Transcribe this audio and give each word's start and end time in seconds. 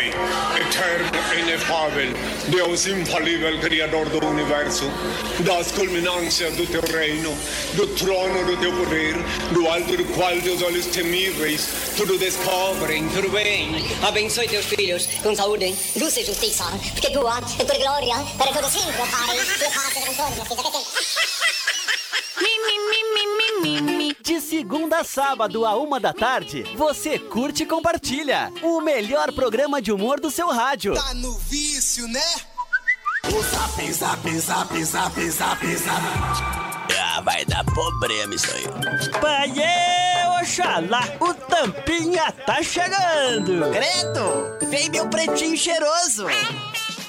Pai, 0.00 0.08
eterno 0.62 1.10
e 1.36 1.40
inefável, 1.40 2.14
Deus 2.48 2.86
infalível, 2.86 3.60
Criador 3.60 4.08
do 4.08 4.26
Universo, 4.26 4.90
das 5.40 5.70
culminâncias 5.72 6.54
do 6.56 6.66
teu 6.66 6.80
reino, 6.80 7.36
do 7.74 7.86
trono 7.88 8.46
do 8.46 8.56
teu 8.56 8.72
poder, 8.72 9.16
do 9.52 9.68
alto 9.68 9.94
do 9.98 10.04
qual 10.14 10.34
teus 10.40 10.62
olhos 10.62 10.86
temíveis 10.86 11.68
tudo 11.98 12.16
descobrem, 12.16 13.06
tudo 13.10 13.28
bem. 13.28 13.84
Abençoe 14.02 14.48
teus 14.48 14.64
filhos 14.64 15.06
com 15.22 15.34
saúde, 15.34 15.76
luz 15.96 16.16
e 16.16 16.24
justiça, 16.24 16.64
porque 16.92 17.10
tua 17.10 17.38
é 17.58 17.64
tua 17.64 17.78
glória 17.78 18.14
para 18.38 18.52
todos 18.52 18.72
sempre, 18.72 18.92
Pai, 18.96 19.36
e 19.36 19.74
paz 19.74 19.96
e 19.96 20.00
contorno, 20.00 21.49
De 24.30 24.40
segunda 24.40 24.98
a 25.00 25.04
sábado, 25.04 25.66
a 25.66 25.74
uma 25.74 25.98
da 25.98 26.12
tarde, 26.12 26.62
você 26.76 27.18
curte 27.18 27.64
e 27.64 27.66
compartilha 27.66 28.52
o 28.62 28.80
melhor 28.80 29.32
programa 29.32 29.82
de 29.82 29.90
humor 29.90 30.20
do 30.20 30.30
seu 30.30 30.46
rádio. 30.50 30.94
Tá 30.94 31.12
no 31.14 31.36
vício, 31.36 32.06
né? 32.06 32.22
O 33.24 33.42
zap, 33.42 33.92
zap, 33.92 34.38
zap, 34.38 34.84
zap, 34.84 35.30
zap, 35.30 35.76
zap. 35.76 36.02
Ah, 36.96 37.20
vai 37.22 37.44
dar 37.44 37.64
problema 37.64 38.32
isso 38.32 38.46
aí. 38.54 38.66
Pai, 39.20 39.52
Oxalá, 40.40 41.02
o 41.18 41.34
Tampinha 41.34 42.30
tá 42.30 42.62
chegando. 42.62 43.68
Credo, 43.72 44.70
vem 44.70 44.90
meu 44.90 45.08
pretinho 45.08 45.56
cheiroso. 45.56 46.26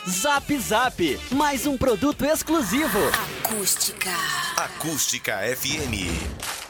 Zap 0.09 0.57
Zap, 0.57 1.19
mais 1.29 1.67
um 1.67 1.77
produto 1.77 2.25
exclusivo. 2.25 2.99
Acústica. 3.43 4.09
Acústica 4.57 5.37
FM. 5.55 6.60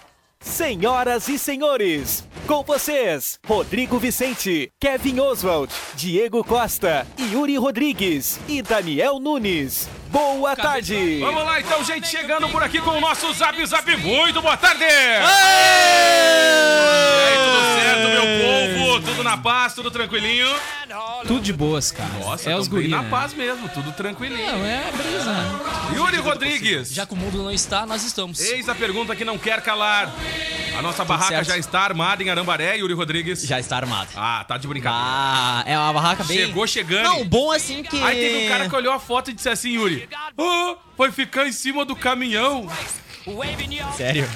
Senhoras 0.51 1.29
e 1.29 1.39
senhores, 1.39 2.27
com 2.51 2.63
vocês, 2.63 3.39
Rodrigo 3.47 3.97
Vicente, 3.97 4.69
Kevin 4.77 5.21
Oswald, 5.21 5.73
Diego 5.93 6.43
Costa, 6.43 7.07
Yuri 7.17 7.55
Rodrigues 7.55 8.41
e 8.45 8.61
Daniel 8.61 9.21
Nunes. 9.21 9.87
Boa 10.09 10.53
tarde! 10.53 11.19
Vamos 11.21 11.45
lá 11.45 11.61
então, 11.61 11.81
gente, 11.81 12.09
chegando 12.09 12.49
por 12.49 12.61
aqui 12.61 12.81
com 12.81 12.89
o 12.89 12.99
nosso 12.99 13.31
Zap 13.31 13.65
Zap. 13.65 13.95
Muito 13.95 14.41
boa 14.41 14.57
tarde! 14.57 14.83
Aí, 14.83 15.21
tudo 17.37 17.61
certo, 17.79 18.09
meu 18.09 18.25
povo? 18.41 18.99
Tudo 19.05 19.23
na 19.23 19.37
paz, 19.37 19.73
tudo 19.73 19.89
tranquilinho? 19.89 20.53
Tudo 21.25 21.39
de 21.39 21.53
boas, 21.53 21.89
cara. 21.89 22.09
Nossa, 22.19 22.51
é 22.51 22.57
os 22.57 22.67
bem 22.67 22.79
guri, 22.79 22.89
na 22.89 23.03
né? 23.03 23.09
paz 23.09 23.33
mesmo, 23.33 23.69
tudo 23.69 23.93
tranquilinho. 23.93 24.51
Não, 24.51 24.65
é 24.65 24.89
a 24.89 24.91
brisa. 24.91 25.33
Yuri 25.95 26.17
Rodrigues, 26.17 26.93
Já 26.93 27.05
que 27.05 27.13
o 27.13 27.17
mundo 27.17 27.37
não 27.37 27.49
está, 27.49 27.85
nós 27.85 28.03
estamos. 28.03 28.41
eis 28.41 28.67
a 28.67 28.75
pergunta 28.75 29.15
que 29.15 29.23
não 29.23 29.37
quer 29.37 29.61
calar. 29.61 30.13
A 30.77 30.81
nossa 30.81 31.03
barraca 31.05 31.29
certo. 31.29 31.47
já 31.47 31.57
está 31.57 31.81
armada 31.81 32.23
em 32.23 32.29
Arambaré, 32.29 32.77
Yuri 32.77 32.93
Rodrigues. 32.93 33.43
Já 33.43 33.59
está 33.59 33.77
armado. 33.77 34.09
Ah, 34.15 34.43
tá 34.47 34.57
de 34.57 34.67
brincadeira. 34.67 35.05
Ah, 35.05 35.63
é 35.65 35.77
uma 35.77 35.93
barraca 35.93 36.23
bem. 36.23 36.37
Chegou 36.37 36.65
chegando. 36.67 37.03
Não, 37.03 37.25
bom 37.25 37.51
assim 37.51 37.83
que. 37.83 38.01
Aí 38.01 38.15
teve 38.15 38.45
um 38.45 38.49
cara 38.49 38.69
que 38.69 38.75
olhou 38.75 38.93
a 38.93 38.99
foto 38.99 39.31
e 39.31 39.33
disse 39.33 39.49
assim, 39.49 39.75
Yuri, 39.75 40.07
ah, 40.37 40.75
vai 40.97 41.11
ficar 41.11 41.47
em 41.47 41.51
cima 41.51 41.85
do 41.85 41.95
caminhão. 41.95 42.67
Sério? 43.95 44.27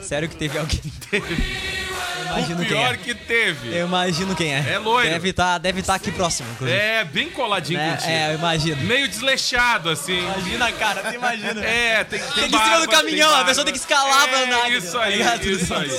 Sério 0.00 0.28
que 0.28 0.36
teve 0.36 0.58
alguém. 0.58 0.80
Eu 1.12 1.20
imagino 2.26 2.54
o 2.62 2.66
quem 2.66 2.68
pior 2.68 2.94
é. 2.94 2.96
que 2.96 3.14
teve. 3.14 3.74
Eu 3.76 3.86
imagino 3.86 4.34
quem 4.36 4.54
é. 4.54 4.72
É 4.72 4.78
loiro. 4.78 5.08
Deve 5.08 5.28
estar 5.30 5.58
deve 5.58 5.82
tá 5.82 5.94
aqui 5.94 6.10
próximo, 6.12 6.48
inclusive. 6.52 6.78
É, 6.78 7.04
bem 7.04 7.28
coladinho 7.30 7.78
Né? 7.78 7.90
contigo. 7.92 8.10
É, 8.10 8.30
eu 8.30 8.34
imagino. 8.38 8.82
Meio 8.82 9.08
desleixado, 9.08 9.88
assim. 9.90 10.18
Imagina, 10.18 10.72
cara, 10.72 11.02
tu 11.02 11.14
imagina. 11.14 11.64
É, 11.64 12.04
tem, 12.04 12.18
tem 12.20 12.28
Tem 12.28 12.48
que 12.50 12.54
ir 12.56 12.58
em 12.58 12.64
cima 12.64 12.80
do 12.80 12.88
caminhão, 12.88 13.34
a 13.34 13.44
pessoa 13.44 13.64
tem 13.64 13.72
que 13.72 13.80
escalar 13.80 14.28
pra 14.28 14.38
É, 14.40 14.44
andar. 14.44 14.70
Isso 14.72 14.92
tá 14.92 15.02
aí, 15.02 15.16
ligado? 15.18 15.44
isso 15.46 15.74
aí. 15.74 15.90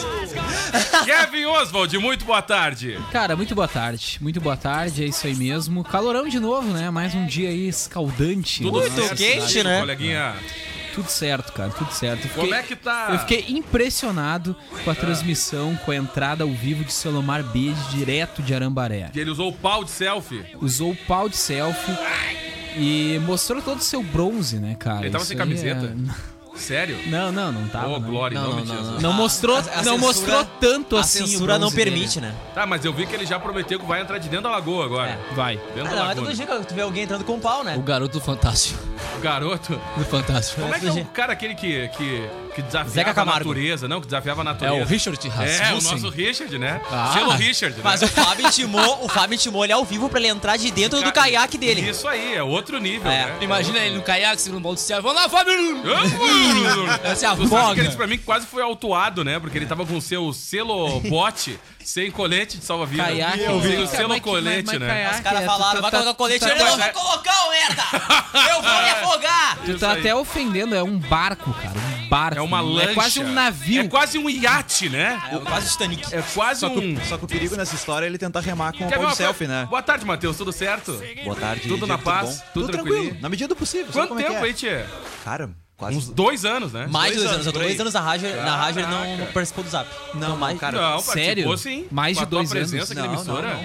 Kevin 1.06 1.46
Oswald, 1.46 1.98
muito 1.98 2.26
boa 2.26 2.42
tarde. 2.42 3.00
Cara, 3.12 3.36
muito 3.36 3.56
boa 3.56 3.68
tarde. 3.68 4.18
Muito 4.22 4.40
boa 4.40 4.58
tarde, 4.58 5.04
é 5.04 5.08
isso 5.08 5.26
aí 5.28 5.36
mesmo. 5.36 5.84
Calorão 5.84 6.28
de 6.28 6.40
novo, 6.40 6.72
né? 6.74 6.90
Mais 6.90 7.14
um 7.16 7.26
dia 7.26 7.50
aí 7.50 7.68
escaldante. 7.68 8.62
Tudo 8.64 8.80
Muito 8.80 9.16
quente, 9.16 9.64
né? 9.64 9.80
Coleguinha, 9.80 10.36
Tudo 10.98 11.10
certo, 11.10 11.54
cara, 11.54 11.70
tudo 11.70 11.92
certo. 11.92 12.26
Eu 12.26 12.30
como 12.32 12.48
fiquei- 12.48 12.60
é 12.60 12.64
que 12.64 12.76
tá? 12.76 13.08
Eu 13.12 13.20
fiquei 13.20 13.46
impressionado 13.56 14.56
com 14.84 14.90
a 14.90 14.96
transmissão, 14.96 15.76
com 15.86 15.92
a 15.92 15.96
entrada 15.96 16.44
ao 16.44 16.50
vivo 16.50 16.84
de 16.84 16.92
Selomar 16.92 17.44
B 17.44 17.72
direto 17.92 18.42
de 18.42 18.52
Arambaré. 18.56 19.10
Que 19.14 19.20
ele 19.20 19.30
usou 19.30 19.50
o 19.50 19.54
pau 19.54 19.84
de 19.84 19.92
selfie. 19.92 20.44
Usou 20.60 20.94
o 20.94 20.96
pau 20.96 21.30
de 21.30 21.38
selfie 21.38 21.96
e 22.76 23.20
mostrou 23.28 23.62
todo 23.62 23.78
o 23.78 23.84
seu 23.84 24.02
bronze, 24.02 24.58
né, 24.60 24.74
cara? 24.74 25.02
Ele 25.02 25.12
tava 25.12 25.22
Isso 25.24 25.30
sem 25.30 25.38
camiseta? 25.38 25.86
é- 25.86 26.28
Sério? 26.58 26.98
Não, 27.08 27.32
não, 27.32 27.52
não 27.52 27.68
tava. 27.68 27.88
Ô, 27.88 28.00
não. 28.00 28.10
Glória, 28.10 28.40
Não, 28.40 28.50
não, 28.56 28.66
não, 28.66 28.78
Jesus. 28.78 29.02
Não 29.02 29.14
mostrou, 29.14 29.56
A- 29.58 29.60
a 29.60 29.64
não 29.64 29.68
censura- 29.74 29.98
mostrou 29.98 30.46
tanto 30.60 30.98
A 30.98 31.02
assim. 31.02 31.24
o 31.24 31.28
censura 31.28 31.54
não 31.54 31.60
bronze 31.70 31.76
dele. 31.76 31.92
permite, 31.92 32.22
né? 32.22 32.34
Tá, 32.54 32.66
mas 32.66 32.84
eu 32.84 32.92
vi 32.94 33.06
que 33.06 33.14
ele 33.16 33.26
já 33.26 33.40
prometeu 33.40 33.80
que 33.80 33.86
vai 33.86 34.02
entrar 34.02 34.18
de 34.18 34.28
dentro 34.30 34.44
da 34.44 34.52
lagoa 34.52 34.86
agora. 34.86 35.12
É. 35.32 35.34
Vai. 35.36 35.58
Dentro 35.58 35.82
Ah, 35.82 35.84
da 35.84 35.90
não, 35.90 35.98
é 35.98 36.08
lagoa. 36.08 36.26
todo 36.26 36.34
dia 36.36 36.46
que 36.46 36.66
tu 36.66 36.74
vê 36.76 36.82
alguém 36.82 37.04
entrando 37.04 37.24
com 37.24 37.40
pau, 37.40 37.64
né? 37.64 37.76
O 37.78 37.82
garoto 37.82 38.20
do 38.20 38.24
Fantástico. 38.24 38.80
O 39.18 39.20
garoto. 39.20 39.80
Do 39.98 40.06
Fantástico. 40.06 40.62
Como 40.62 40.74
é 40.74 40.80
que 40.80 40.88
é 40.88 40.92
o 40.92 41.06
cara 41.06 41.34
aquele 41.34 41.56
que, 41.56 41.88
que, 41.90 42.30
que 42.58 42.62
desafiava 42.64 42.90
Zeca 42.90 43.22
a 43.22 43.26
natureza? 43.26 43.88
Não, 43.88 44.02
que 44.02 44.08
desafiava 44.08 44.42
a 44.42 44.44
É 44.44 44.46
natureza. 44.46 44.84
o 44.84 44.88
Richard 44.88 45.20
É, 45.28 45.30
o 45.30 45.32
Rasmussen. 45.32 45.92
nosso 45.92 46.10
Richard, 46.10 46.58
né? 46.58 46.82
Ah. 46.92 47.06
Estilo 47.10 47.32
Richard, 47.32 47.76
né? 47.78 47.82
Mas 47.84 48.02
o 48.02 48.08
Fábio 48.08 48.48
intimou, 48.48 49.06
o 49.06 49.08
Fábio 49.08 49.36
intimou 49.36 49.64
ele 49.64 49.74
ao 49.74 49.86
vivo 49.86 50.10
pra 50.10 50.20
ele 50.20 50.28
entrar 50.30 50.58
de 50.58 50.72
dentro 50.72 50.98
do 50.98 51.04
Cara, 51.04 51.14
caiaque 51.28 51.58
dele. 51.58 51.82
Isso 51.88 52.08
aí, 52.08 52.34
é 52.36 52.42
outro 52.42 52.80
nível, 52.80 53.12
É. 53.12 53.26
né? 53.28 53.38
Imagina 53.42 53.78
ele 53.78 53.96
no 53.98 54.02
caiaque, 54.02 54.42
segurando 54.42 54.62
o 54.62 54.64
balde 54.64 54.82
de 54.82 54.88
céu. 54.88 55.02
Vamos 55.04 55.22
lá, 55.22 55.30
Fábio! 55.30 55.54
Essa 57.04 57.28
é 57.28 57.30
a 57.30 57.36
que 57.36 57.80
ele 57.80 57.84
disse 57.84 57.98
pra 57.98 58.08
mim 58.08 58.18
que 58.18 58.24
quase 58.24 58.48
foi 58.48 58.64
autuado, 58.64 59.24
né? 59.24 59.40
Porque 59.40 59.58
ele 59.58 59.66
tava 59.68 59.86
com 59.86 59.96
o 59.96 60.02
seu 60.02 60.34
selo 60.34 61.00
bote 61.02 61.60
sem 61.84 62.10
colete 62.12 62.58
de 62.58 62.66
salva-vida. 62.66 63.04
Caiaque. 63.04 63.38
Sem 63.38 63.50
o 63.56 63.62
Cara, 63.62 63.88
selo 63.88 64.22
colete, 64.22 64.66
mas- 64.66 64.80
mas 64.80 64.80
né? 64.80 64.88
caiaque 64.88 65.16
Os 65.16 65.22
caras 65.22 65.42
é- 65.42 65.46
falaram, 65.46 65.76
tu 65.78 65.82
vai 65.82 65.92
tá- 65.92 65.98
colocar 65.98 66.12
o 66.12 66.16
colete, 66.16 66.40
tá- 66.40 66.52
ele 66.52 66.64
não 66.64 66.78
vai 66.78 66.92
colocar, 66.92 67.50
merda! 67.50 67.84
Eu 68.50 68.62
vou 68.62 68.82
me 68.82 68.90
afogar! 68.90 69.58
Tu 69.66 69.78
tá 69.80 69.92
até 69.94 70.16
ofendendo, 70.16 70.76
é 70.76 70.84
um 70.84 70.98
barco, 70.98 71.54
cara. 71.54 71.74
Um 71.78 71.97
barco. 72.08 72.40
É 72.40 72.42
uma 72.42 72.62
lancha. 72.62 72.92
É 72.92 72.94
quase 72.94 73.20
um 73.24 73.32
navio. 73.32 73.82
É 73.82 73.88
quase 73.88 74.18
um 74.18 74.30
iate, 74.30 74.90
né? 74.90 75.22
É 75.32 75.38
quase 75.40 75.72
Titanic. 75.72 76.14
É 76.14 76.22
quase 76.34 76.60
Só 76.62 76.68
um... 76.68 76.98
só 77.08 77.18
que 77.18 77.26
o 77.26 77.28
perigo 77.28 77.56
nessa 77.56 77.76
história 77.76 78.06
é 78.06 78.10
ele 78.10 78.18
tentar 78.18 78.40
remar 78.42 78.74
com 78.74 78.88
Quer 78.88 78.98
uma 78.98 79.12
de 79.12 79.18
selfie, 79.18 79.48
né? 79.48 79.68
Boa 79.70 79.82
tarde, 79.82 80.06
Matheus. 80.06 80.38
Tudo 80.38 80.52
certo? 80.52 81.02
Boa 81.24 81.36
tarde. 81.36 81.68
Tudo 81.68 81.86
na 81.86 81.98
paz? 81.98 82.38
bom? 82.38 82.44
Tudo 82.54 82.68
tranquilo, 82.72 82.96
tranquilinho? 82.96 83.22
na 83.22 83.30
medida 83.30 83.48
do 83.48 83.56
possível. 83.56 83.92
Quanto 83.92 84.10
como 84.10 84.20
é 84.20 84.24
tempo 84.24 84.36
é? 84.36 84.42
aí, 84.44 84.54
Tchê? 84.54 84.86
Cara, 85.24 85.50
quase 85.76 85.98
Uns 85.98 86.10
dois 86.10 86.46
anos, 86.46 86.74
né? 86.74 86.88
Mais 86.90 87.14
de 87.14 87.18
Dois 87.18 87.30
dois 87.30 87.48
anos, 87.48 87.54
dois 87.54 87.80
anos 87.80 87.94
na 87.94 88.02
rádio, 88.02 88.36
na 88.36 88.56
rádio 88.56 88.82
ele 88.82 88.88
não 88.90 89.28
participou 89.28 89.64
do 89.64 89.70
Zap. 89.70 89.90
Não, 90.14 90.38
mais. 90.38 90.54
não, 90.54 90.60
cara. 90.60 90.82
Não, 90.82 91.00
sério? 91.00 91.58
sim. 91.58 91.86
Mais 91.92 92.18
de 92.18 92.24
a 92.24 92.26
dois 92.26 92.52
anos. 92.52 92.74
aqui 92.74 92.94
na 92.94 93.04
Não, 93.04 93.14
emissora. 93.14 93.60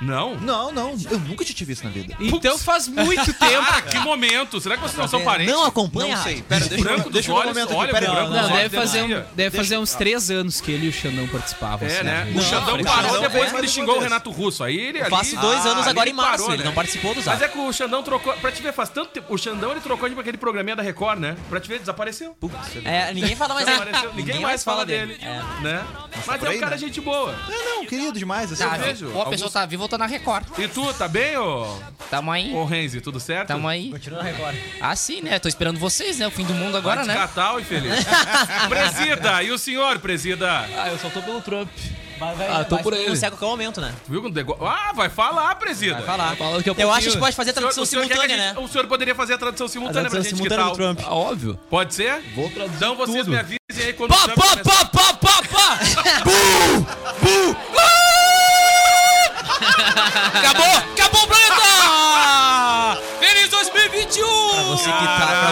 Não, 0.00 0.36
Não? 0.36 0.40
Não, 0.40 0.72
não, 0.72 0.96
eu 1.10 1.18
nunca 1.20 1.44
te 1.44 1.52
tive 1.54 1.72
isso 1.72 1.84
na 1.84 1.90
vida. 1.90 2.14
Então 2.20 2.58
faz 2.58 2.88
muito 2.88 3.32
tempo. 3.34 3.66
Ah, 3.68 3.82
que 3.82 3.98
momento! 3.98 4.60
Será 4.60 4.76
que 4.76 4.82
vocês 4.82 4.96
não 4.96 5.08
são 5.08 5.22
parentes? 5.22 5.52
Não 5.52 5.64
acompanha. 5.64 6.16
Não 6.16 6.22
sei. 6.22 6.42
Pera, 6.42 6.66
deixa, 6.66 6.84
branco 6.84 7.00
eu, 7.00 7.04
dos 7.04 7.12
deixa 7.12 7.30
eu 7.30 7.34
dar 7.34 7.40
um 7.42 7.48
momento 7.48 7.74
olha 7.74 7.90
aqui. 7.90 8.00
Pera, 8.00 8.12
branco 8.12 8.30
Não, 8.30 8.42
dos 8.42 8.50
deve 8.52 8.76
fazer, 8.76 9.02
um, 9.02 9.24
deve 9.34 9.56
fazer 9.56 9.78
uns 9.78 9.94
três 9.94 10.30
anos 10.30 10.60
que 10.60 10.70
ele 10.72 10.86
e 10.86 10.88
o 10.88 10.92
Xandão 10.92 11.26
participavam. 11.28 11.88
É, 11.88 11.92
assim, 11.94 12.04
né? 12.04 12.18
rádio. 12.18 12.38
O 12.38 12.42
Xandão 12.42 12.74
o 12.76 12.84
parou 12.84 13.02
Xandão 13.10 13.22
depois 13.22 13.44
é 13.44 13.50
que 13.50 13.56
ele 13.56 13.68
xingou 13.68 13.96
o. 13.96 14.00
Renato 14.00 14.30
Russo. 14.30 14.64
Aí 14.64 14.78
ele. 14.78 14.98
Eu 14.98 15.02
ali- 15.02 15.10
faço 15.10 15.36
dois 15.36 15.66
Ah, 15.66 15.68
anos 15.70 15.82
ali 15.82 15.90
agora 15.90 16.08
em 16.10 16.12
março, 16.12 16.32
parou, 16.38 16.48
ele 16.54 16.62
né? 16.62 16.68
não 16.68 16.74
participou 16.74 17.10
do 17.14 17.16
Mas 17.16 17.24
Zap. 17.24 17.42
é 17.44 17.48
que 17.48 17.58
o 17.58 17.72
Xandão 17.72 18.02
trocou. 18.02 18.32
Pra 18.34 18.50
te 18.52 18.62
ver, 18.62 18.72
faz 18.72 18.88
tanto 18.88 19.10
tempo. 19.10 19.32
O 19.34 19.38
Xandão 19.38 19.70
ele 19.72 19.80
trocou 19.80 20.08
de 20.08 20.18
aquele 20.18 20.38
programinha 20.38 20.76
da 20.76 20.82
Record, 20.82 21.18
né? 21.20 21.36
Pra 21.48 21.60
te 21.60 21.68
ver, 21.68 21.78
desapareceu. 21.78 22.36
É, 22.84 23.12
ninguém 23.12 23.36
fala 23.36 23.54
mais 23.54 23.66
dele. 23.66 23.78
Desapareceu. 23.78 24.12
Ninguém, 24.14 24.40
mais 24.40 24.64
fala 24.64 24.84
dele. 24.86 25.18
É. 25.22 25.40
Né? 25.62 25.84
Mas 26.26 26.42
é 26.42 26.50
um 26.50 26.58
cara 26.58 26.70
né? 26.72 26.78
gente 26.78 27.00
boa. 27.00 27.34
Não, 27.48 27.76
não, 27.76 27.86
querido 27.86 28.18
demais. 28.18 28.52
Assim, 28.52 28.62
Eu 28.64 28.70
Tá, 28.70 28.76
eu 28.76 28.82
vejo. 28.82 29.10
Ou 29.12 29.22
a 29.22 29.26
pessoa 29.26 29.50
tá 29.50 29.66
viva 29.66 29.89
tá 29.90 29.98
na 29.98 30.06
Record. 30.06 30.44
E 30.58 30.66
tu, 30.68 30.92
tá 30.94 31.06
bem, 31.08 31.36
ô, 31.36 31.66
Tamo 32.10 32.30
aí. 32.32 32.52
ô 32.54 32.64
Renzi? 32.64 33.00
Tudo 33.00 33.20
certo? 33.20 33.48
Tamo 33.48 33.68
aí. 33.68 33.90
Continua 33.90 34.22
na 34.22 34.28
Record. 34.30 34.56
Ah, 34.80 34.96
sim, 34.96 35.20
né? 35.20 35.38
Tô 35.38 35.48
esperando 35.48 35.78
vocês, 35.78 36.18
né? 36.18 36.26
O 36.26 36.30
fim 36.30 36.44
do 36.44 36.54
mundo 36.54 36.76
agora, 36.76 37.04
Vai 37.04 37.08
né? 37.14 37.14
Catal, 37.20 37.60
infeliz. 37.60 37.92
presida, 38.68 39.42
e 39.42 39.50
o 39.50 39.58
senhor, 39.58 39.98
presida? 39.98 40.48
Ah, 40.76 40.88
eu 40.90 40.98
só 40.98 41.08
tô 41.10 41.20
pelo 41.22 41.40
Trump. 41.40 41.68
Vai, 42.18 42.34
vai, 42.34 42.48
Ah, 42.48 42.64
tô 42.64 42.74
vai 42.74 42.82
por 42.84 42.92
ele. 42.92 43.16
a 43.16 43.30
qualquer 43.30 43.46
momento, 43.46 43.80
né? 43.80 43.94
Tu 44.04 44.12
viu 44.12 44.20
que 44.20 44.28
o 44.28 44.30
negócio. 44.30 44.66
Ah, 44.66 44.92
vai 44.94 45.08
falar, 45.08 45.54
presida. 45.54 45.94
Vai 45.94 46.02
falar. 46.04 46.36
Falando 46.36 46.62
que 46.62 46.68
eu 46.68 46.74
Eu 46.76 46.90
acho 46.90 47.00
que 47.00 47.08
a 47.08 47.10
gente 47.12 47.20
pode 47.20 47.34
fazer 47.34 47.50
a 47.50 47.54
tradução 47.54 47.86
senhor 47.86 48.02
a 48.02 48.06
simultânea, 48.08 48.36
gente- 48.36 48.54
né? 48.56 48.60
O 48.62 48.68
senhor 48.68 48.86
poderia 48.86 49.14
fazer 49.14 49.34
a 49.34 49.38
tradução 49.38 49.66
simultânea 49.68 50.10
pra 50.10 50.20
gente, 50.20 50.42
que 50.42 50.48
tal? 50.50 50.72
Trump. 50.74 51.00
Ah, 51.02 51.14
óbvio. 51.14 51.58
Pode 51.70 51.94
ser? 51.94 52.20
Vou 52.34 52.50
traduzir 52.50 52.76
Então 52.76 52.94
vocês 52.94 53.18
tudo. 53.24 53.30
me 53.30 53.38
avisem 53.38 53.58
aí 53.86 53.92
quando 53.94 54.10
pá, 54.10 54.28
pá, 54.28 54.56
pá, 54.58 54.84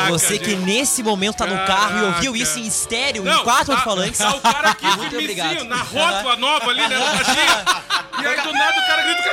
você 0.08 0.38
que 0.38 0.54
nesse 0.56 1.02
momento 1.02 1.36
tá 1.36 1.46
no 1.46 1.56
carro 1.66 1.98
e 1.98 2.02
ouviu 2.04 2.36
isso 2.36 2.58
em 2.58 2.66
estéreo, 2.66 3.26
em 3.28 3.38
quatro 3.44 3.66
tá- 3.66 3.72
alto-falantes. 3.74 4.18
Tá 4.18 4.34
o 4.34 4.40
cara 4.40 4.70
aqui 4.70 4.86
Muito 4.96 5.16
obrigado. 5.16 5.64
na 5.64 5.76
rótula 5.82 6.36
nova 6.36 6.70
ali, 6.70 6.86
né. 6.88 6.96
E 8.20 8.26
aí 8.26 8.36
do 8.42 8.52
nada 8.52 8.80
o 8.80 8.86
cara 8.86 9.02
grita. 9.02 9.30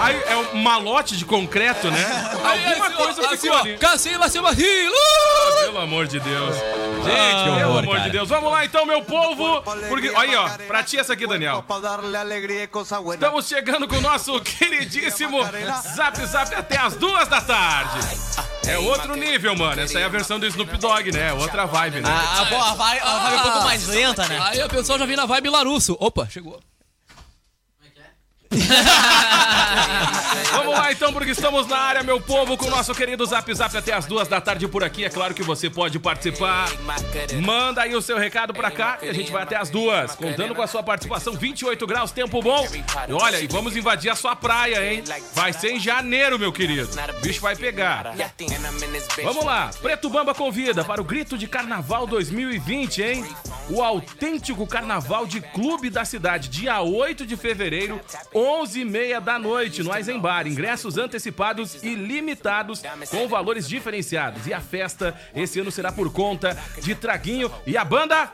Aí 0.00 0.22
é 0.26 0.36
um 0.36 0.62
malote 0.62 1.16
de 1.16 1.24
concreto, 1.24 1.90
né? 1.90 2.30
Alguma 2.42 2.90
coisa 2.90 3.26
assim, 3.26 3.36
ficou 3.36 3.56
ó, 3.56 3.60
ali. 3.60 3.98
Cima, 4.30 4.52
rio. 4.52 4.92
Pelo 5.64 5.78
amor 5.78 6.06
de 6.06 6.18
Deus. 6.20 6.56
Ah, 6.56 7.04
Gente, 7.04 7.44
pelo 7.44 7.68
horror, 7.68 7.78
amor 7.78 7.94
de 7.94 8.00
cara. 8.00 8.10
Deus. 8.10 8.28
Vamos 8.28 8.50
lá 8.50 8.64
então, 8.64 8.86
meu 8.86 9.02
povo. 9.02 9.62
Porque, 9.88 10.12
aí, 10.16 10.34
ó, 10.34 10.48
pra 10.66 10.82
ti 10.82 10.98
essa 10.98 11.12
aqui, 11.12 11.26
Daniel. 11.26 11.64
Estamos 13.12 13.46
chegando 13.46 13.86
com 13.86 13.96
o 13.96 14.00
nosso 14.00 14.40
queridíssimo 14.40 15.38
Zap 15.94 16.26
Zap 16.26 16.54
até 16.54 16.78
as 16.78 16.96
duas 16.96 17.28
da 17.28 17.40
tarde. 17.40 17.98
É 18.66 18.78
outro 18.78 19.14
nível, 19.16 19.54
mano. 19.56 19.82
Essa 19.82 19.98
é 19.98 20.04
a 20.04 20.08
versão 20.08 20.38
do 20.38 20.46
Snoop 20.46 20.76
Dogg, 20.78 21.12
né? 21.12 21.32
Outra 21.32 21.66
vibe, 21.66 22.00
né? 22.00 22.08
A, 22.08 22.12
a, 22.12 22.40
a 22.40 22.74
vibe, 22.74 23.00
a 23.02 23.18
vibe 23.18 23.34
é 23.34 23.38
um 23.38 23.42
pouco 23.42 23.64
mais 23.64 23.86
lenta, 23.86 24.26
né? 24.28 24.38
Aí 24.42 24.62
o 24.62 24.68
pessoal 24.68 24.98
já 24.98 25.06
vem 25.06 25.16
na 25.16 25.26
vibe 25.26 25.50
Larusso. 25.50 25.96
Opa, 26.00 26.26
chegou. 26.30 26.60
Vamos 30.50 30.74
lá 30.74 30.90
então, 30.90 31.12
porque 31.12 31.30
estamos 31.30 31.68
na 31.68 31.78
área, 31.78 32.02
meu 32.02 32.20
povo, 32.20 32.56
com 32.56 32.66
o 32.66 32.70
nosso 32.70 32.92
querido 32.94 33.24
Zap 33.24 33.52
Zap 33.54 33.76
até 33.76 33.92
as 33.92 34.06
duas 34.06 34.26
da 34.26 34.40
tarde 34.40 34.66
por 34.66 34.82
aqui. 34.82 35.04
É 35.04 35.08
claro 35.08 35.34
que 35.34 35.42
você 35.42 35.70
pode 35.70 35.98
participar. 36.00 36.68
Manda 37.40 37.82
aí 37.82 37.94
o 37.94 38.02
seu 38.02 38.18
recado 38.18 38.52
pra 38.52 38.70
cá 38.70 38.98
e 39.02 39.08
a 39.08 39.12
gente 39.12 39.30
vai 39.30 39.44
até 39.44 39.56
as 39.56 39.70
duas. 39.70 40.16
Contando 40.16 40.54
com 40.54 40.62
a 40.62 40.66
sua 40.66 40.82
participação, 40.82 41.34
28 41.34 41.86
graus, 41.86 42.10
tempo 42.10 42.42
bom. 42.42 42.66
E 43.08 43.12
olha, 43.12 43.40
e 43.40 43.46
vamos 43.46 43.76
invadir 43.76 44.10
a 44.10 44.16
sua 44.16 44.34
praia, 44.34 44.92
hein? 44.92 45.04
Vai 45.32 45.52
ser 45.52 45.70
em 45.70 45.80
janeiro, 45.80 46.38
meu 46.38 46.52
querido. 46.52 46.90
O 47.18 47.20
bicho 47.20 47.40
vai 47.40 47.54
pegar. 47.54 48.12
Vamos 49.22 49.44
lá, 49.44 49.70
Preto 49.80 50.10
Bamba 50.10 50.34
convida 50.34 50.82
para 50.84 51.00
o 51.00 51.04
Grito 51.04 51.38
de 51.38 51.46
Carnaval 51.46 52.06
2020, 52.06 53.02
hein? 53.02 53.24
O 53.68 53.82
autêntico 53.82 54.66
carnaval 54.66 55.26
de 55.26 55.40
clube 55.40 55.88
da 55.88 56.04
cidade, 56.04 56.48
dia 56.48 56.80
8 56.80 57.24
de 57.24 57.36
fevereiro, 57.36 58.00
11h30 58.40 59.20
da 59.20 59.38
noite, 59.38 59.82
no 59.82 59.94
Eisenbar. 59.94 60.46
Ingressos 60.46 60.96
antecipados 60.96 61.82
e 61.82 61.94
limitados, 61.94 62.82
com 63.10 63.28
valores 63.28 63.68
diferenciados. 63.68 64.46
E 64.46 64.54
a 64.54 64.60
festa 64.60 65.14
esse 65.34 65.60
ano 65.60 65.70
será 65.70 65.92
por 65.92 66.10
conta 66.12 66.56
de 66.82 66.94
Traguinho 66.94 67.50
e 67.66 67.76
a 67.76 67.84
banda. 67.84 68.32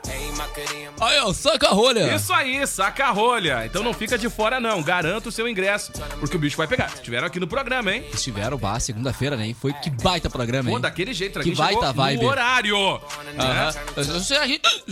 Aí, 1.01 1.19
ó, 1.19 1.33
saca 1.33 1.67
a 1.67 1.71
rolha. 1.71 2.15
Isso 2.15 2.31
aí, 2.33 2.65
saca 2.65 3.05
a 3.07 3.09
rolha. 3.11 3.65
Então 3.65 3.83
não 3.83 3.93
fica 3.93 4.17
de 4.17 4.29
fora, 4.29 4.59
não. 4.59 4.81
Garanta 4.81 5.29
o 5.29 5.31
seu 5.31 5.47
ingresso, 5.47 5.91
porque 6.19 6.35
o 6.35 6.39
bicho 6.39 6.57
vai 6.57 6.67
pegar. 6.67 6.87
Estiveram 6.93 7.27
aqui 7.27 7.39
no 7.39 7.47
programa, 7.47 7.93
hein? 7.93 8.05
Estiveram, 8.13 8.57
bah, 8.57 8.79
segunda-feira, 8.79 9.35
né? 9.35 9.53
Foi 9.59 9.73
que 9.73 9.89
baita 9.89 10.29
programa, 10.29 10.69
Pô, 10.69 10.75
hein? 10.77 10.81
daquele 10.81 11.13
jeito, 11.13 11.39
Que 11.39 11.51
Traguinho 11.51 11.55
chegou 11.55 11.81
baita 11.81 11.93
vibe. 11.93 12.21
no 12.23 12.29
horário. 12.29 13.01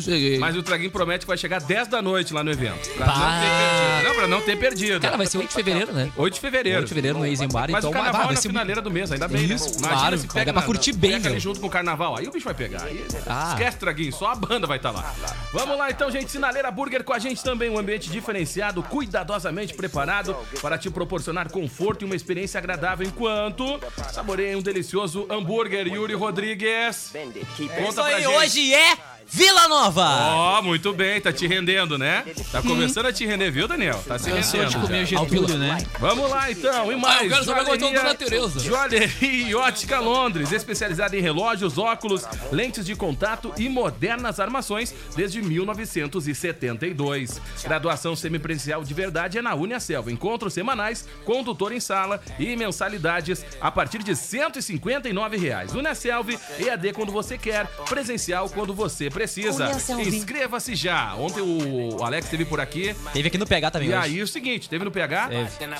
Cheguei. 0.01 0.37
Mas 0.39 0.55
o 0.55 0.63
Traguinho 0.63 0.91
promete 0.91 1.19
que 1.25 1.27
vai 1.27 1.37
chegar 1.37 1.61
10 1.61 1.87
da 1.87 2.01
noite 2.01 2.33
lá 2.33 2.43
no 2.43 2.51
evento. 2.51 2.89
Pra 2.95 3.05
Bah. 3.05 3.13
não 3.15 3.41
ter 3.41 3.47
perdido. 3.57 4.03
Não, 4.07 4.15
pra 4.15 4.27
não 4.27 4.41
ter 4.41 4.55
perdido. 4.59 5.04
Cara, 5.05 5.17
vai 5.17 5.25
ser 5.27 5.37
8 5.37 5.47
de 5.49 5.55
fevereiro, 5.55 5.93
né? 5.93 6.11
8 6.15 6.33
de 6.33 6.39
fevereiro. 6.39 6.77
8 6.79 6.85
de 6.87 6.89
fevereiro 6.89 7.17
no 7.19 7.25
Eisenbar, 7.25 7.69
Mas 7.71 7.79
então 7.79 7.89
o 7.89 7.93
carnaval 7.93 8.13
vai, 8.13 8.21
é 8.21 8.25
vai 8.27 8.35
na 8.35 8.41
ser 8.41 8.47
finaleira 8.49 8.81
do 8.81 8.91
mês, 8.91 9.11
ainda 9.11 9.27
bem, 9.27 9.45
Isso, 9.45 9.81
né? 9.81 9.87
claro, 9.89 10.17
se 10.17 10.27
pega 10.27 10.45
dar 10.45 10.53
pra 10.53 10.61
na- 10.61 10.65
curtir 10.67 10.93
bem, 10.93 11.11
pega 11.11 11.25
ali 11.27 11.33
meu. 11.33 11.39
junto 11.39 11.59
com 11.59 11.67
o 11.67 11.69
carnaval, 11.69 12.17
aí 12.17 12.27
o 12.27 12.31
bicho 12.31 12.45
vai 12.45 12.53
pegar. 12.53 12.83
Aí, 12.83 13.05
Ah. 13.27 13.49
Esquece, 13.53 13.77
Traguinho, 13.77 14.11
só 14.13 14.31
a 14.31 14.35
banda 14.35 14.67
vai 14.67 14.77
estar 14.77 14.91
lá. 14.91 15.13
Vamos 15.53 15.77
lá 15.77 15.89
então, 15.91 16.09
gente. 16.11 16.31
Sinaleira 16.31 16.69
Burger 16.71 17.03
com 17.03 17.13
a 17.13 17.19
gente 17.19 17.43
também. 17.43 17.69
Um 17.69 17.77
ambiente 17.77 18.09
diferenciado, 18.09 18.81
cuidadosamente 18.83 19.73
preparado 19.73 20.35
para 20.61 20.77
te 20.77 20.89
proporcionar 20.89 21.49
conforto 21.49 22.01
e 22.03 22.05
uma 22.05 22.15
experiência 22.15 22.57
agradável 22.57 23.05
enquanto 23.07 23.79
saboreia 24.11 24.57
um 24.57 24.61
delicioso 24.61 25.25
hambúrguer. 25.29 25.87
Yuri 25.87 26.13
Rodrigues. 26.13 27.11
Isso 27.13 27.69
Conta 27.77 27.93
pra 28.03 28.05
aí, 28.05 28.23
gente. 28.23 28.27
hoje 28.35 28.73
é 28.73 28.97
Vila 29.27 29.67
Nova. 29.67 30.35
Ó, 30.35 30.61
muito 30.61 30.93
bem, 30.93 31.19
tá 31.19 31.33
te 31.33 31.47
rendendo, 31.47 31.97
né? 31.97 32.23
Tá 32.51 32.61
começando 32.61 33.07
a 33.07 33.13
te 33.13 33.25
render, 33.25 33.49
viu, 33.51 33.67
Daniel? 33.67 34.01
Tá 34.07 34.17
se 34.19 34.29
Cansou 34.31 34.59
de 34.65 34.73
rendendo. 34.75 34.87
comer. 34.87 35.05
Getúlio, 35.05 35.57
né? 35.57 35.77
Vamos 35.99 36.29
lá 36.29 36.49
então, 36.51 36.91
e 36.91 36.95
mais. 36.95 37.21
Ah, 37.21 37.25
eu 37.25 37.29
quero 37.29 37.43
saber 37.45 37.63
qual 37.65 37.75
é 37.75 37.79
Joalheria- 37.79 38.01
Dona 38.03 38.15
Tereza. 38.15 38.59
Joalheria 38.59 39.47
e 39.49 39.55
Ótica 39.55 39.99
Londres, 39.99 40.51
especializada 40.51 41.17
em 41.17 41.21
relógios, 41.21 41.77
óculos, 41.77 42.23
lentes 42.51 42.85
de 42.85 42.95
contato 42.95 43.51
e 43.57 43.67
modernas 43.67 44.39
armações 44.39 44.93
desde 45.15 45.41
1972. 45.41 47.41
Graduação 47.63 48.15
semipresencial 48.15 48.83
de 48.83 48.93
verdade 48.93 49.37
é 49.37 49.41
na 49.41 49.55
Unia 49.55 49.79
Selva. 49.79 50.11
Encontros 50.11 50.53
semanais 50.53 51.07
com 51.25 51.43
tutor 51.43 51.71
em 51.71 51.79
sala 51.79 52.21
e 52.39 52.55
mensalidades 52.55 53.45
a 53.59 53.71
partir 53.71 54.03
de 54.03 54.15
159 54.15 55.37
reais. 55.37 55.73
Unia 55.73 55.95
Selva, 55.95 56.33
EAD 56.59 56.93
quando 56.93 57.11
você 57.11 57.37
quer, 57.37 57.65
presencial 57.89 58.49
quando 58.49 58.73
você 58.73 59.09
precisa. 59.15 59.71
Inscreva-se 60.05 60.75
já. 60.75 61.15
Ontem 61.15 61.41
o 61.41 62.03
Alex 62.03 62.25
esteve 62.25 62.43
por 62.45 62.59
aqui. 62.59 62.95
Teve 63.13 63.29
aqui 63.29 63.37
no 63.37 63.47
PH 63.47 63.71
também 63.71 63.87
E 63.89 63.91
hoje. 63.95 63.99
aí, 64.03 64.21
o 64.21 64.27
seguinte, 64.27 64.67
teve 64.69 64.83
no 64.83 64.91
PH, 64.91 65.29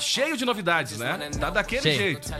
cheio 0.00 0.36
de 0.36 0.44
novidades, 0.44 0.98
né? 0.98 1.30
Tá 1.38 1.50
daquele 1.50 1.82
Cheio. 1.82 1.96
jeito. 1.98 2.30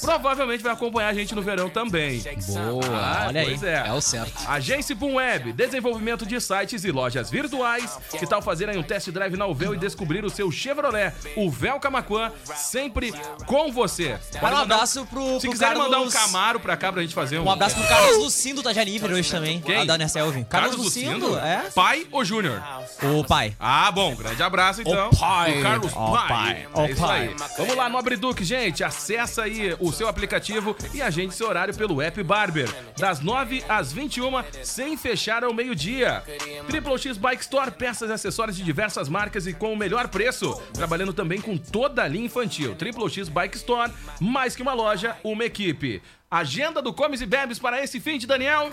Provavelmente 0.00 0.62
vai 0.62 0.72
acompanhar 0.72 1.08
a 1.08 1.14
gente 1.14 1.34
no 1.34 1.42
verão 1.42 1.70
também. 1.70 2.22
Boa, 2.48 2.84
Ah, 2.90 3.24
olha 3.28 3.40
aí. 3.42 3.46
pois 3.46 3.62
é. 3.62 3.84
É 3.86 3.92
o 3.92 4.00
certo. 4.00 4.32
Agência 4.48 4.94
Boom 4.94 5.14
Web, 5.14 5.52
desenvolvimento 5.52 6.26
de 6.26 6.40
sites 6.40 6.84
e 6.84 6.90
lojas 6.90 7.30
virtuais. 7.30 7.96
Que 8.18 8.26
tal 8.26 8.42
fazer 8.42 8.68
aí 8.68 8.76
um 8.76 8.82
test 8.82 9.08
drive 9.10 9.36
na 9.36 9.46
Uvel 9.46 9.74
e 9.74 9.78
descobrir 9.78 10.24
o 10.24 10.30
seu 10.30 10.50
Chevrolet, 10.50 11.12
o 11.36 11.50
Vel 11.50 11.78
Camaquan, 11.78 12.32
sempre 12.56 13.12
com 13.46 13.70
você. 13.72 14.18
Pode 14.40 14.54
um 14.54 14.58
abraço 14.58 15.06
pro, 15.06 15.34
Se 15.34 15.40
pro 15.42 15.50
quiser 15.52 15.76
mandar 15.76 15.98
um 16.00 16.08
Carlos- 16.08 16.14
Camaro 16.14 16.60
pra 16.60 16.76
cá 16.76 16.92
pra 16.92 17.02
gente 17.02 17.14
fazer 17.14 17.38
um. 17.38 17.44
Um 17.44 17.50
abraço 17.50 17.76
pro 17.76 17.86
Carlos 17.86 18.18
Lucindo 18.18 18.62
da 18.62 18.72
Livre 18.72 19.12
hoje 19.12 19.30
também. 19.30 19.60
Quem? 19.60 19.76
A 19.76 19.84
da 19.84 20.08
Selvi. 20.08 20.39
Carlos, 20.44 20.76
Lucindo, 20.76 21.36
é? 21.38 21.70
Pai 21.74 22.06
ou 22.10 22.24
Júnior? 22.24 22.62
O 23.02 23.24
pai. 23.24 23.54
Ah, 23.58 23.90
bom, 23.90 24.14
grande 24.14 24.42
abraço 24.42 24.80
então. 24.80 25.08
O 25.10 25.16
pai. 25.16 25.58
O 25.58 25.62
Carlos 25.62 25.92
O 25.92 26.12
Pai. 26.12 26.28
pai. 26.28 26.66
É 26.74 26.80
O 26.80 26.86
isso 26.86 27.00
pai. 27.00 27.20
aí. 27.28 27.36
Vamos 27.56 27.76
lá, 27.76 27.88
Nobre 27.88 28.16
Duque, 28.16 28.44
gente. 28.44 28.82
Acessa 28.84 29.42
aí 29.42 29.76
o 29.78 29.92
seu 29.92 30.08
aplicativo 30.08 30.76
e 30.94 31.00
agende 31.02 31.34
seu 31.34 31.48
horário 31.48 31.74
pelo 31.74 32.00
app 32.02 32.22
Barber. 32.22 32.68
Das 32.98 33.20
9 33.20 33.64
às 33.68 33.92
21, 33.92 34.30
sem 34.62 34.96
fechar 34.96 35.44
ao 35.44 35.52
meio-dia. 35.54 36.22
Triple 36.66 36.98
X 36.98 37.16
Bike 37.16 37.42
Store, 37.42 37.70
peças 37.70 38.10
e 38.10 38.12
acessórios 38.12 38.56
de 38.56 38.62
diversas 38.62 39.08
marcas 39.08 39.46
e 39.46 39.52
com 39.52 39.72
o 39.72 39.76
melhor 39.76 40.08
preço. 40.08 40.60
Trabalhando 40.72 41.12
também 41.12 41.40
com 41.40 41.56
toda 41.56 42.02
a 42.02 42.08
linha 42.08 42.26
infantil. 42.26 42.74
Triple 42.74 43.08
X 43.10 43.28
Bike 43.28 43.56
Store, 43.56 43.90
mais 44.20 44.54
que 44.56 44.62
uma 44.62 44.72
loja, 44.74 45.16
uma 45.24 45.44
equipe. 45.44 46.02
Agenda 46.32 46.80
do 46.80 46.94
Comes 46.94 47.20
e 47.20 47.26
Bebes 47.26 47.58
para 47.58 47.82
esse 47.82 47.98
fim 47.98 48.16
de 48.16 48.24
Daniel. 48.24 48.70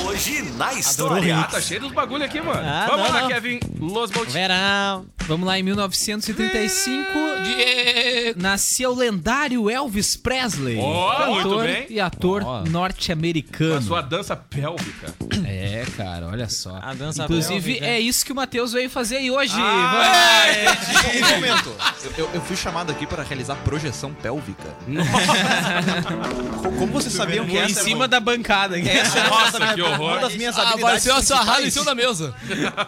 Hoje 0.07 0.43
na 0.57 0.73
história. 0.75 1.39
Ah, 1.39 1.45
tá 1.45 1.61
cheio 1.61 1.81
dos 1.81 1.93
bagulho 1.93 2.25
aqui, 2.25 2.41
mano. 2.41 2.61
Ah, 2.63 2.87
Vamos 2.91 3.07
não, 3.07 3.15
lá, 3.15 3.21
não. 3.23 3.29
Kevin 3.29 3.61
Losbold. 3.79 4.31
Verão. 4.33 5.07
Vamos 5.27 5.47
lá, 5.47 5.59
em 5.59 5.63
1935, 5.63 7.05
Diego. 7.45 8.41
nasceu 8.41 8.91
o 8.93 8.95
lendário 8.95 9.69
Elvis 9.71 10.17
Presley. 10.17 10.79
Ó, 10.81 11.15
cantor 11.17 11.33
muito 11.35 11.59
bem. 11.61 11.87
e 11.91 12.01
ator 12.01 12.43
Ó. 12.43 12.45
Com 12.63 12.69
a 12.69 12.71
norte-americano. 12.71 13.83
sua 13.83 14.01
dança 14.01 14.35
pélvica. 14.35 15.15
É, 15.47 15.85
cara, 15.97 16.27
olha 16.29 16.49
só. 16.49 16.79
A 16.83 16.95
dança 16.95 17.25
Inclusive, 17.25 17.61
pélvica. 17.75 17.87
é 17.87 18.01
isso 18.01 18.25
que 18.25 18.33
o 18.33 18.35
Matheus 18.35 18.73
veio 18.73 18.89
fazer 18.89 19.19
aí 19.19 19.31
hoje. 19.31 19.53
Ah, 19.55 20.68
Um 21.07 21.35
momento. 21.35 21.75
Eu, 22.17 22.31
eu- 22.35 22.41
fui 22.43 22.57
chamado 22.57 22.91
aqui 22.91 23.07
para 23.07 23.23
realizar 23.23 23.55
projeção 23.57 24.13
pélvica. 24.15 24.69
Co- 26.63 26.73
Como 26.73 26.93
vocês 26.93 27.15
sabiam 27.15 27.47
que 27.47 27.53
em 27.57 27.59
essa 27.61 27.83
cima 27.83 28.05
é 28.07 28.09
da 28.09 28.21
bancada. 28.21 28.77
Nossa, 28.79 29.75
que 29.75 29.83
horror. 29.83 30.13
uma 30.13 30.19
das 30.21 30.35
minhas 30.35 30.57
Ah, 30.59 30.63
habilidades 30.63 31.07
apareceu 31.07 31.15
a 31.17 31.23
sarrada 31.23 31.59
em 31.61 31.63
principais? 31.63 31.75
cima 31.75 31.85
da 31.85 31.95
mesa. 31.95 32.35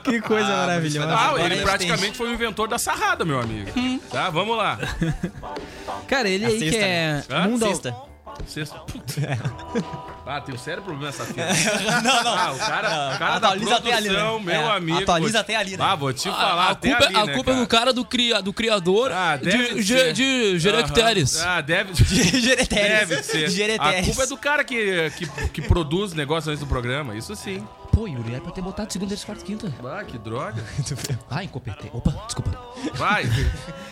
Que 0.05 0.21
coisa 0.21 0.49
maravilhosa. 0.49 1.13
Ah, 1.15 1.29
Agora 1.29 1.43
a 1.43 1.47
ele 1.47 1.63
praticamente 1.63 2.17
foi 2.17 2.29
o 2.29 2.33
inventor 2.35 2.69
da 2.69 2.79
sarrada, 2.79 3.25
meu 3.25 3.41
amigo. 3.41 3.71
Tá, 4.11 4.31
vamos 4.31 4.57
lá. 4.57 4.79
Cara, 6.09 6.29
ele 6.29 6.45
aí 6.47 6.59
que 6.71 6.77
é 6.77 7.23
Hã? 7.31 7.49
mundo 7.49 7.67
Sexta. 7.67 7.95
Sexta. 8.47 8.81
Ah, 10.33 10.41
tem 10.41 10.55
um 10.55 10.59
sério 10.59 10.83
problema 10.83 11.09
essa 11.09 11.25
fita. 11.25 11.43
não, 12.03 12.23
não. 12.25 12.39
Ah, 12.39 12.53
o 12.53 12.59
cara, 12.59 13.15
o 13.15 13.19
cara 13.19 13.39
da 13.39 13.49
Atualiza 13.49 13.77
até 13.77 13.93
ali, 13.93 14.09
produção, 14.09 14.39
né? 14.39 14.45
meu 14.53 14.61
É, 14.71 14.77
amigo. 14.77 14.99
atualiza 14.99 15.33
vou- 15.33 15.41
até 15.41 15.57
ali, 15.57 15.77
né? 15.77 15.85
Ah, 15.85 15.95
vou 15.97 16.13
te 16.13 16.29
falar, 16.31 16.67
a 16.67 16.71
até 16.71 16.89
culpa, 16.91 17.05
ali, 17.07 17.17
a 17.17 17.27
né, 17.27 17.35
culpa 17.35 17.51
é 17.51 17.55
do 17.57 17.67
cara 17.67 17.93
do, 17.93 18.05
cria, 18.05 18.41
do 18.41 18.53
criador 18.53 19.11
Ah, 19.13 19.37
deve 19.37 19.75
de, 19.75 19.85
ser. 19.85 20.13
de, 20.13 20.53
de 20.53 20.59
Gerecteres. 20.61 21.41
Ah, 21.41 21.61
deve... 21.61 21.93
Gereteres. 22.41 23.09
Deve 23.09 23.23
ser. 23.25 23.51
Gereteres. 23.51 24.03
A 24.03 24.05
culpa 24.05 24.23
é 24.23 24.27
do 24.27 24.37
cara 24.37 24.63
que, 24.65 25.11
que, 25.17 25.27
que 25.49 25.63
produz 25.63 26.13
negócio 26.15 26.51
antes 26.51 26.61
do 26.61 26.67
programa, 26.67 27.17
isso 27.17 27.35
sim. 27.35 27.67
Pô, 27.93 28.07
Yuri, 28.07 28.35
era 28.35 28.41
pra 28.41 28.53
ter 28.53 28.63
botado 28.63 28.93
segunda, 28.93 29.09
terça, 29.11 29.27
quarta, 29.27 29.45
quinta. 29.45 29.73
Ah, 29.85 30.05
que 30.05 30.17
droga. 30.17 30.63
Ah, 31.29 31.43
incompetente. 31.43 31.91
Opa, 31.93 32.13
desculpa. 32.25 32.51
Vai. 32.95 33.25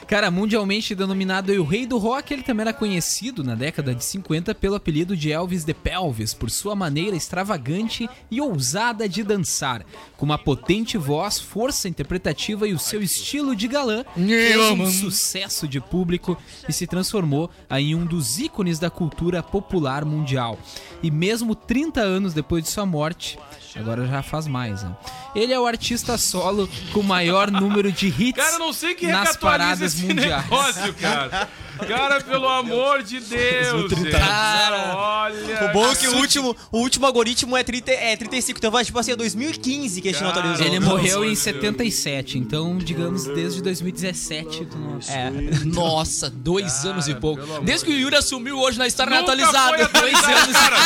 Cara, 0.09 0.31
mundialmente 0.31 0.95
denominado 0.95 1.53
o 1.53 1.65
rei 1.65 1.87
do 1.87 1.99
rock, 1.99 2.33
ele 2.33 2.43
também 2.43 2.63
era 2.63 2.73
conhecido 2.73 3.45
na 3.45 3.55
década 3.55 3.95
de 3.95 4.03
50 4.03 4.55
pelo 4.55 4.75
apelido 4.75 5.15
de 5.15 5.31
Elvis 5.31 5.65
the 5.65 5.75
Pelvis, 5.75 6.33
por 6.33 6.51
sua 6.51 6.75
maneira 6.75 7.15
extravagante 7.15 8.09
e 8.31 8.41
ousada 8.41 9.07
de 9.07 9.23
dançar. 9.23 9.85
Com 10.17 10.25
uma 10.25 10.39
potente 10.39 10.97
voz, 10.97 11.39
força 11.39 11.91
interpretativa 11.91 12.67
e 12.67 12.73
o 12.73 12.79
seu 12.79 13.03
estilo 13.03 13.55
de 13.55 13.69
galã, 13.69 14.03
fez 14.15 14.57
um 14.57 14.91
sucesso 14.91 15.69
de 15.69 15.79
público 15.79 16.39
e 16.67 16.73
se 16.73 16.87
transformou 16.87 17.51
em 17.71 17.95
um 17.95 18.07
dos 18.07 18.39
ícones 18.39 18.79
da 18.79 18.89
cultura 18.89 19.43
popular 19.43 20.07
mundial. 20.07 20.59
E 21.03 21.11
mesmo 21.11 21.55
30 21.55 22.01
anos 22.01 22.33
depois 22.33 22.65
de 22.65 22.71
sua 22.71 22.87
morte, 22.87 23.39
agora 23.77 24.07
já 24.07 24.23
faz 24.23 24.47
mais, 24.47 24.83
né? 24.83 24.97
Ele 25.35 25.53
é 25.53 25.61
o 25.61 25.67
artista 25.67 26.17
solo 26.17 26.69
com 26.93 27.01
o 27.01 27.05
maior 27.05 27.51
número 27.51 27.93
de 27.93 28.09
hits 28.09 28.43
Cara, 28.43 28.57
eu 28.57 28.59
não 28.59 28.73
sei 28.73 28.95
que 28.95 29.07
nas 29.07 29.37
paradas 29.37 29.98
esse 29.99 30.15
mundiais. 30.15 30.45
negócio, 30.45 30.95
cara. 30.95 31.49
Cara, 31.87 32.21
pelo 32.21 32.49
amor 32.49 33.03
de 33.03 33.21
Deus. 33.21 33.91
gente. 33.91 34.11
Cara, 34.11 34.97
olha. 34.97 35.65
O 35.67 35.73
bom 35.73 35.91
é 35.91 35.95
que 35.97 36.09
o 36.09 36.17
último, 36.17 36.57
o 36.73 36.79
último 36.79 37.07
algoritmo 37.07 37.57
é, 37.57 37.63
30, 37.63 37.91
é 37.93 38.17
35, 38.17 38.59
então 38.59 38.71
vai 38.71 38.85
tipo 38.85 38.99
assim, 38.99 39.13
é 39.13 39.17
2015 39.17 40.01
que 40.01 40.09
a 40.09 40.13
gente 40.13 40.23
não 40.23 40.31
atualizou. 40.31 40.67
Ele 40.67 40.81
morreu 40.81 41.25
em 41.25 41.29
de 41.29 41.35
Deus. 41.35 41.39
77, 41.41 42.39
então, 42.39 42.79
digamos, 42.79 43.25
desde 43.25 43.63
2017. 43.63 44.67
tu 44.67 44.77
não- 44.79 44.99
É. 45.09 45.31
Nossa, 45.65 46.29
dois 46.31 46.73
Cara, 46.79 46.91
anos 46.91 47.09
e 47.09 47.15
pouco. 47.15 47.43
Desde 47.63 47.85
que 47.87 47.93
o 47.93 47.95
Yuri 47.99 48.17
assumiu 48.17 48.59
hoje 48.59 48.79
na 48.79 48.87
história 48.87 49.11
Nunca 49.11 49.33
atualizada. 49.33 49.69
foi 49.69 49.83
atualizado, 49.83 50.53
cara. 50.53 50.77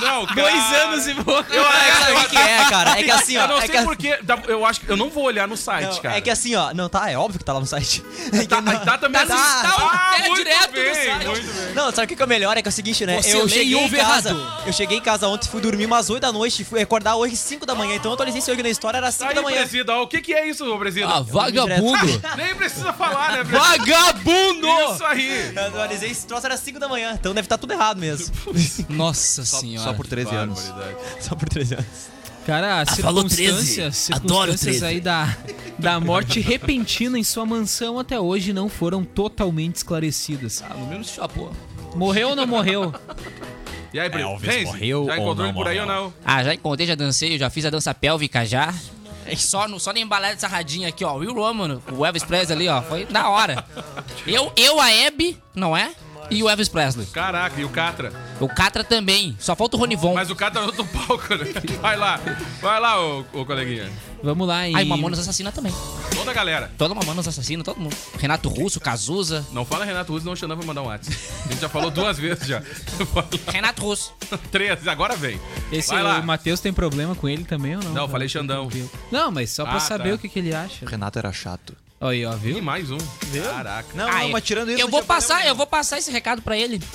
Não, 0.00 0.26
cara. 0.26 0.40
Dois 0.42 0.72
anos 0.72 1.06
e 1.06 1.14
pouco. 1.14 1.52
Eu, 1.52 1.62
sabe 1.64 2.12
o 2.12 2.20
que, 2.22 2.28
que 2.30 2.36
é, 2.36 2.64
cara? 2.70 2.98
É 2.98 3.02
que 3.02 3.10
assim, 3.10 3.36
ó. 3.36 3.42
Eu 3.42 3.48
não 3.48 3.56
é 3.56 3.60
sei 3.60 3.68
que, 3.70 3.76
a- 3.76 3.82
porquê. 3.84 4.18
dá- 4.22 4.42
Eu 4.48 4.64
acho 4.66 4.80
que 4.80 4.88
eu 4.90 4.96
não 4.96 5.10
vou 5.10 5.24
olhar 5.24 5.46
no 5.48 5.56
site, 5.56 5.86
não, 5.94 6.02
cara. 6.02 6.16
é 6.16 6.20
que 6.20 6.30
assim, 6.30 6.54
ó. 6.54 6.72
Não, 6.74 6.88
tá, 6.88 7.10
é 7.10 7.16
óbvio 7.16 7.38
que 7.38 7.44
tá 7.44 7.52
lá 7.52 7.60
no 7.60 7.66
site. 7.66 8.02
É 8.32 8.38
que 8.38 8.46
Tá, 8.48 8.60
não- 8.60 8.78
tá 8.84 8.98
também. 8.98 9.24
Tá, 9.26 9.34
Ah, 9.36 10.23
é 10.24 10.28
muito 10.28 10.44
direto 10.44 10.68
no 10.68 10.72
bem, 10.74 10.94
site. 10.94 11.26
muito 11.26 11.52
bem. 11.52 11.74
Não, 11.74 11.92
sabe 11.92 12.12
o 12.12 12.16
que 12.16 12.22
é 12.22 12.26
o 12.26 12.28
melhor? 12.28 12.56
É 12.56 12.62
que 12.62 12.68
é 12.68 12.70
o 12.70 12.72
seguinte, 12.72 13.04
né? 13.06 13.20
Você 13.22 13.36
eu 13.36 13.48
cheguei 13.48 13.74
em 13.76 13.88
casa. 13.90 14.30
errado. 14.30 14.62
Eu 14.66 14.72
cheguei 14.72 14.98
em 14.98 15.00
casa 15.00 15.28
ontem, 15.28 15.48
fui 15.48 15.60
dormir 15.60 15.86
umas 15.86 16.10
8 16.10 16.20
da 16.22 16.32
noite, 16.32 16.64
fui 16.64 16.80
acordar 16.80 17.16
hoje 17.16 17.36
5 17.36 17.64
da 17.66 17.74
manhã. 17.74 17.96
Então 17.96 18.10
eu 18.10 18.14
atualizei 18.14 18.38
esse 18.40 18.50
hoje 18.50 18.62
na 18.62 18.68
história, 18.70 18.98
era 18.98 19.10
5 19.10 19.24
Tá 19.24 19.32
da 19.32 19.40
aí, 19.40 19.44
manhã. 19.44 19.58
presida. 19.58 19.96
O 19.96 20.06
que, 20.06 20.20
que 20.20 20.32
é 20.32 20.48
isso, 20.48 20.64
ô 20.72 20.78
presida? 20.78 21.06
Ah, 21.08 21.20
vagabundo. 21.20 22.22
Nem 22.36 22.54
precisa 22.54 22.92
falar, 22.92 23.32
né, 23.32 23.44
presida? 23.44 23.58
Vagabundo! 23.60 24.68
Isso 24.94 25.04
aí. 25.04 25.52
Eu 25.54 25.66
atualizei 25.66 26.10
esse 26.10 26.26
troço, 26.26 26.46
era 26.46 26.56
5 26.56 26.78
da 26.78 26.88
manhã. 26.88 27.12
Então 27.18 27.34
deve 27.34 27.46
estar 27.46 27.58
tudo 27.58 27.72
errado 27.72 27.98
mesmo. 27.98 28.34
Nossa 28.88 29.44
senhora. 29.44 29.88
Só 29.88 29.92
por 29.94 30.06
13 30.06 30.34
anos. 30.34 30.72
Só 31.20 31.34
por 31.34 31.48
13 31.48 31.74
anos. 31.74 31.86
Cara, 32.46 32.84
falou 33.00 33.26
circunstâncias, 33.28 34.04
13. 34.06 34.12
Adoro 34.12 34.52
circunstâncias 34.52 34.80
13. 34.80 34.84
aí 34.84 35.00
da, 35.00 35.34
da 35.78 35.98
morte 36.00 36.40
repentina 36.40 37.18
em 37.18 37.24
sua 37.24 37.44
mansão 37.44 37.98
até 37.98 38.18
hoje 38.18 38.52
não 38.52 38.68
foram 38.68 39.04
totalmente 39.04 39.76
esclarecidas. 39.76 40.62
Ah, 40.68 40.74
no 40.74 40.86
menos 40.86 41.08
chapou. 41.10 41.52
Morreu 41.94 42.30
ou 42.30 42.36
não 42.36 42.46
morreu? 42.46 42.92
E 43.92 44.00
aí, 44.00 44.08
Brito? 44.08 44.26
Elvis 44.28 44.64
morreu 44.64 45.04
Já 45.06 45.12
ou 45.12 45.18
encontrou 45.18 45.36
não 45.36 45.44
ele 45.46 45.52
por 45.54 45.68
aí 45.68 45.78
ou 45.80 45.86
morreu? 45.86 46.02
não? 46.02 46.14
Ah, 46.24 46.42
já 46.42 46.54
encontrei, 46.54 46.86
já 46.86 46.94
dancei, 46.94 47.38
já 47.38 47.48
fiz 47.50 47.64
a 47.64 47.70
dança 47.70 47.94
pélvica 47.94 48.44
já. 48.44 48.74
É 49.26 49.36
Só, 49.36 49.66
no, 49.68 49.78
só 49.80 49.92
na 49.92 50.00
embalada 50.00 50.36
sarradinha 50.38 50.88
aqui, 50.88 51.04
ó. 51.04 51.14
Will 51.14 51.32
Roman, 51.32 51.80
o 51.92 52.04
Elvis 52.04 52.24
Presley 52.24 52.56
ali, 52.56 52.68
ó. 52.68 52.82
Foi 52.82 53.04
da 53.06 53.28
hora. 53.30 53.64
Eu, 54.26 54.52
eu 54.56 54.80
a 54.80 54.90
Hebe, 54.92 55.38
não 55.54 55.76
é? 55.76 55.92
E 56.30 56.42
o 56.42 56.48
Elvis 56.48 56.68
Presley. 56.68 57.06
Caraca, 57.06 57.60
e 57.60 57.64
o 57.64 57.68
Catra? 57.68 58.12
O 58.40 58.48
Catra 58.48 58.82
também. 58.82 59.36
Só 59.38 59.54
falta 59.54 59.76
o 59.76 59.80
Ronivon. 59.80 60.14
Mas 60.14 60.30
o 60.30 60.34
Catra 60.36 60.60
no 60.62 60.66
outro 60.68 60.84
palco, 60.92 61.34
né? 61.34 61.46
Vai 61.80 61.96
lá. 61.96 62.18
Vai 62.60 62.80
lá, 62.80 63.00
ô, 63.00 63.24
ô 63.32 63.44
coleguinha. 63.46 63.90
Vamos 64.22 64.48
lá, 64.48 64.66
em... 64.66 64.74
Aí, 64.74 64.86
Mamonas 64.88 65.18
Assassina 65.18 65.52
também. 65.52 65.72
Toda 66.14 66.30
a 66.30 66.34
galera. 66.34 66.72
Toda 66.78 66.94
Mamonas 66.94 67.28
Assassina, 67.28 67.62
todo 67.62 67.78
mundo. 67.78 67.94
Renato 68.18 68.48
Russo, 68.48 68.80
Cazuza. 68.80 69.44
Não 69.52 69.66
fala 69.66 69.84
Renato 69.84 70.12
Russo, 70.12 70.24
não 70.24 70.32
o 70.32 70.36
Xandão 70.36 70.56
vai 70.56 70.64
mandar 70.66 70.80
um 70.82 70.86
WhatsApp. 70.86 71.16
A 71.44 71.48
gente 71.52 71.60
já 71.60 71.68
falou 71.68 71.90
duas 71.90 72.18
vezes 72.18 72.46
já. 72.46 72.62
Renato 73.52 73.82
Russo. 73.82 74.14
Três, 74.50 74.88
agora 74.88 75.14
vem. 75.16 75.38
Esse 75.70 75.90
Vai 75.90 76.02
lá. 76.02 76.20
o 76.20 76.22
Matheus 76.24 76.58
tem 76.60 76.72
problema 76.72 77.14
com 77.14 77.28
ele 77.28 77.44
também 77.44 77.76
ou 77.76 77.82
não? 77.82 77.92
Não, 77.92 78.02
eu 78.04 78.08
falei 78.08 78.26
Xandão. 78.28 78.68
Não, 79.12 79.30
mas 79.30 79.50
só 79.50 79.64
pra 79.64 79.76
Ah, 79.76 79.80
saber 79.80 80.10
tá. 80.10 80.14
o 80.14 80.18
que, 80.18 80.28
que 80.28 80.38
ele 80.38 80.54
acha. 80.54 80.84
O 80.86 80.88
Renato 80.88 81.18
era 81.18 81.30
chato. 81.32 81.76
Aí, 82.06 82.24
ó, 82.26 82.34
E 82.34 82.36
viu? 82.36 82.62
mais 82.62 82.90
um. 82.90 82.98
Caraca. 83.42 83.88
Não, 83.94 84.06
Ah, 84.08 84.20
não, 84.20 84.28
mas 84.30 84.44
tirando 84.44 84.70
isso. 84.70 84.80
Eu 84.80 84.88
vou 84.88 85.02
passar, 85.02 85.36
problema 85.36 85.50
eu 85.50 85.54
vou 85.54 85.66
passar 85.66 85.98
esse 85.98 86.10
recado 86.10 86.42
pra 86.42 86.56
ele. 86.56 86.78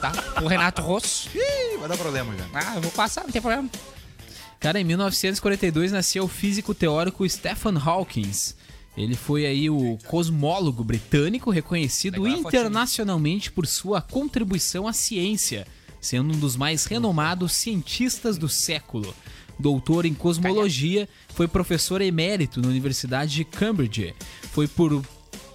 Tá? 0.00 0.12
O 0.42 0.46
Renato 0.48 0.82
nenhum. 0.82 1.28
Ih, 1.34 1.76
Vai 1.78 1.88
dar 1.88 1.96
problema 1.96 2.34
já. 2.36 2.44
Ah, 2.54 2.74
eu 2.76 2.82
vou 2.82 2.90
passar, 2.90 3.22
não 3.24 3.30
tem 3.30 3.40
problema. 3.40 3.68
Cara, 4.58 4.80
em 4.80 4.84
1942 4.84 5.92
nasceu 5.92 6.24
o 6.24 6.28
físico 6.28 6.74
teórico 6.74 7.28
Stephen 7.28 7.74
Hawking. 7.82 8.30
Ele 8.96 9.14
foi 9.14 9.46
aí 9.46 9.70
o 9.70 9.96
cosmólogo 10.06 10.82
britânico 10.82 11.50
reconhecido 11.50 12.26
internacionalmente 12.26 13.52
por 13.52 13.66
sua 13.66 14.00
contribuição 14.00 14.88
à 14.88 14.92
ciência, 14.92 15.66
sendo 16.00 16.34
um 16.34 16.38
dos 16.38 16.56
mais 16.56 16.84
renomados 16.86 17.52
cientistas 17.52 18.36
do 18.38 18.48
século. 18.48 19.14
Doutor 19.58 20.04
em 20.04 20.14
cosmologia, 20.14 21.08
foi 21.28 21.48
professor 21.48 22.00
emérito 22.00 22.60
na 22.60 22.68
Universidade 22.68 23.34
de 23.34 23.44
Cambridge. 23.44 24.14
Foi 24.52 24.68
por 24.68 25.02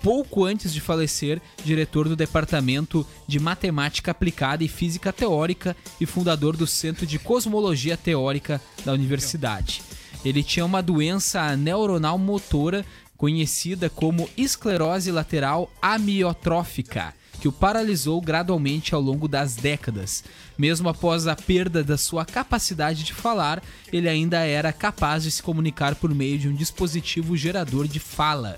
pouco 0.02 0.44
antes 0.44 0.74
de 0.74 0.82
falecer, 0.82 1.40
diretor 1.64 2.10
do 2.10 2.16
Departamento 2.16 3.06
de 3.28 3.40
Matemática 3.40 4.12
Aplicada 4.12 4.64
e 4.64 4.68
Física 4.68 5.14
Teórica 5.14 5.76
e 6.00 6.06
fundador 6.06 6.58
do 6.58 6.66
Centro 6.66 7.06
de 7.06 7.20
Cosmologia 7.20 7.96
Teórica 7.96 8.60
da 8.84 8.94
universidade. 8.94 9.84
Ele 10.26 10.44
tinha 10.44 10.66
uma 10.66 10.82
doença 10.82 11.56
neuronal 11.56 12.18
motora 12.18 12.86
conhecida 13.16 13.90
como 13.90 14.28
esclerose 14.36 15.12
lateral 15.12 15.72
amiotrófica, 15.80 17.14
que 17.42 17.48
o 17.48 17.52
paralisou 17.52 18.22
gradualmente 18.22 18.94
ao 18.94 19.02
longo 19.02 19.28
das 19.28 19.56
décadas. 19.56 20.24
Mesmo 20.56 20.88
após 20.88 21.26
a 21.26 21.36
perda 21.36 21.84
da 21.84 21.98
sua 21.98 22.24
capacidade 22.24 23.04
de 23.04 23.16
falar, 23.16 23.64
ele 23.92 24.08
ainda 24.08 24.38
era 24.42 24.72
capaz 24.72 25.24
de 25.24 25.32
se 25.32 25.42
comunicar 25.42 25.96
por 25.96 26.14
meio 26.14 26.38
de 26.38 26.48
um 26.48 26.54
dispositivo 26.54 27.36
gerador 27.36 27.88
de 27.88 28.00
fala. 28.00 28.56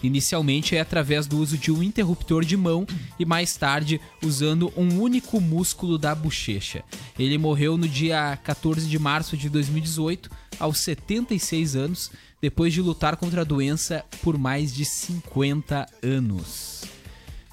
Inicialmente 0.00 0.76
é 0.76 0.80
através 0.80 1.26
do 1.26 1.38
uso 1.38 1.58
de 1.58 1.72
um 1.72 1.82
interruptor 1.82 2.44
de 2.44 2.56
mão 2.56 2.86
e 3.18 3.24
mais 3.24 3.56
tarde 3.56 4.00
usando 4.22 4.72
um 4.76 5.00
único 5.00 5.40
músculo 5.40 5.98
da 5.98 6.14
bochecha. 6.14 6.84
Ele 7.18 7.36
morreu 7.36 7.76
no 7.76 7.88
dia 7.88 8.38
14 8.44 8.86
de 8.86 8.98
março 8.98 9.36
de 9.36 9.48
2018, 9.48 10.30
aos 10.60 10.78
76 10.78 11.74
anos, 11.74 12.12
depois 12.40 12.72
de 12.72 12.80
lutar 12.80 13.16
contra 13.16 13.40
a 13.40 13.44
doença 13.44 14.04
por 14.22 14.38
mais 14.38 14.72
de 14.72 14.84
50 14.84 15.84
anos. 16.00 16.95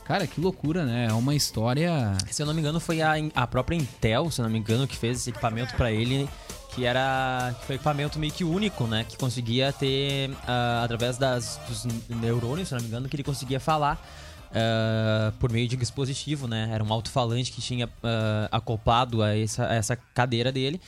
Cara, 0.06 0.28
que 0.28 0.40
loucura, 0.40 0.86
né? 0.86 1.08
É 1.10 1.14
uma 1.14 1.34
história. 1.34 2.14
Se 2.30 2.42
eu 2.42 2.46
não 2.46 2.54
me 2.54 2.60
engano, 2.60 2.80
foi 2.80 3.02
a, 3.02 3.14
a 3.34 3.48
própria 3.48 3.76
Intel, 3.76 4.30
se 4.30 4.42
eu 4.42 4.44
não 4.44 4.52
me 4.52 4.60
engano, 4.60 4.86
que 4.86 4.98
fez 4.98 5.20
esse 5.20 5.30
equipamento 5.30 5.76
pra 5.76 5.92
ele, 5.92 6.28
que 6.76 6.86
era 6.86 7.56
que 7.60 7.66
foi 7.66 7.76
um 7.76 7.78
equipamento 7.78 8.20
meio 8.20 8.34
que 8.34 8.44
único, 8.44 8.86
né? 8.86 9.06
Que 9.08 9.18
conseguia 9.18 9.72
ter, 9.72 10.32
ah, 10.46 10.82
através 10.84 11.18
das, 11.18 11.60
dos 11.68 11.86
neurônios, 12.10 12.68
se 12.68 12.74
eu 12.74 12.78
não 12.78 12.84
me 12.84 12.90
engano, 12.90 13.08
que 13.08 13.16
ele 13.16 13.24
conseguia 13.24 13.62
falar 13.62 14.06
ah, 14.54 15.32
por 15.40 15.52
meio 15.52 15.68
de 15.70 15.76
um 15.78 15.80
dispositivo, 15.80 16.48
né? 16.48 16.70
Era 16.72 16.84
um 16.84 16.92
alto-falante 16.92 17.52
que 17.52 17.62
tinha 17.62 17.90
ah, 18.04 18.50
acoplado 18.52 19.24
a 19.24 19.38
essa, 19.38 19.68
a 19.68 19.74
essa 19.76 19.96
cadeira 19.96 20.52
dele. 20.52 20.82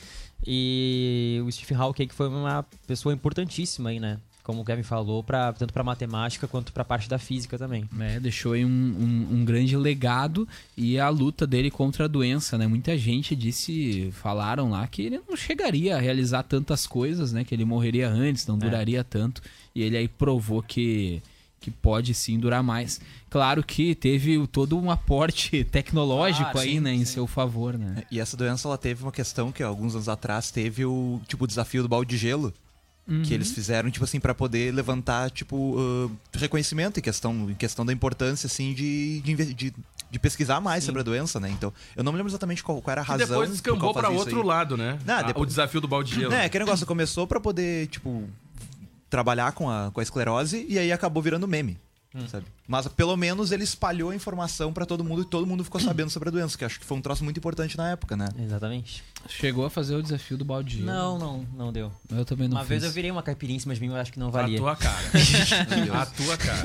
E 0.46 1.42
o 1.46 1.50
Stephen 1.50 1.78
Hawking 1.78 2.08
foi 2.10 2.28
uma 2.28 2.66
pessoa 2.86 3.14
importantíssima 3.14 3.88
aí, 3.88 3.98
né? 3.98 4.18
Como 4.46 4.60
o 4.62 4.64
Kevin 4.64 4.84
falou, 4.84 5.24
pra, 5.24 5.52
tanto 5.52 5.72
pra 5.72 5.82
matemática 5.82 6.46
quanto 6.46 6.72
pra 6.72 6.84
parte 6.84 7.08
da 7.08 7.18
física 7.18 7.58
também. 7.58 7.88
né, 7.90 8.20
deixou 8.20 8.52
aí 8.52 8.64
um, 8.64 8.68
um- 8.68 9.34
um 9.38 9.44
grande 9.44 9.76
legado 9.76 10.46
e 10.76 11.00
a 11.00 11.08
luta 11.08 11.44
dele 11.44 11.68
contra 11.68 12.04
a 12.04 12.08
doença, 12.08 12.56
né? 12.56 12.64
Muita 12.68 12.96
gente 12.96 13.34
disse, 13.34 14.10
falaram 14.12 14.70
lá 14.70 14.86
que 14.86 15.02
ele 15.02 15.20
não 15.28 15.36
chegaria 15.36 15.96
a 15.96 16.00
realizar 16.00 16.44
tantas 16.44 16.86
coisas, 16.86 17.32
né? 17.32 17.42
Que 17.42 17.56
ele 17.56 17.64
morreria 17.64 18.08
antes, 18.08 18.46
não 18.46 18.56
duraria 18.56 19.02
tanto. 19.02 19.42
E 19.74 19.82
ele 19.82 19.96
aí 19.96 20.06
provou 20.06 20.62
que, 20.62 21.20
que 21.60 21.68
pode 21.72 22.14
sim 22.14 22.38
durar 22.38 22.62
mais. 22.62 23.00
Claro 23.28 23.64
que 23.64 23.96
teve 23.96 24.46
todo 24.46 24.78
um 24.78 24.92
aporte 24.92 25.64
tecnológico 25.72 26.52
Claro, 26.52 26.58
aí, 26.60 26.74
sim, 26.74 26.80
né? 26.80 26.94
Em 26.94 26.98
sim. 27.04 27.14
seu 27.14 27.26
favor, 27.26 27.76
né? 27.76 28.04
E 28.12 28.20
essa 28.20 28.36
doença, 28.36 28.68
ela 28.68 28.78
teve 28.78 29.02
uma 29.02 29.10
questão 29.10 29.50
que 29.50 29.60
alguns 29.62 29.94
anos 29.96 30.08
atrás 30.08 30.52
teve 30.52 30.84
o, 30.84 31.20
tipo, 31.26 31.42
o 31.44 31.48
desafio 31.48 31.82
do 31.82 31.88
balde 31.88 32.10
de 32.10 32.16
gelo. 32.16 32.54
Que 33.24 33.32
eles 33.32 33.52
fizeram, 33.52 33.88
tipo 33.90 34.04
assim, 34.04 34.18
pra 34.18 34.34
poder 34.34 34.74
levantar, 34.74 35.30
tipo, 35.30 35.76
ah, 35.78 36.10
reconhecimento 36.36 36.98
em 36.98 37.02
questão, 37.02 37.48
em 37.50 37.54
questão 37.54 37.86
da 37.86 37.92
importância, 37.92 38.46
assim, 38.48 38.74
de, 38.74 39.20
de, 39.20 39.54
de, 39.54 39.74
de 40.10 40.18
pesquisar 40.18 40.60
mais 40.60 40.82
sobre 40.82 41.02
a 41.02 41.04
doença, 41.04 41.38
né? 41.38 41.48
Então, 41.50 41.72
eu 41.94 42.02
não 42.02 42.10
me 42.10 42.18
lembro 42.18 42.30
exatamente 42.30 42.64
qual, 42.64 42.82
qual 42.82 42.92
era 42.92 43.02
a 43.02 43.04
E 43.04 43.06
razão. 43.06 43.26
depois 43.28 43.48
por 43.48 43.52
descambou 43.52 43.92
isso 44.10 44.18
outro 44.20 44.42
lado, 44.42 44.76
né? 44.76 44.98
Não, 45.06 45.14
Ah, 45.18 45.22
depois- 45.22 45.44
O 45.44 45.46
desafio 45.46 45.80
do 45.80 45.86
gelo. 46.14 46.32
É, 46.32 46.46
aquele 46.46 46.64
negócio 46.64 46.84
começou 46.84 47.28
pra 47.28 47.38
poder, 47.38 47.86
tipo, 47.86 48.28
trabalhar 49.08 49.52
com 49.52 49.70
a, 49.70 49.90
com 49.92 50.00
a 50.00 50.02
esclerose 50.02 50.66
e 50.68 50.76
aí 50.78 50.90
acabou 50.90 51.22
virando 51.22 51.46
meme. 51.46 51.78
Sabe? 52.28 52.46
Mas 52.68 52.88
pelo 52.88 53.16
menos 53.16 53.52
ele 53.52 53.62
espalhou 53.64 54.10
a 54.10 54.14
informação 54.14 54.72
pra 54.72 54.84
todo 54.84 55.04
mundo 55.04 55.22
e 55.22 55.24
todo 55.24 55.46
mundo 55.46 55.62
ficou 55.62 55.80
sabendo 55.80 56.10
sobre 56.10 56.28
a 56.28 56.32
doença, 56.32 56.58
que 56.58 56.64
acho 56.64 56.80
que 56.80 56.86
foi 56.86 56.96
um 56.96 57.00
troço 57.00 57.22
muito 57.22 57.36
importante 57.38 57.76
na 57.76 57.90
época, 57.90 58.16
né? 58.16 58.28
Exatamente. 58.38 59.04
Chegou 59.28 59.64
a 59.66 59.70
fazer 59.70 59.94
o 59.94 60.02
desafio 60.02 60.36
do 60.36 60.44
balde. 60.44 60.82
Não, 60.82 61.18
não, 61.18 61.46
não 61.56 61.72
deu. 61.72 61.92
Eu 62.10 62.24
também 62.24 62.48
não 62.48 62.56
Uma 62.56 62.62
fiz. 62.62 62.68
vez 62.68 62.84
eu 62.84 62.90
virei 62.90 63.10
uma 63.10 63.22
caipirinha 63.22 63.56
em 63.56 63.60
cima 63.60 63.74
de 63.74 63.80
mim, 63.80 63.88
eu 63.88 63.96
acho 63.96 64.12
que 64.12 64.18
não 64.18 64.28
A 64.28 64.30
valia. 64.30 64.58
tua 64.58 64.74
cara. 64.76 64.96
a 66.02 66.06
tua 66.06 66.36
cara. 66.36 66.62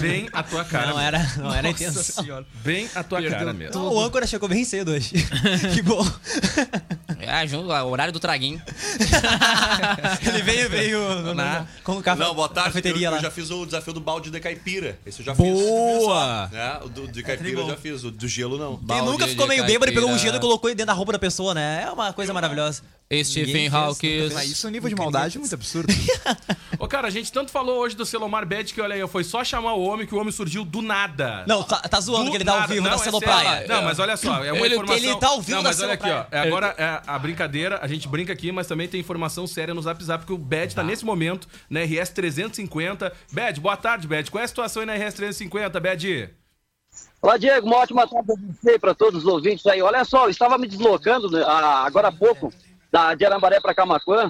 Bem 0.00 0.28
a 0.32 0.42
tua 0.42 0.64
cara. 0.64 0.86
Não 0.90 1.00
era, 1.00 1.18
não 1.36 1.54
era 1.54 1.68
a 1.68 1.70
Nossa 1.72 1.84
intenção. 1.84 2.24
senhora. 2.24 2.46
Bem 2.62 2.88
a 2.94 3.02
tua 3.02 3.22
cara 3.22 3.52
mesmo. 3.52 3.74
Não, 3.74 3.92
o 3.94 4.00
âncora 4.00 4.26
chegou 4.26 4.48
bem 4.48 4.64
cedo 4.64 4.90
hoje. 4.90 5.12
que 5.74 5.82
bom. 5.82 6.02
É, 7.18 7.46
junto, 7.46 7.68
o 7.68 7.90
horário 7.90 8.12
do 8.12 8.20
traguinho. 8.20 8.60
Ele 10.26 10.42
veio, 10.42 10.70
veio 10.70 11.22
no, 11.22 11.34
Na- 11.34 11.60
no, 11.60 11.68
com 11.84 11.98
o 11.98 12.02
café. 12.02 12.22
Não, 12.22 12.34
boa 12.34 12.48
tarde. 12.48 12.70
Eu, 12.70 12.72
Cafeteria 12.72 13.08
eu 13.08 13.12
lá. 13.12 13.18
já 13.18 13.30
fiz 13.30 13.50
o 13.50 13.64
desafio 13.64 13.92
do 13.92 14.00
balde 14.00 14.30
de 14.30 14.40
caipira. 14.40 14.98
Esse 15.04 15.20
eu 15.20 15.26
já 15.26 15.34
fiz. 15.34 15.44
Boa! 15.44 16.50
É, 16.52 16.84
o 16.84 16.88
do, 16.88 17.08
de 17.08 17.22
caipira 17.22 17.60
eu 17.60 17.66
já 17.66 17.76
fiz. 17.76 18.04
O 18.04 18.10
do 18.10 18.28
gelo 18.28 18.58
não. 18.58 18.76
Quem 18.76 19.02
nunca 19.02 19.26
ficou 19.26 19.46
meio 19.46 19.64
bêbado 19.64 19.90
e 19.90 19.94
pegou 19.94 20.10
um 20.10 20.18
gelo 20.18 20.36
e 20.36 20.40
colocou 20.40 20.70
ele 20.70 20.76
dentro 20.76 20.88
da 20.88 20.92
roupa 20.92 21.12
da 21.12 21.18
pessoa, 21.18 21.54
né? 21.54 21.84
É 21.86 21.90
uma 21.90 22.12
coisa 22.12 22.32
maravilhosa. 22.32 22.82
Stephen 23.24 23.68
Hawking. 23.68 24.22
Mas 24.22 24.32
fez. 24.34 24.50
isso 24.52 24.66
é 24.66 24.70
um 24.70 24.72
nível 24.72 24.88
de 24.88 24.94
maldade 24.94 25.38
muito 25.38 25.54
absurdo. 25.54 25.92
Cara, 26.92 27.08
a 27.08 27.10
gente 27.10 27.32
tanto 27.32 27.50
falou 27.50 27.78
hoje 27.78 27.96
do 27.96 28.04
Selomar 28.04 28.44
Bad 28.44 28.74
que, 28.74 28.78
olha 28.78 28.94
aí, 28.94 29.08
foi 29.08 29.24
só 29.24 29.42
chamar 29.42 29.72
o 29.72 29.82
homem 29.82 30.06
que 30.06 30.14
o 30.14 30.18
homem 30.18 30.30
surgiu 30.30 30.62
do 30.62 30.82
nada. 30.82 31.42
Não, 31.48 31.62
tá, 31.62 31.80
tá 31.80 31.98
zoando 31.98 32.26
Do 32.26 32.30
que 32.32 32.36
ele 32.36 32.44
tá 32.44 32.60
ao 32.60 32.68
vivo 32.68 32.82
Não, 32.82 32.90
da 32.90 32.96
é 32.96 32.98
Celopraia. 32.98 33.50
sério. 33.50 33.68
Não, 33.68 33.82
mas 33.82 33.98
olha 33.98 34.14
só, 34.14 34.44
é 34.44 34.52
uma 34.52 34.66
Ele- 34.66 34.74
informação... 34.74 34.96
ele 35.02 35.16
tá 35.18 35.28
ao 35.28 35.40
vivo 35.40 35.56
Não, 35.56 35.62
da 35.62 35.70
mas 35.70 35.80
olha 35.80 35.94
aqui, 35.94 36.10
ó. 36.10 36.26
É, 36.30 36.40
agora 36.40 36.74
é 36.76 37.00
a 37.06 37.18
brincadeira, 37.18 37.78
a 37.80 37.86
gente 37.86 38.06
brinca 38.06 38.30
aqui, 38.34 38.52
mas 38.52 38.66
também 38.66 38.88
tem 38.88 39.00
informação 39.00 39.46
séria 39.46 39.72
no 39.72 39.80
Zap 39.80 40.04
Zap 40.04 40.26
que 40.26 40.34
o 40.34 40.36
Bad 40.36 40.74
tá 40.74 40.82
nesse 40.82 41.02
momento 41.02 41.48
na 41.70 41.80
RS 41.80 42.10
350. 42.10 43.10
Bad, 43.32 43.58
boa 43.58 43.76
tarde, 43.78 44.06
Bad. 44.06 44.30
Qual 44.30 44.42
é 44.42 44.44
a 44.44 44.48
situação 44.48 44.80
aí 44.82 44.86
na 44.86 44.92
RS 44.94 45.14
350, 45.14 45.80
Bad? 45.80 46.30
Olá, 47.22 47.38
Diego. 47.38 47.68
Uma 47.68 47.78
ótima 47.78 48.06
tarde 48.06 48.26
pra 48.26 48.36
você 48.36 48.74
e 48.74 48.78
para 48.78 48.94
todos 48.94 49.24
os 49.24 49.26
ouvintes 49.26 49.64
aí. 49.64 49.80
Olha 49.80 50.04
só, 50.04 50.26
eu 50.26 50.30
estava 50.30 50.58
me 50.58 50.68
deslocando 50.68 51.30
né, 51.30 51.42
agora 51.42 52.08
há 52.08 52.12
pouco 52.12 52.52
da, 52.90 53.14
de 53.14 53.24
Arambaré 53.24 53.60
para 53.60 53.74
Camacuã 53.74 54.28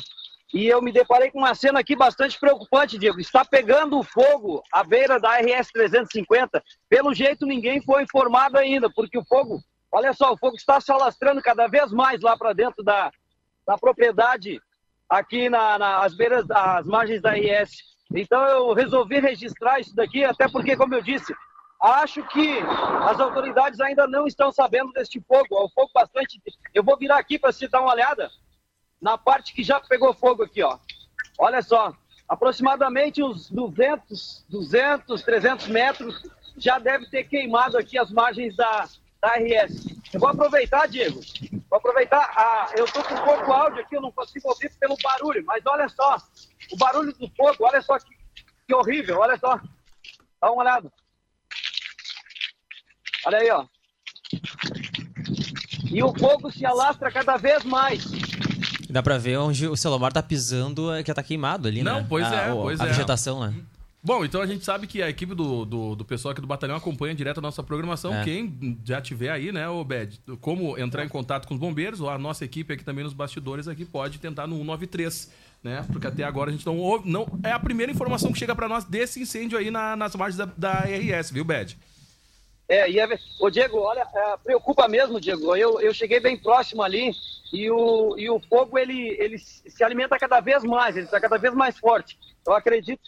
e 0.52 0.68
eu 0.68 0.82
me 0.82 0.92
deparei 0.92 1.30
com 1.30 1.38
uma 1.38 1.54
cena 1.54 1.80
aqui 1.80 1.96
bastante 1.96 2.38
preocupante, 2.38 2.98
Diego. 2.98 3.18
Está 3.18 3.42
pegando 3.42 4.02
fogo 4.02 4.62
à 4.70 4.84
beira 4.84 5.18
da 5.18 5.38
RS 5.38 5.68
350. 5.72 6.62
Pelo 6.90 7.14
jeito, 7.14 7.46
ninguém 7.46 7.80
foi 7.80 8.02
informado 8.02 8.58
ainda, 8.58 8.90
porque 8.90 9.16
o 9.16 9.24
fogo, 9.24 9.62
olha 9.90 10.12
só, 10.12 10.30
o 10.30 10.36
fogo 10.36 10.56
está 10.56 10.78
se 10.78 10.92
alastrando 10.92 11.40
cada 11.40 11.66
vez 11.68 11.90
mais 11.90 12.20
lá 12.20 12.36
para 12.36 12.52
dentro 12.52 12.84
da, 12.84 13.10
da 13.66 13.78
propriedade 13.78 14.60
aqui 15.08 15.48
na, 15.48 15.78
nas 15.78 16.14
beiras, 16.14 16.46
das 16.46 16.86
margens 16.86 17.22
da 17.22 17.30
RS. 17.32 17.72
Então 18.14 18.46
eu 18.46 18.74
resolvi 18.74 19.20
registrar 19.20 19.80
isso 19.80 19.94
daqui, 19.96 20.22
até 20.22 20.48
porque, 20.48 20.76
como 20.76 20.94
eu 20.94 21.00
disse, 21.00 21.34
acho 21.80 22.22
que 22.28 22.58
as 23.08 23.18
autoridades 23.18 23.80
ainda 23.80 24.06
não 24.06 24.26
estão 24.26 24.52
sabendo 24.52 24.92
deste 24.92 25.18
fogo. 25.26 25.46
É 25.50 25.64
um 25.64 25.70
fogo 25.70 25.90
bastante. 25.94 26.42
Eu 26.74 26.84
vou 26.84 26.98
virar 26.98 27.16
aqui 27.16 27.38
para 27.38 27.50
você 27.50 27.66
dar 27.68 27.80
uma 27.80 27.92
olhada 27.94 28.30
na 29.02 29.18
parte 29.18 29.52
que 29.52 29.64
já 29.64 29.80
pegou 29.80 30.14
fogo 30.14 30.44
aqui, 30.44 30.62
ó. 30.62 30.78
Olha 31.36 31.60
só, 31.60 31.92
aproximadamente 32.28 33.20
uns 33.22 33.50
200, 33.50 34.46
200, 34.48 35.22
300 35.22 35.66
metros 35.66 36.22
já 36.56 36.78
deve 36.78 37.06
ter 37.06 37.24
queimado 37.24 37.76
aqui 37.76 37.98
as 37.98 38.12
margens 38.12 38.54
da, 38.54 38.88
da 39.20 39.34
RS. 39.34 39.86
Eu 40.12 40.20
vou 40.20 40.28
aproveitar, 40.28 40.86
Diego. 40.86 41.20
Vou 41.68 41.78
aproveitar. 41.78 42.30
Ah, 42.36 42.70
eu 42.76 42.84
tô 42.86 43.02
com 43.02 43.16
pouco 43.16 43.52
áudio 43.52 43.80
aqui, 43.80 43.96
eu 43.96 44.02
não 44.02 44.12
consigo 44.12 44.48
ouvir 44.48 44.70
pelo 44.78 44.96
barulho, 45.02 45.44
mas 45.44 45.64
olha 45.66 45.88
só, 45.88 46.16
o 46.70 46.76
barulho 46.76 47.12
do 47.14 47.28
fogo, 47.30 47.56
olha 47.64 47.82
só 47.82 47.98
que, 47.98 48.14
que 48.68 48.74
horrível, 48.74 49.18
olha 49.18 49.36
só. 49.36 49.60
Dá 50.40 50.50
uma 50.50 50.62
olhada. 50.62 50.92
Olha 53.26 53.38
aí, 53.38 53.50
ó. 53.50 53.66
E 55.90 56.02
o 56.02 56.14
fogo 56.16 56.50
se 56.50 56.64
alastra 56.64 57.10
cada 57.10 57.36
vez 57.36 57.64
mais. 57.64 58.21
Dá 58.92 59.02
pra 59.02 59.16
ver 59.18 59.38
onde 59.38 59.66
o 59.66 59.76
Celomar 59.76 60.12
tá 60.12 60.22
pisando, 60.22 60.92
é 60.92 61.02
que 61.02 61.12
tá 61.12 61.22
queimado 61.22 61.66
ali, 61.66 61.82
Não, 61.82 62.00
né? 62.00 62.06
pois 62.08 62.26
a, 62.26 62.34
é, 62.36 62.52
o- 62.52 62.62
pois 62.62 62.80
a 62.80 62.84
é. 62.84 62.88
vegetação, 62.88 63.40
né? 63.40 63.54
Bom, 64.04 64.24
então 64.24 64.40
a 64.42 64.46
gente 64.46 64.64
sabe 64.64 64.88
que 64.88 65.00
a 65.00 65.08
equipe 65.08 65.32
do, 65.32 65.64
do, 65.64 65.94
do 65.94 66.04
pessoal 66.04 66.32
aqui 66.32 66.40
do 66.40 66.46
batalhão 66.46 66.74
acompanha 66.76 67.14
direto 67.14 67.38
a 67.38 67.40
nossa 67.40 67.62
programação. 67.62 68.12
É. 68.12 68.24
Quem 68.24 68.76
já 68.84 69.00
tiver 69.00 69.30
aí, 69.30 69.52
né, 69.52 69.68
o 69.68 69.84
Bed, 69.84 70.20
como 70.40 70.76
entrar 70.76 71.04
em 71.04 71.08
contato 71.08 71.46
com 71.46 71.54
os 71.54 71.60
bombeiros, 71.60 72.00
ou 72.00 72.10
a 72.10 72.18
nossa 72.18 72.44
equipe 72.44 72.72
aqui 72.74 72.82
também 72.84 73.04
nos 73.04 73.12
bastidores 73.12 73.68
aqui 73.68 73.84
pode 73.84 74.18
tentar 74.18 74.46
no 74.48 74.56
193, 74.56 75.30
né? 75.62 75.84
Porque 75.92 76.06
até 76.08 76.24
agora 76.24 76.50
a 76.50 76.52
gente 76.52 76.66
não 76.66 76.78
ouve. 76.78 77.08
Não, 77.08 77.26
é 77.44 77.52
a 77.52 77.60
primeira 77.60 77.92
informação 77.92 78.32
que 78.32 78.38
chega 78.40 78.56
pra 78.56 78.68
nós 78.68 78.84
desse 78.84 79.20
incêndio 79.22 79.56
aí 79.56 79.70
na- 79.70 79.94
nas 79.94 80.16
margens 80.16 80.36
da, 80.36 80.46
da 80.58 80.72
RS, 80.84 81.30
viu, 81.32 81.44
Bed? 81.44 81.78
É, 82.72 82.90
e 82.90 82.98
é, 82.98 83.06
ô 83.38 83.50
Diego, 83.50 83.80
olha, 83.80 84.00
é, 84.00 84.36
preocupa 84.38 84.88
mesmo, 84.88 85.20
Diego. 85.20 85.54
Eu, 85.54 85.78
eu 85.78 85.92
cheguei 85.92 86.18
bem 86.18 86.38
próximo 86.38 86.82
ali 86.82 87.12
e 87.52 87.70
o, 87.70 88.16
e 88.16 88.30
o 88.30 88.40
fogo 88.40 88.78
ele, 88.78 89.14
ele 89.20 89.36
se 89.36 89.84
alimenta 89.84 90.18
cada 90.18 90.40
vez 90.40 90.64
mais, 90.64 90.96
ele 90.96 91.04
está 91.04 91.20
cada 91.20 91.36
vez 91.36 91.52
mais 91.52 91.78
forte. 91.78 92.18
Eu 92.46 92.54
acredito, 92.54 93.02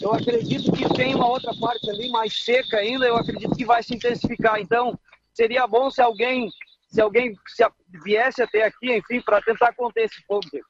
eu 0.00 0.12
acredito 0.12 0.72
que 0.72 0.92
tem 0.92 1.14
uma 1.14 1.28
outra 1.28 1.54
parte 1.54 1.88
ali 1.88 2.10
mais 2.10 2.36
seca 2.44 2.78
ainda. 2.78 3.06
Eu 3.06 3.16
acredito 3.16 3.54
que 3.54 3.64
vai 3.64 3.80
se 3.80 3.94
intensificar. 3.94 4.58
Então, 4.58 4.98
seria 5.32 5.68
bom 5.68 5.88
se 5.88 6.02
alguém, 6.02 6.50
se 6.90 7.00
alguém 7.00 7.38
se 7.46 7.64
viesse 8.02 8.42
até 8.42 8.64
aqui, 8.64 8.92
enfim, 8.92 9.20
para 9.20 9.40
tentar 9.40 9.72
conter 9.74 10.06
esse 10.06 10.20
fogo, 10.26 10.48
Diego. 10.50 10.66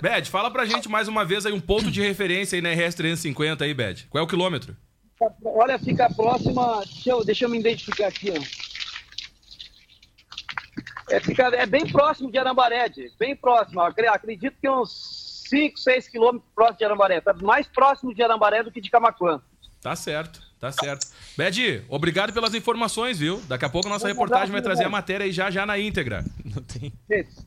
Bed, 0.00 0.30
fala 0.30 0.50
pra 0.50 0.64
gente 0.64 0.88
mais 0.88 1.06
uma 1.06 1.22
vez 1.22 1.44
aí 1.44 1.52
um 1.52 1.60
ponto 1.60 1.90
de 1.90 2.00
referência 2.00 2.56
aí 2.56 2.62
na 2.62 2.70
RS 2.70 2.94
350 2.94 3.62
aí, 3.62 3.74
Bed. 3.74 4.06
Qual 4.08 4.22
é 4.22 4.24
o 4.24 4.28
quilômetro? 4.28 4.74
Olha, 5.44 5.78
fica 5.78 6.08
próxima. 6.12 6.82
Deixa 6.84 7.10
eu, 7.10 7.24
deixa 7.24 7.44
eu 7.44 7.48
me 7.48 7.58
identificar 7.58 8.08
aqui, 8.08 8.30
ó. 8.30 8.64
É, 11.10 11.20
fica, 11.20 11.44
é 11.44 11.66
bem 11.66 11.86
próximo 11.86 12.30
de 12.30 12.38
Arambaré, 12.38 12.86
bem 13.18 13.36
próximo. 13.36 13.80
Acredito 13.80 14.56
que 14.60 14.68
uns 14.68 15.44
5, 15.48 15.78
6 15.78 16.08
quilômetros 16.08 16.50
próximo 16.54 16.78
de 16.78 16.84
Arambaré. 16.84 17.20
Tá 17.20 17.34
mais 17.34 17.66
próximo 17.66 18.14
de 18.14 18.22
Arambaré 18.22 18.62
do 18.62 18.72
que 18.72 18.80
de 18.80 18.90
Camacuã. 18.90 19.40
Tá 19.80 19.94
certo, 19.94 20.40
tá 20.60 20.72
certo. 20.72 21.06
Bed, 21.36 21.82
obrigado 21.88 22.32
pelas 22.32 22.54
informações, 22.54 23.18
viu? 23.18 23.42
Daqui 23.48 23.64
a 23.64 23.68
pouco 23.68 23.88
a 23.88 23.90
nossa 23.90 24.06
reportagem 24.08 24.50
vai 24.50 24.62
trazer 24.62 24.84
a 24.84 24.88
matéria 24.88 25.24
aí 25.26 25.32
já 25.32 25.50
já 25.50 25.66
na 25.66 25.78
íntegra. 25.78 26.24
Não 26.44 26.62
tem. 26.62 26.92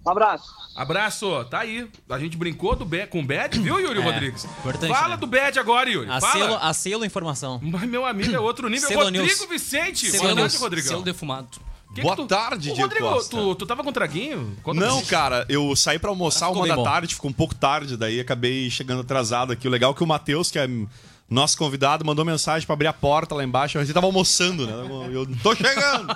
Um 0.06 0.10
abraço. 0.12 0.46
Abraço, 0.76 1.46
tá 1.46 1.60
aí. 1.60 1.89
A 2.10 2.20
gente 2.20 2.38
brincou 2.38 2.76
do 2.76 2.86
Be 2.86 3.08
com 3.08 3.20
o 3.22 3.26
Bad, 3.26 3.60
viu, 3.60 3.80
Yuri 3.80 4.00
É, 4.00 4.04
Rodrigues? 4.04 4.46
importante, 4.46 4.93
Fala 4.93 5.10
né? 5.10 5.17
do 5.17 5.26
Bad 5.28 5.58
agora, 5.60 5.89
Yuri. 5.89 6.10
A 6.10 6.20
Fala. 6.22 6.34
selo, 6.34 6.58
a 6.62 6.74
selo 6.74 7.06
informação. 7.06 7.60
Mas 7.63 7.84
meu 7.89 8.06
amigo 8.06 8.34
é 8.36 8.39
outro 8.39 8.70
nível. 8.70 8.88
Selo 8.88 9.04
Rodrigo 9.06 9.26
News. 9.26 9.46
Vicente. 9.50 10.08
Selo 10.12 10.24
Boa 10.24 10.36
tarde, 10.36 10.41
News. 10.54 10.62
Rodrigão. 10.62 10.88
Selo 10.89 11.04
defumado. 11.04 11.48
Que 11.96 12.02
Boa 12.02 12.15
que 12.15 12.22
tu- 12.22 12.28
tarde, 12.28 12.70
Ô, 12.70 12.74
Diego 12.74 12.82
Rodrigo, 12.82 13.10
Costa. 13.10 13.36
tu, 13.36 13.56
tu 13.56 13.65
tava 13.65 13.82
com 13.84 13.91
traguinho? 13.93 14.56
Conta 14.62 14.80
Não, 14.82 15.04
cara, 15.06 15.46
eu 15.50 15.74
saí 15.76 15.98
pra 15.98 16.10
almoçar 16.10 16.48
ficou 16.48 16.62
uma 16.62 16.67
da 16.67 16.76
bom. 16.76 16.84
tarde, 16.84 17.15
ficou 17.15 17.30
um 17.32 17.34
pouco 17.34 17.56
tarde, 17.56 17.96
daí 17.96 18.20
acabei 18.20 18.70
chegando 18.70 19.02
atrasado 19.02 19.54
aqui. 19.54 19.67
O 19.67 19.72
legal 19.72 19.91
é 19.91 19.93
que 19.96 20.04
o 20.04 20.08
Matheus, 20.08 20.52
que 20.52 20.60
é 20.60 20.67
nosso 21.30 21.58
convidado, 21.58 22.06
mandou 22.06 22.24
mensagem 22.24 22.66
pra 22.66 22.74
abrir 22.74 22.88
a 22.88 22.94
porta 22.94 23.36
lá 23.36 23.44
embaixo. 23.44 23.78
A 23.78 23.84
gente 23.84 23.94
tava 23.94 24.06
almoçando, 24.06 24.66
né? 24.66 24.74
Eu 25.12 25.28
tô 25.44 25.56
chegando! 25.56 26.16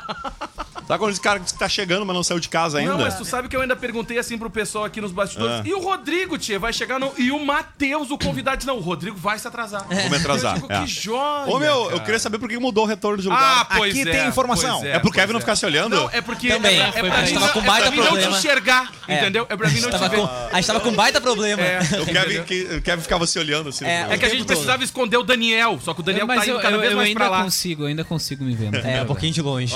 Sabe 0.88 1.00
quando 1.00 1.12
esse 1.12 1.22
cara 1.22 1.40
diz 1.40 1.54
que 1.54 1.60
tá 1.60 1.70
chegando, 1.70 2.06
mas 2.06 2.14
não 2.14 2.24
saiu 2.24 2.40
de 2.40 2.50
casa 2.50 2.80
ainda? 2.80 2.92
Não, 2.94 3.00
mas 3.02 3.16
tu 3.16 3.24
sabe 3.24 3.48
que 3.48 3.56
eu 3.56 3.62
ainda 3.62 3.78
perguntei 3.78 4.18
assim 4.18 4.38
pro 4.38 4.50
pessoal 4.50 4.84
aqui 4.84 5.00
nos 5.00 5.12
bastidores. 5.14 5.58
Ah. 5.58 5.62
E 5.64 5.74
o 5.74 5.80
Rodrigo, 5.80 6.38
tia, 6.38 6.60
vai 6.60 6.74
chegar 6.74 7.00
não? 7.00 7.14
E 7.18 7.32
o 7.32 7.46
Matheus, 7.46 8.12
o 8.12 8.18
convidado, 8.18 8.66
não, 8.66 8.76
o 8.78 8.82
Rodrigo 8.82 9.16
vai 9.16 9.40
se 9.40 9.48
atrasar. 9.48 9.86
Vou 9.88 10.10
me 10.10 10.18
atrasar. 10.18 10.56
Eu 10.58 10.62
digo, 10.64 10.74
é. 10.74 10.82
que 10.82 10.88
joia, 10.88 11.46
Ô, 11.48 11.60
meu, 11.60 11.84
cara. 11.86 11.96
eu 11.96 12.00
queria 12.02 12.20
saber 12.20 12.40
por 12.40 12.50
que 12.50 12.58
mudou 12.60 12.84
o 12.84 12.88
retorno 12.88 13.22
de 13.22 13.30
Ah, 13.30 13.32
lugar. 13.32 13.68
pois 13.78 13.92
Aqui 13.98 14.10
é, 14.10 14.12
tem 14.12 14.28
informação. 14.28 14.80
pois 14.82 14.92
É 14.92 15.00
pro 15.00 15.12
Kevin 15.12 15.32
não 15.34 15.40
ficar 15.40 15.56
se 15.56 15.66
olhando? 15.66 15.96
Não, 15.96 16.10
é 16.12 16.20
porque 16.20 16.50
Também, 16.50 16.82
é, 16.82 16.92
pra, 16.92 17.04
pra- 17.04 17.22
é 17.22 17.26
gente 17.26 17.38
pra, 17.40 17.42
tava 17.48 17.54
com 17.54 17.60
é 17.60 17.62
pra 17.64 17.72
baita 17.72 17.92
mim 17.92 17.98
não 17.98 18.04
te 18.04 18.10
problema. 18.10 18.38
enxergar, 18.38 18.92
É. 19.08 19.16
entendeu? 19.22 19.46
É 19.50 19.56
pra 19.56 19.70
mim 19.70 19.80
não 19.80 19.90
te 19.92 19.98
ver. 19.98 20.10
com- 20.10 20.26
a 20.52 20.56
gente 20.56 20.68
tava 20.68 20.80
com 20.82 20.92
baita 20.92 21.22
problema. 21.22 21.62
É, 21.62 21.80
O 21.80 22.06
Kevin, 22.06 22.12
entendeu? 22.20 22.44
que, 22.44 22.64
o 22.76 22.82
Kevin 22.82 23.02
ficava 23.02 23.26
se 23.28 23.40
olhando 23.40 23.70
assim. 23.70 23.86
É, 23.86 24.08
É 24.10 24.18
que 24.18 24.26
a 24.26 24.30
gente 24.30 24.44
precisava 24.44 24.84
esconder 25.02 25.18
o 25.18 25.24
Daniel, 25.24 25.80
só 25.82 25.94
que 25.94 26.00
o 26.02 26.04
Daniel 26.04 26.28
Mas 26.28 26.40
tá 26.40 26.46
indo 26.48 26.56
eu, 26.58 26.62
cada 26.62 26.76
eu, 26.76 26.80
vez 26.80 26.92
eu 26.92 26.98
mais 26.98 27.08
ainda 27.10 27.20
pra 27.20 27.30
lá. 27.30 27.44
consigo, 27.44 27.84
eu 27.84 27.88
ainda 27.88 28.04
consigo 28.04 28.44
me 28.44 28.56
ver. 28.56 28.72
não 28.72 28.82
tem 28.82 28.92
É, 28.94 29.02
um 29.04 29.06
pouquinho 29.06 29.34
de 29.34 29.42
longe. 29.42 29.74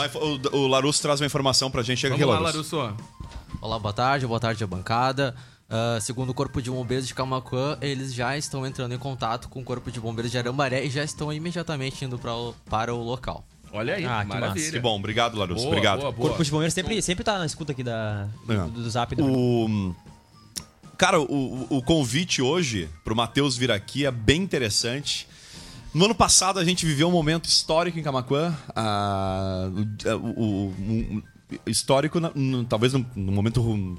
O, 0.52 0.58
o 0.58 0.68
Larusso 0.68 1.02
traz 1.02 1.20
uma 1.20 1.26
informação 1.26 1.70
pra 1.72 1.82
gente. 1.84 2.00
Chega 2.00 2.16
Vamos 2.16 2.30
lá, 2.30 2.36
aqui, 2.36 2.44
Larusso. 2.46 2.76
Larusso. 2.78 3.04
Olá, 3.62 3.80
boa 3.80 3.94
tarde, 3.94 4.28
boa 4.28 4.40
tarde 4.40 4.64
a 4.64 4.68
bancada. 4.68 5.36
Ah, 5.70 5.98
segundo 6.00 6.30
o 6.30 6.34
Corpo 6.34 6.62
de 6.62 6.70
Bombeiros 6.70 7.08
de 7.08 7.14
Camacuã, 7.16 7.78
eles 7.82 8.14
já 8.14 8.38
estão 8.38 8.66
entrando 8.68 8.94
em 8.94 8.98
contato 9.00 9.50
com 9.50 9.60
o 9.62 9.64
Corpo 9.64 9.90
de 9.92 10.00
Bombeiros 10.00 10.32
de 10.32 10.38
Arambaré 10.38 10.86
e 10.86 10.90
já 10.90 11.04
estão 11.04 11.34
imediatamente 11.34 12.06
indo 12.06 12.20
pra 12.20 12.36
o- 12.36 12.54
para 12.70 12.94
o 12.94 13.02
local. 13.02 13.44
Olha 13.74 13.96
aí, 13.96 14.06
Ah, 14.06 14.20
que 14.22 14.28
maravilha. 14.30 14.62
massa. 14.64 14.72
Que 14.72 14.80
bom, 14.80 14.96
obrigado, 14.98 15.38
Larusso. 15.38 15.68
Obrigado. 15.68 16.00
boa, 16.02 16.12
boa. 16.12 16.30
Corpo 16.30 16.44
de 16.44 16.52
Bombeiros 16.52 16.74
sempre, 16.74 17.02
sempre 17.02 17.24
tá 17.24 17.40
na 17.40 17.46
escuta 17.46 17.72
aqui 17.72 17.84
da, 17.84 18.28
do, 18.46 18.68
do 18.84 18.90
zap. 18.90 19.16
Do... 19.16 19.26
O. 19.26 19.96
Cara, 20.98 21.20
o, 21.20 21.68
o- 21.70 21.82
convite 21.84 22.42
hoje 22.42 22.90
pro 23.04 23.16
Matheus 23.16 23.58
vir 23.58 23.72
aqui 23.72 24.06
é 24.06 24.12
bem 24.12 24.42
interessante. 24.42 25.28
No 25.94 26.06
ano 26.06 26.16
passado 26.16 26.60
a 26.60 26.66
gente 26.66 26.86
viveu 26.86 27.08
um 27.08 27.12
momento 27.12 27.46
histórico 27.46 28.00
em 28.00 28.04
Camacuã. 28.04 28.56
ah, 28.76 29.70
o, 30.16 30.74
um- 30.80 31.22
histórico, 31.66 32.20
na- 32.20 32.32
no- 32.34 32.64
talvez 32.66 32.94
num, 32.94 33.06
num 33.16 33.32
momento, 33.34 33.62
um, 33.62 33.96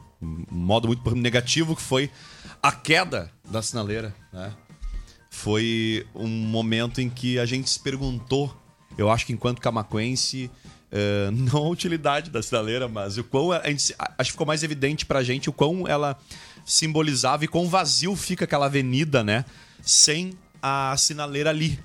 modo 0.50 0.88
muito 0.88 1.14
negativo, 1.14 1.76
que 1.76 1.82
foi 1.82 2.10
a 2.62 2.72
queda 2.72 3.30
da 3.50 3.62
sinaleira. 3.62 4.14
Né? 4.32 4.52
foi 5.28 6.06
um 6.14 6.26
momento 6.26 6.98
em 6.98 7.10
que 7.10 7.38
a 7.38 7.44
gente 7.44 7.68
se 7.68 7.78
perguntou, 7.78 8.56
eu 8.96 9.10
acho 9.10 9.26
que 9.26 9.34
enquanto 9.34 9.60
camaquense, 9.60 10.50
eh, 10.90 11.28
não 11.30 11.64
a 11.66 11.68
utilidade 11.68 12.30
da 12.30 12.42
sinaleira, 12.42 12.88
mas 12.88 13.18
o 13.18 13.24
quão 13.24 13.52
a 13.52 13.60
gente, 13.68 13.94
acho 13.98 14.28
que 14.28 14.32
ficou 14.32 14.46
mais 14.46 14.62
evidente 14.62 15.04
pra 15.04 15.22
gente 15.22 15.50
o 15.50 15.52
quão 15.52 15.86
ela 15.86 16.18
simbolizava 16.66 17.44
e 17.44 17.48
quão 17.48 17.68
vazio 17.68 18.16
fica 18.16 18.44
aquela 18.44 18.66
avenida, 18.66 19.22
né? 19.22 19.44
Sem 19.80 20.32
a 20.60 20.96
sinaleira 20.98 21.50
ali. 21.50 21.78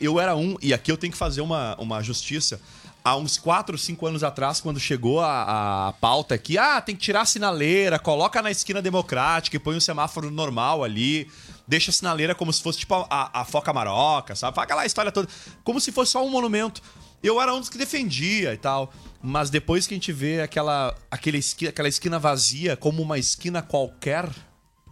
Eu 0.00 0.18
era 0.18 0.34
um, 0.34 0.56
e 0.60 0.72
aqui 0.72 0.90
eu 0.90 0.96
tenho 0.96 1.12
que 1.12 1.18
fazer 1.18 1.42
uma, 1.42 1.76
uma 1.76 2.02
justiça. 2.02 2.60
Há 3.04 3.16
uns 3.16 3.38
4, 3.38 3.78
5 3.78 4.06
anos 4.06 4.24
atrás, 4.24 4.60
quando 4.60 4.80
chegou 4.80 5.20
a, 5.20 5.88
a 5.88 5.92
pauta 5.92 6.34
aqui, 6.34 6.58
ah, 6.58 6.80
tem 6.80 6.94
que 6.94 7.00
tirar 7.00 7.22
a 7.22 7.26
sinaleira, 7.26 7.98
coloca 7.98 8.42
na 8.42 8.50
esquina 8.50 8.82
democrática 8.82 9.56
e 9.56 9.60
põe 9.60 9.76
um 9.76 9.80
semáforo 9.80 10.30
normal 10.30 10.82
ali, 10.82 11.30
deixa 11.66 11.90
a 11.90 11.94
sinaleira 11.94 12.34
como 12.34 12.52
se 12.52 12.62
fosse 12.62 12.80
tipo 12.80 12.94
a, 13.08 13.40
a, 13.40 13.44
foca 13.44 13.72
maroca, 13.72 14.34
sabe? 14.34 14.58
Aquela 14.58 14.84
história 14.84 15.12
toda. 15.12 15.28
Como 15.62 15.80
se 15.80 15.92
fosse 15.92 16.12
só 16.12 16.24
um 16.24 16.30
monumento. 16.30 16.82
Eu 17.22 17.40
era 17.40 17.54
um 17.54 17.60
dos 17.60 17.68
que 17.68 17.78
defendia 17.78 18.52
e 18.52 18.56
tal. 18.56 18.92
Mas 19.22 19.50
depois 19.50 19.86
que 19.86 19.94
a 19.94 19.96
gente 19.96 20.12
vê 20.12 20.40
aquela, 20.40 20.94
aquele 21.10 21.38
esqui- 21.38 21.68
aquela 21.68 21.88
esquina 21.88 22.18
vazia 22.18 22.76
como 22.76 23.02
uma 23.02 23.18
esquina 23.18 23.60
qualquer, 23.60 24.28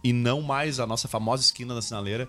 e 0.03 0.13
não 0.13 0.41
mais 0.41 0.79
a 0.79 0.85
nossa 0.85 1.07
famosa 1.07 1.43
esquina 1.43 1.73
da 1.75 1.81
sinaleira, 1.81 2.27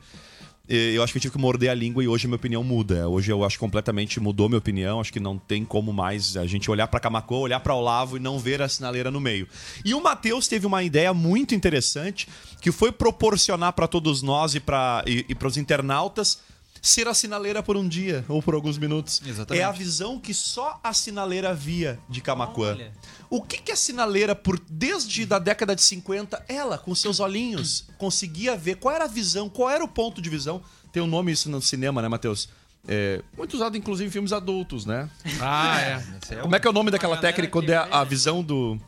eu 0.68 1.02
acho 1.02 1.12
que 1.12 1.18
eu 1.18 1.20
tive 1.22 1.32
que 1.32 1.38
morder 1.40 1.68
a 1.68 1.74
língua 1.74 2.02
e 2.02 2.06
hoje 2.06 2.26
a 2.26 2.28
minha 2.28 2.36
opinião 2.36 2.62
muda. 2.62 3.08
Hoje 3.08 3.32
eu 3.32 3.44
acho 3.44 3.58
completamente 3.58 4.20
mudou 4.20 4.48
minha 4.48 4.58
opinião. 4.58 5.00
Acho 5.00 5.12
que 5.12 5.18
não 5.18 5.36
tem 5.36 5.64
como 5.64 5.92
mais 5.92 6.36
a 6.36 6.46
gente 6.46 6.70
olhar 6.70 6.86
pra 6.86 7.00
Camacô, 7.00 7.38
olhar 7.38 7.58
pra 7.58 7.74
Olavo 7.74 8.16
e 8.16 8.20
não 8.20 8.38
ver 8.38 8.62
a 8.62 8.68
sinaleira 8.68 9.10
no 9.10 9.20
meio. 9.20 9.48
E 9.84 9.94
o 9.94 10.00
Matheus 10.00 10.46
teve 10.46 10.66
uma 10.66 10.84
ideia 10.84 11.12
muito 11.12 11.56
interessante 11.56 12.28
que 12.60 12.70
foi 12.70 12.92
proporcionar 12.92 13.72
pra 13.72 13.88
todos 13.88 14.22
nós 14.22 14.54
e 14.54 14.60
para 14.60 15.02
e, 15.08 15.26
e 15.28 15.34
pros 15.34 15.56
internautas 15.56 16.38
ser 16.80 17.08
a 17.08 17.14
sinaleira 17.14 17.62
por 17.62 17.76
um 17.76 17.86
dia 17.86 18.24
ou 18.28 18.42
por 18.42 18.54
alguns 18.54 18.78
minutos. 18.78 19.20
Exatamente. 19.24 19.62
É 19.62 19.64
a 19.64 19.72
visão 19.72 20.18
que 20.18 20.32
só 20.32 20.80
a 20.82 20.92
sinaleira 20.92 21.54
via 21.54 21.98
de 22.08 22.20
Camacuã. 22.20 22.76
O 23.28 23.42
que, 23.42 23.58
que 23.58 23.72
a 23.72 23.76
sinaleira, 23.76 24.34
por 24.34 24.60
desde 24.68 25.24
da 25.24 25.38
década 25.38 25.76
de 25.76 25.82
50, 25.82 26.44
ela, 26.48 26.78
com 26.78 26.94
seus 26.94 27.20
olhinhos, 27.20 27.84
conseguia 27.98 28.56
ver? 28.56 28.76
Qual 28.76 28.94
era 28.94 29.04
a 29.04 29.08
visão? 29.08 29.48
Qual 29.48 29.70
era 29.70 29.84
o 29.84 29.88
ponto 29.88 30.20
de 30.20 30.28
visão? 30.28 30.62
Tem 30.92 31.02
um 31.02 31.06
nome 31.06 31.30
isso 31.32 31.48
no 31.48 31.62
cinema, 31.62 32.02
né, 32.02 32.08
Matheus? 32.08 32.48
É, 32.88 33.22
muito 33.36 33.54
usado, 33.54 33.76
inclusive, 33.76 34.08
em 34.08 34.10
filmes 34.10 34.32
adultos, 34.32 34.86
né? 34.86 35.08
Ah, 35.40 35.80
é. 35.80 36.36
Como 36.40 36.56
é 36.56 36.60
que 36.60 36.66
é 36.66 36.70
o 36.70 36.72
nome 36.72 36.90
daquela 36.90 37.16
técnica 37.16 37.52
quando 37.52 37.70
é 37.70 37.76
a 37.76 38.04
visão 38.04 38.42
do. 38.42 38.78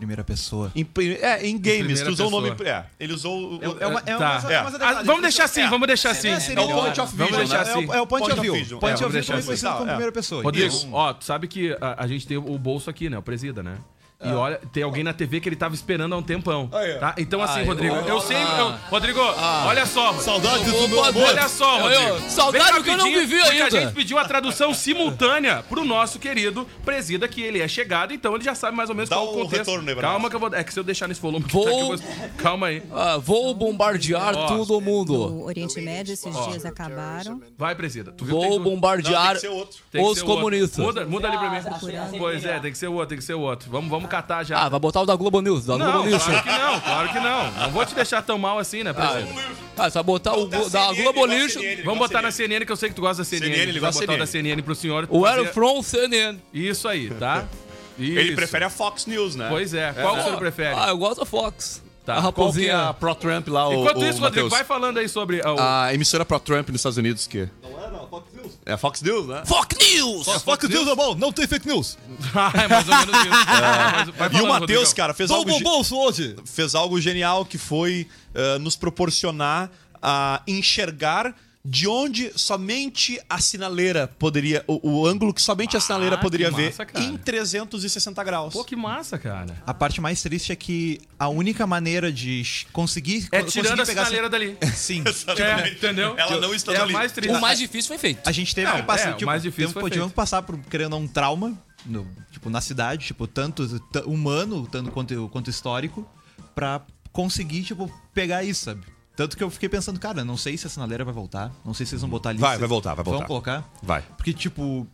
Primeira 0.00 0.24
pessoa. 0.24 0.72
Em, 0.74 0.86
é, 1.20 1.46
em 1.46 1.58
games, 1.58 2.00
primeira 2.00 2.04
tu 2.06 2.12
usou 2.12 2.28
o 2.28 2.30
nome. 2.30 2.50
É, 2.64 2.84
ele 2.98 3.12
usou. 3.12 3.58
o- 3.58 3.60
É 3.78 3.86
uma- 3.86 4.00
é 4.00 4.16
Tá. 4.16 4.38
uma- 4.42 4.52
É. 4.52 4.60
uma- 4.62 4.70
uma- 4.70 5.04
vamos 5.04 5.20
deixar 5.22 5.44
assim, 5.44 5.60
É. 5.60 5.68
vamos 5.68 5.86
deixar 5.86 6.10
assim. 6.10 6.28
É, 6.28 6.32
É 6.32 6.60
o 6.60 6.68
point 6.68 7.00
of 7.00 7.16
Vamos 7.16 7.30
vision, 7.36 7.38
deixar 7.46 7.64
né? 7.64 7.70
assim. 7.70 7.84
É 7.92 8.00
o, 8.00 8.02
é 8.02 8.06
point, 8.06 8.30
of 8.32 8.40
view. 8.40 8.52
Point 8.54 8.64
É, 8.64 8.66
of 8.66 8.80
vamos 8.80 8.98
view 9.00 9.10
deixar 9.10 9.26
também 9.34 9.38
assim. 9.40 9.46
conhecido 9.46 9.72
como 9.72 9.82
É. 9.84 9.86
primeira 9.88 10.12
pessoa. 10.12 10.42
Rodrigo, 10.42 10.74
ó, 10.92 11.12
tu 11.12 11.24
sabe 11.26 11.46
que 11.48 11.76
a 11.80 12.06
gente 12.06 12.26
tem 12.26 12.38
o 12.38 12.58
bolso 12.58 12.88
aqui, 12.88 13.10
né? 13.10 13.18
O 13.18 13.22
presida, 13.22 13.62
né? 13.62 13.76
E 14.22 14.28
olha, 14.32 14.60
tem 14.72 14.82
alguém 14.82 15.02
na 15.02 15.12
TV 15.14 15.40
que 15.40 15.48
ele 15.48 15.56
tava 15.56 15.74
esperando 15.74 16.14
há 16.14 16.18
um 16.18 16.22
tempão. 16.22 16.68
Tá? 16.98 17.14
Então, 17.16 17.42
assim, 17.42 17.64
Rodrigo, 17.64 17.94
eu 17.94 18.20
sei. 18.20 18.36
eu- 18.36 18.74
Rodrigo, 18.90 19.20
Ah. 19.20 19.64
olha 19.66 19.86
só. 19.86 20.12
Saudades 20.14 20.68
Ô, 20.68 20.76
do 20.82 20.88
meu 20.88 21.04
amor. 21.04 21.22
Olha 21.24 21.48
só, 21.48 21.76
Eu- 21.78 21.82
Rodrigo. 21.82 22.02
eu- 22.24 22.30
saudade 22.30 22.72
Vem 22.74 22.82
que 22.82 22.88
eu 22.90 22.96
não 22.98 23.04
rapidinho, 23.06 23.26
vivi 23.28 23.42
porque 23.42 23.60
a 23.60 23.64
ainda. 23.64 23.80
gente 23.80 23.94
pediu 23.94 24.18
a 24.18 24.24
tradução 24.26 24.74
simultânea 24.74 25.64
pro 25.68 25.84
nosso 25.84 26.18
querido 26.18 26.66
presida, 26.84 27.26
que 27.26 27.40
ele 27.40 27.60
é 27.60 27.66
chegado, 27.68 28.12
então 28.12 28.34
ele 28.34 28.44
já 28.44 28.54
sabe 28.54 28.76
mais 28.76 28.90
ou 28.90 28.94
menos 28.94 29.08
Dá 29.08 29.16
qual 29.16 29.26
o 29.28 29.30
o 29.30 29.42
contexto. 29.44 29.70
retorno 29.70 29.88
aí. 29.88 29.96
Calma 29.96 30.28
que 30.28 30.36
eu 30.36 30.40
vou. 30.40 30.54
É 30.54 30.62
que 30.64 30.72
se 30.72 30.78
eu 30.78 30.84
deixar 30.84 31.08
nesse 31.08 31.20
volume. 31.20 31.46
Vou- 31.48 31.64
tá 31.64 31.70
aqui, 31.70 31.80
eu 31.80 31.86
vou- 31.86 32.30
Calma 32.36 32.66
aí. 32.66 32.82
Ah, 32.92 33.16
vou 33.16 33.54
bombardear 33.54 34.36
Ó. 34.36 34.46
todo 34.48 34.80
mundo. 34.80 35.14
O 35.14 35.44
Oriente 35.46 35.80
Médio, 35.80 36.12
esses 36.12 36.34
dias 36.48 36.64
acabaram. 36.66 37.40
Vai, 37.56 37.74
presida. 37.74 38.12
Tu 38.12 38.24
viu 38.24 38.34
que 38.36 38.40
Vou 38.40 38.50
tem 38.50 38.58
que- 38.58 38.70
bombardear 38.70 39.12
Não, 39.22 39.26
tem 39.28 39.34
que 39.34 39.40
ser 39.40 39.48
outro. 39.48 39.78
tem 39.90 40.04
que 40.04 40.10
os 40.10 40.18
ser 40.18 40.24
o 40.24 40.28
outro. 40.28 40.44
comunistas. 40.44 40.84
Muda, 40.84 41.06
muda 41.06 41.28
ali 41.28 41.38
pra 41.38 41.50
mim. 41.50 42.18
Pois 42.18 42.44
é, 42.44 42.58
tem 42.60 42.70
que 42.72 42.78
ser 42.78 42.88
o 42.88 42.92
outro, 42.92 43.08
tem 43.08 43.18
que 43.18 43.24
ser 43.24 43.34
o 43.34 43.40
outro. 43.40 43.70
Vamos, 43.70 43.88
vamos 43.90 44.09
catar 44.10 44.44
já. 44.44 44.58
Ah, 44.58 44.68
vai 44.68 44.78
botar 44.80 45.00
o 45.00 45.06
da 45.06 45.14
Globo 45.16 45.40
News. 45.40 45.64
Da 45.64 45.78
Não, 45.78 45.92
Globo 45.92 46.08
News. 46.08 46.22
claro 46.22 46.42
que 46.42 46.48
não, 46.50 46.80
claro 46.80 47.08
que 47.08 47.20
não. 47.20 47.50
Não 47.52 47.70
vou 47.70 47.86
te 47.86 47.94
deixar 47.94 48.22
tão 48.22 48.38
mal 48.38 48.58
assim, 48.58 48.82
né, 48.82 48.90
Ah, 48.90 48.94
presida? 48.94 49.40
ah, 49.78 49.84
você 49.90 49.94
vai 49.94 50.02
botar 50.02 50.34
o 50.36 50.46
da 50.46 50.62
CNN, 50.64 51.02
Globo 51.02 51.26
News. 51.26 51.54
Vamos 51.84 51.98
botar 51.98 52.20
na 52.22 52.30
CNN, 52.30 52.66
que 52.66 52.72
eu 52.72 52.76
sei 52.76 52.88
que 52.88 52.94
tu 52.94 53.00
gosta 53.00 53.22
da 53.22 53.24
CNN. 53.24 53.46
CNN, 53.54 53.70
ele 53.70 53.80
Vai 53.80 53.92
botar 53.92 54.04
o 54.04 54.06
da 54.08 54.16
da 54.18 54.26
CNN 54.26 54.62
pro 54.62 54.74
senhor. 54.74 55.06
O 55.08 55.22
fazer- 55.24 55.40
Air 55.40 55.54
from 55.54 55.82
CNN. 55.82 56.38
Isso 56.52 56.86
aí, 56.88 57.08
tá? 57.10 57.44
Ele 57.98 58.22
Isso. 58.22 58.34
prefere 58.34 58.64
a 58.64 58.70
Fox 58.70 59.04
News, 59.04 59.36
né? 59.36 59.46
Pois 59.50 59.74
é. 59.74 59.92
Qual 59.92 60.14
que 60.14 60.20
o 60.20 60.24
senhor 60.24 60.38
prefere? 60.38 60.74
Ah, 60.74 60.88
eu 60.88 60.96
gosto 60.96 61.20
da 61.20 61.26
Fox. 61.26 61.82
Tá. 62.06 62.14
A 62.14 62.16
é 62.16 62.20
raposinha. 62.20 62.88
a 62.88 62.94
pro-Trump 62.94 63.48
lá, 63.48 63.68
o, 63.68 63.74
Enquanto 63.74 63.98
o 63.98 64.04
isso, 64.04 64.20
Rodrigo, 64.20 64.22
Matheus? 64.22 64.50
vai 64.50 64.64
falando 64.64 64.98
aí 64.98 65.06
sobre 65.08 65.42
ah, 65.44 65.52
o... 65.52 65.60
A 65.60 65.94
emissora 65.94 66.24
pro-Trump 66.24 66.68
nos 66.70 66.80
Estados 66.80 66.96
Unidos, 66.96 67.26
que... 67.26 67.46
Não 67.62 67.79
é, 67.79 67.79
Fox 68.10 68.32
News. 68.34 68.58
É 68.66 68.72
a 68.72 68.76
Fox 68.76 69.02
News, 69.02 69.26
né? 69.28 69.42
Fox 69.46 69.76
News! 69.78 70.42
Fox 70.42 70.68
News 70.68 70.88
é 70.88 70.94
bom, 70.96 71.14
não 71.14 71.32
tem 71.32 71.46
fake 71.46 71.66
news. 71.66 71.96
é 72.54 72.68
mais 72.68 72.88
ou 72.88 72.96
menos 72.96 73.16
isso. 73.16 74.12
Mas 74.18 74.30
vai 74.30 74.40
E 74.40 74.42
o 74.42 74.48
Matheus, 74.48 74.92
cara, 74.92 75.14
fez 75.14 75.30
algo, 75.30 75.60
bolso 75.60 75.96
hoje. 75.96 76.34
fez 76.44 76.74
algo 76.74 77.00
genial 77.00 77.44
que 77.44 77.56
foi 77.56 78.08
ah, 78.34 78.58
nos 78.58 78.76
proporcionar 78.76 79.70
a 80.02 80.42
enxergar 80.48 81.34
de 81.62 81.86
onde 81.86 82.32
somente 82.36 83.20
a 83.28 83.38
sinaleira 83.38 84.08
poderia... 84.18 84.64
O, 84.66 85.00
o 85.02 85.06
ângulo 85.06 85.34
que 85.34 85.42
somente 85.42 85.76
a 85.76 85.80
sinaleira 85.80 86.16
Ah, 86.16 86.18
poderia 86.18 86.48
que 86.50 86.56
ver 86.56 86.66
massa, 86.70 86.86
cara. 86.86 87.04
em 87.04 87.18
360 87.18 88.24
graus. 88.24 88.52
Pô, 88.54 88.64
que 88.64 88.74
massa, 88.74 89.18
cara. 89.18 89.62
A 89.66 89.74
parte 89.74 90.00
mais 90.00 90.22
triste 90.22 90.52
é 90.52 90.56
que 90.56 91.00
a 91.18 91.28
única 91.28 91.66
maneira 91.66 92.10
de 92.10 92.66
conseguir. 92.72 93.28
É 93.30 93.42
conseguir 93.42 93.64
tirando 93.64 93.80
a 93.82 93.84
pegar 93.86 94.04
sinaleira 94.06 94.30
dali. 94.30 94.56
Sim. 94.74 95.04
É, 95.36 95.68
entendeu? 95.68 96.14
Ela 96.16 96.40
não 96.40 96.54
está 96.54 96.72
é 96.72 96.78
a 96.78 96.82
ali. 96.84 96.92
mais. 96.94 97.12
O 97.28 97.40
mais 97.40 97.58
difícil 97.58 97.88
foi 97.88 97.98
feito. 97.98 98.26
A 98.26 98.32
gente 98.32 98.54
teve 98.54 98.66
Não, 98.70 98.76
que 98.76 98.82
passar. 98.84 99.08
é, 99.10 99.12
o 99.12 99.16
tipo, 99.16 99.26
mais 99.26 99.42
difícil 99.42 99.68
tempo- 99.68 99.80
foi 99.80 99.90
tivemos 99.90 100.06
feito. 100.08 100.14
que 100.14 100.16
passar 100.16 100.42
por, 100.42 100.58
querendo 100.60 100.96
um 100.96 101.06
trauma 101.06 101.56
no- 101.84 102.08
tipo, 102.30 102.48
na 102.48 102.62
cidade, 102.62 103.06
tipo, 103.06 103.26
tanto 103.26 103.64
humano, 104.06 104.66
tanto 104.66 104.90
quanto, 104.90 105.28
quanto 105.28 105.50
histórico, 105.50 106.08
pra 106.54 106.80
conseguir, 107.12 107.64
tipo, 107.64 107.92
pegar 108.14 108.44
isso, 108.44 108.64
sabe? 108.64 108.80
Tanto 109.16 109.36
que 109.36 109.42
eu 109.42 109.50
fiquei 109.50 109.68
pensando, 109.68 109.98
cara, 110.00 110.24
não 110.24 110.36
sei 110.36 110.56
se 110.56 110.66
a 110.66 110.70
sinaleira 110.70 111.04
vai 111.04 111.12
voltar, 111.12 111.52
não 111.64 111.74
sei 111.74 111.84
se 111.84 111.92
eles 111.94 112.00
vão 112.00 112.10
botar 112.10 112.30
ali. 112.30 112.38
Vai, 112.38 112.56
vai 112.58 112.68
voltar, 112.68 112.94
vai 112.94 113.04
voltar. 113.04 113.18
Vão 113.20 113.26
colocar? 113.26 113.70
Vai. 113.82 114.02
Porque, 114.16 114.32
tipo, 114.32 114.86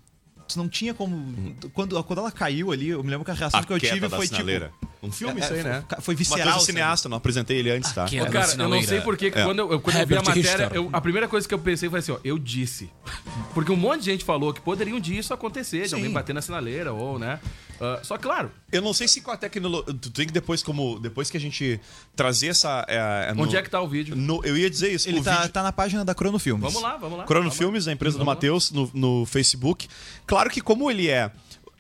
não 0.57 0.69
tinha 0.69 0.95
como. 0.95 1.55
Quando, 1.73 2.03
quando 2.05 2.19
ela 2.21 2.33
caiu 2.33 2.73
ali, 2.73 2.89
eu 2.89 3.03
me 3.05 3.11
lembro 3.11 3.25
que 3.25 3.31
a 3.31 3.35
reação 3.35 3.61
A 3.61 3.65
que 3.65 3.73
eu 3.73 3.79
tive 3.79 4.09
da 4.09 4.17
foi 4.17 4.27
sinaleira. 4.27 4.73
tipo. 4.81 4.87
Um 5.03 5.13
filme 5.13 5.41
É, 5.41 5.45
isso 5.45 5.53
aí, 5.53 5.61
é, 5.61 5.63
né? 5.63 5.85
foi- 5.89 6.01
foi 6.01 6.15
visceral, 6.17 6.47
Matheus 6.47 6.63
é 6.63 6.67
cineasta, 6.67 7.09
não 7.09 7.17
apresentei 7.19 7.59
ele 7.59 7.71
antes, 7.71 7.93
tá? 7.93 8.07
Que 8.07 8.21
Ô, 8.21 8.25
é 8.25 8.31
cara, 8.31 8.51
eu 8.55 8.69
não 8.69 8.83
sei 8.83 9.01
porquê 9.03 9.31
que 9.31 9.39
É. 9.39 9.45
quando, 9.45 9.59
eu, 9.61 9.79
quando 9.81 9.97
eu 9.97 10.07
vi 10.07 10.17
a 10.17 10.23
matéria, 10.23 10.71
eu- 10.73 10.89
a 10.93 11.01
primeira 11.01 11.29
coisa 11.29 11.47
que 11.47 11.55
eu 11.55 11.59
pensei 11.59 11.89
foi 11.89 11.99
assim, 12.01 12.13
ó, 12.13 12.19
eu 12.25 12.39
disse. 12.39 12.91
Porque 13.55 13.71
um 13.71 13.77
monte 13.77 14.01
de 14.01 14.07
gente 14.07 14.25
falou 14.25 14.53
que 14.53 14.61
poderia 14.61 14.95
um 14.95 14.99
dia 15.01 15.21
isso 15.21 15.33
acontecer, 15.33 15.87
de 15.87 15.95
alguém 15.95 16.11
bater 16.11 16.33
na 16.35 16.43
sinaleira, 16.43 16.93
ou, 16.93 17.19
né? 17.19 17.39
Ah, 17.81 18.01
só 18.03 18.17
que, 18.17 18.23
claro, 18.23 18.51
Eu 18.73 18.81
não 18.83 18.93
sei 18.95 19.07
se 19.09 19.21
com 19.21 19.31
a 19.31 19.37
tecnologia. 19.37 19.95
Tu 20.01 20.11
tem 20.11 20.27
que 20.27 20.33
depois, 20.33 20.63
como. 20.63 20.99
Depois 20.99 21.31
que 21.31 21.37
a 21.37 21.41
gente 21.41 21.81
trazer 22.15 22.49
essa. 22.49 22.85
é, 22.89 23.33
no- 23.35 23.43
onde 23.43 23.57
é 23.57 23.63
que 23.63 23.69
tá 23.71 23.81
o 23.81 23.89
vídeo? 23.89 24.17
no- 24.17 24.41
eu 24.45 24.57
ia 24.57 24.69
dizer 24.71 24.93
isso. 24.93 25.09
Ele 25.09 25.21
o 25.21 25.23
tá, 25.23 25.37
vídeo- 25.37 25.53
tá 25.53 25.63
na 25.63 25.73
página 25.73 26.05
da 26.05 26.15
Crono 26.15 26.39
Filmes. 26.39 26.63
Vamos 26.65 26.83
lá, 26.83 26.97
vamos 26.97 27.19
lá. 27.19 27.25
Crono 27.25 27.45
Calma. 27.51 27.57
Filmes, 27.57 27.87
a 27.89 27.93
empresa 27.93 28.17
do 28.17 28.25
Vamos 28.25 28.29
lá. 28.29 28.35
Matheus, 28.35 28.71
no, 28.71 28.91
no 28.95 29.27
Facebook. 29.27 29.89
Claro 30.27 30.49
que, 30.51 30.61
como 30.61 30.91
ele 30.91 31.09
é. 31.09 31.31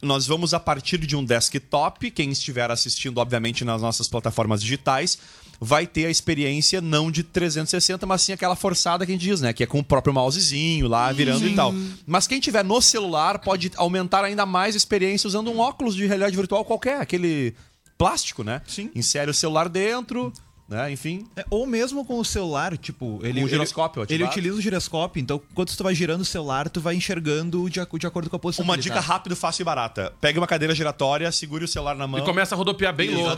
Nós 0.02 0.26
vamos 0.26 0.52
a 0.52 0.60
partir 0.60 0.98
de 0.98 1.16
um 1.16 1.24
desktop. 1.24 2.10
Quem 2.10 2.30
estiver 2.30 2.70
assistindo, 2.70 3.16
obviamente, 3.18 3.64
nas 3.64 3.80
nossas 3.80 4.06
plataformas 4.06 4.60
digitais, 4.60 5.18
vai 5.60 5.86
ter 5.86 6.06
a 6.06 6.10
experiência 6.10 6.80
não 6.80 7.10
de 7.10 7.22
360, 7.22 8.06
mas 8.06 8.22
sim 8.22 8.32
aquela 8.32 8.56
forçada 8.56 9.04
que 9.04 9.12
a 9.12 9.14
gente 9.14 9.24
diz, 9.24 9.40
né? 9.40 9.52
Que 9.52 9.62
é 9.62 9.66
com 9.66 9.78
o 9.78 9.84
próprio 9.84 10.12
mousezinho 10.12 10.88
lá, 10.88 11.10
virando 11.12 11.46
e 11.46 11.54
tal. 11.54 11.74
Mas 12.06 12.26
quem 12.26 12.40
tiver 12.40 12.64
no 12.64 12.80
celular 12.80 13.38
pode 13.38 13.70
aumentar 13.76 14.24
ainda 14.24 14.44
mais 14.44 14.74
a 14.74 14.78
experiência 14.78 15.28
usando 15.28 15.50
um 15.50 15.58
óculos 15.58 15.94
de 15.94 16.06
realidade 16.06 16.36
virtual 16.36 16.64
qualquer, 16.64 17.00
aquele 17.00 17.54
plástico, 17.96 18.44
né? 18.44 18.60
Sim. 18.66 18.90
Insere 18.94 19.30
o 19.30 19.34
celular 19.34 19.68
dentro, 19.68 20.32
né? 20.68 20.90
Enfim. 20.92 21.26
É, 21.36 21.44
ou 21.50 21.66
mesmo 21.66 22.04
com 22.04 22.18
o 22.18 22.24
celular, 22.24 22.76
tipo, 22.76 23.20
ele. 23.22 23.42
O 23.44 23.48
giroscópio 23.48 24.02
ele, 24.02 24.14
ele 24.14 24.24
utiliza 24.24 24.56
o 24.56 24.60
giroscópio, 24.60 25.20
então 25.20 25.40
quando 25.54 25.74
tu 25.74 25.82
vai 25.84 25.94
girando 25.94 26.22
o 26.22 26.24
celular, 26.24 26.68
tu 26.68 26.80
vai 26.80 26.94
enxergando 26.96 27.68
de, 27.70 27.80
ac- 27.80 27.98
de 27.98 28.06
acordo 28.06 28.28
com 28.28 28.36
a 28.36 28.38
posição. 28.38 28.64
Uma 28.64 28.76
dica 28.76 28.96
tá. 28.96 29.00
rápida, 29.00 29.36
fácil 29.36 29.62
e 29.62 29.64
barata. 29.64 30.12
Pegue 30.20 30.38
uma 30.38 30.46
cadeira 30.46 30.74
giratória, 30.74 31.30
segure 31.30 31.64
o 31.64 31.68
celular 31.68 31.94
na 31.94 32.06
mão. 32.06 32.20
E 32.20 32.24
começa 32.24 32.54
a 32.54 32.58
rodopiar 32.58 32.92
bem 32.94 33.10
louco. 33.10 33.36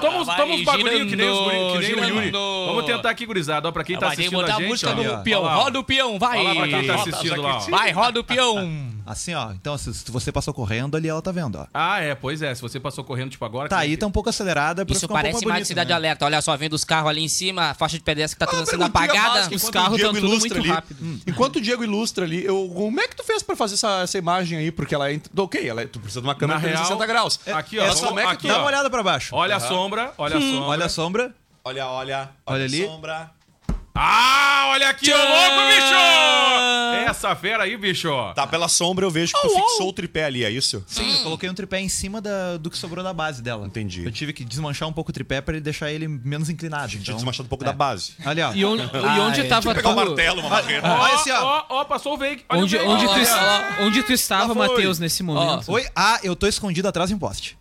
Toma 0.00 0.18
uns, 0.18 0.26
toma 0.26 0.54
uns 0.54 0.64
bagulhinhos 0.64 1.08
que 1.10 1.16
nem 1.16 1.30
os 1.30 1.38
guri, 1.38 1.56
que 1.56 1.78
nem 1.78 1.82
girando, 1.82 2.04
o 2.04 2.08
Yuri. 2.16 2.30
Vamos 2.30 2.84
tentar 2.84 3.10
aqui, 3.10 3.24
gurizada. 3.24 3.68
Ó, 3.68 3.72
pra 3.72 3.84
quem 3.84 3.98
tá 3.98 4.08
assistindo 4.08 4.32
botar 4.32 4.54
a 4.54 4.56
a 4.56 4.60
gente, 4.60 4.68
música 4.68 4.90
ó. 4.90 4.94
do 4.94 5.22
peão. 5.22 5.42
Olha 5.42 5.48
lá. 5.48 5.54
Roda 5.56 5.78
o 5.80 5.84
peão, 5.84 6.18
vai. 6.18 6.42
Lá 6.42 6.54
pra 6.54 6.68
quem 6.68 6.86
tá 6.86 6.94
assistindo 6.96 7.40
lá, 7.40 7.56
ó. 7.58 7.60
Vai, 7.70 7.90
roda 7.92 8.20
o 8.20 8.24
peão. 8.24 8.91
Assim, 9.06 9.34
ó. 9.34 9.52
Então, 9.52 9.76
se, 9.76 9.92
se 9.92 10.10
você 10.10 10.30
passou 10.32 10.52
correndo 10.54 10.96
ali, 10.96 11.08
ela 11.08 11.20
tá 11.22 11.30
vendo, 11.32 11.56
ó. 11.58 11.66
Ah, 11.72 12.00
é, 12.00 12.14
pois 12.14 12.40
é. 12.42 12.54
Se 12.54 12.62
você 12.62 12.78
passou 12.80 13.02
correndo, 13.04 13.30
tipo, 13.30 13.44
agora... 13.44 13.68
Tá 13.68 13.76
que- 13.76 13.82
aí, 13.82 13.96
tá 13.96 14.06
um 14.06 14.10
pouco 14.10 14.28
acelerada 14.28 14.84
pra 14.86 14.92
Isso 14.92 15.00
ficar 15.02 15.14
um 15.14 15.16
pouco 15.16 15.22
parece 15.22 15.34
mais 15.34 15.44
mais 15.46 15.58
bonito, 15.60 15.68
Cidade 15.68 15.88
né? 15.90 15.94
Alerta. 15.94 16.24
Olha 16.24 16.40
só, 16.42 16.56
vendo 16.56 16.72
os 16.74 16.84
carros 16.84 17.10
ali 17.10 17.22
em 17.22 17.28
cima, 17.28 17.70
a 17.70 17.74
faixa 17.74 17.96
de 17.98 18.04
pedestre 18.04 18.36
que 18.38 18.44
tá 18.44 18.50
Ah, 18.50 18.64
sendo 18.64 18.66
perguntinha 18.66 18.86
apagada. 18.86 19.34
básica, 19.40 19.56
Os 19.56 19.70
carros 19.70 19.96
estão 19.98 20.12
tudo 20.14 20.26
ilustra 20.26 20.48
muito 20.48 20.58
ali. 20.58 20.68
rápido. 20.68 21.04
Hum. 21.04 21.20
Enquanto 21.26 21.56
o 21.56 21.60
Diego 21.60 21.82
ilustra 21.84 22.24
ali, 22.24 22.44
eu, 22.44 22.70
como 22.74 23.00
é 23.00 23.08
que 23.08 23.16
tu 23.16 23.24
fez 23.24 23.42
pra 23.42 23.56
fazer 23.56 23.74
essa, 23.74 24.02
essa 24.02 24.18
imagem 24.18 24.58
aí? 24.58 24.70
Porque 24.72 24.94
ela 24.94 25.10
é. 25.12 25.20
Ok, 25.36 25.68
ela 25.68 25.82
é- 25.82 25.86
tu 25.86 25.98
precisa 26.00 26.20
de 26.20 26.26
uma 26.26 26.34
câmera 26.34 26.58
de 26.60 26.66
real, 26.66 26.76
360 26.86 27.06
graus. 27.06 27.40
Aqui, 27.58 27.78
ó. 27.78 27.86
Mas 27.86 28.00
como 28.00 28.18
é 28.20 28.22
que 28.24 28.28
aqui, 28.32 28.42
tu- 28.46 28.48
Dá 28.48 28.56
ó. 28.56 28.60
uma 28.60 28.66
olhada 28.68 28.88
pra 28.90 29.02
baixo. 29.02 29.34
Olha 29.34 29.56
a 29.56 29.60
sombra, 29.60 30.12
olha 30.18 30.36
a 30.36 30.40
sombra. 30.40 30.60
Olha 30.68 30.84
a 30.84 30.88
sombra. 30.88 31.34
Olha, 31.64 31.86
olha. 31.86 32.28
Olha 32.46 32.64
ali. 32.64 32.82
a 32.82 32.86
sombra. 32.88 33.30
Ah, 33.94 34.68
olha 34.70 34.88
aqui, 34.88 35.12
ô 35.12 35.16
louco, 35.16 35.66
bicho! 35.68 37.10
Essa 37.10 37.36
fera 37.36 37.64
aí, 37.64 37.76
bicho. 37.76 38.08
Tá 38.34 38.46
pela 38.46 38.66
sombra, 38.66 39.04
eu 39.04 39.10
vejo 39.10 39.34
que 39.34 39.40
tu 39.42 39.50
fixou 39.50 39.88
o 39.90 39.92
tripé 39.92 40.24
ali, 40.24 40.44
é 40.44 40.50
isso? 40.50 40.82
Sim, 40.86 41.10
eu 41.18 41.22
coloquei 41.22 41.48
um 41.50 41.54
tripé 41.54 41.78
em 41.78 41.88
cima 41.90 42.18
da- 42.20 42.56
do 42.56 42.70
que 42.70 42.78
sobrou 42.78 43.04
da 43.04 43.12
base 43.12 43.42
dela. 43.42 43.66
Entendi. 43.66 44.02
Eu 44.04 44.10
tive 44.10 44.32
que 44.32 44.44
desmanchar 44.44 44.88
um 44.88 44.92
pouco 44.94 45.10
o 45.10 45.12
tripé 45.12 45.42
pra 45.42 45.54
ele 45.54 45.60
deixar 45.62 45.90
ele 45.92 46.08
menos 46.08 46.48
inclinado. 46.48 46.88
Tinha 46.88 47.02
Então, 47.02 47.14
desmanchado 47.16 47.44
um 47.46 47.48
pouco 47.50 47.64
é. 47.64 47.66
da 47.66 47.72
base. 47.74 48.14
Ali, 48.24 48.40
ó. 48.40 48.52
E 48.54 48.64
onde, 48.64 48.82
e 48.82 49.20
onde 49.20 49.44
tava 49.44 49.74
Pegar 49.74 49.90
um 49.90 49.94
tu- 49.94 50.06
martelo, 50.06 50.40
uma 50.40 50.48
marreta. 50.48 50.88
Ó, 50.88 50.98
Olha 51.02 51.14
assim, 51.14 51.30
ó. 51.30 51.42
ó, 51.44 51.64
ó, 51.80 51.84
passou 51.84 52.14
o 52.14 52.16
veículo. 52.16 52.46
Olha 52.48 52.62
Onde, 52.62 52.78
onde, 52.78 53.04
tu, 53.06 53.82
onde 53.82 54.02
tu 54.04 54.12
estava. 54.12 54.54
Matheus, 54.54 54.98
nesse 54.98 55.22
momento? 55.22 55.70
Oi? 55.70 55.84
Ah, 55.94 56.18
eu 56.22 56.34
tô 56.34 56.46
escondido 56.46 56.88
atrás 56.88 57.10
de 57.10 57.14
um 57.14 57.18
poste. 57.18 57.58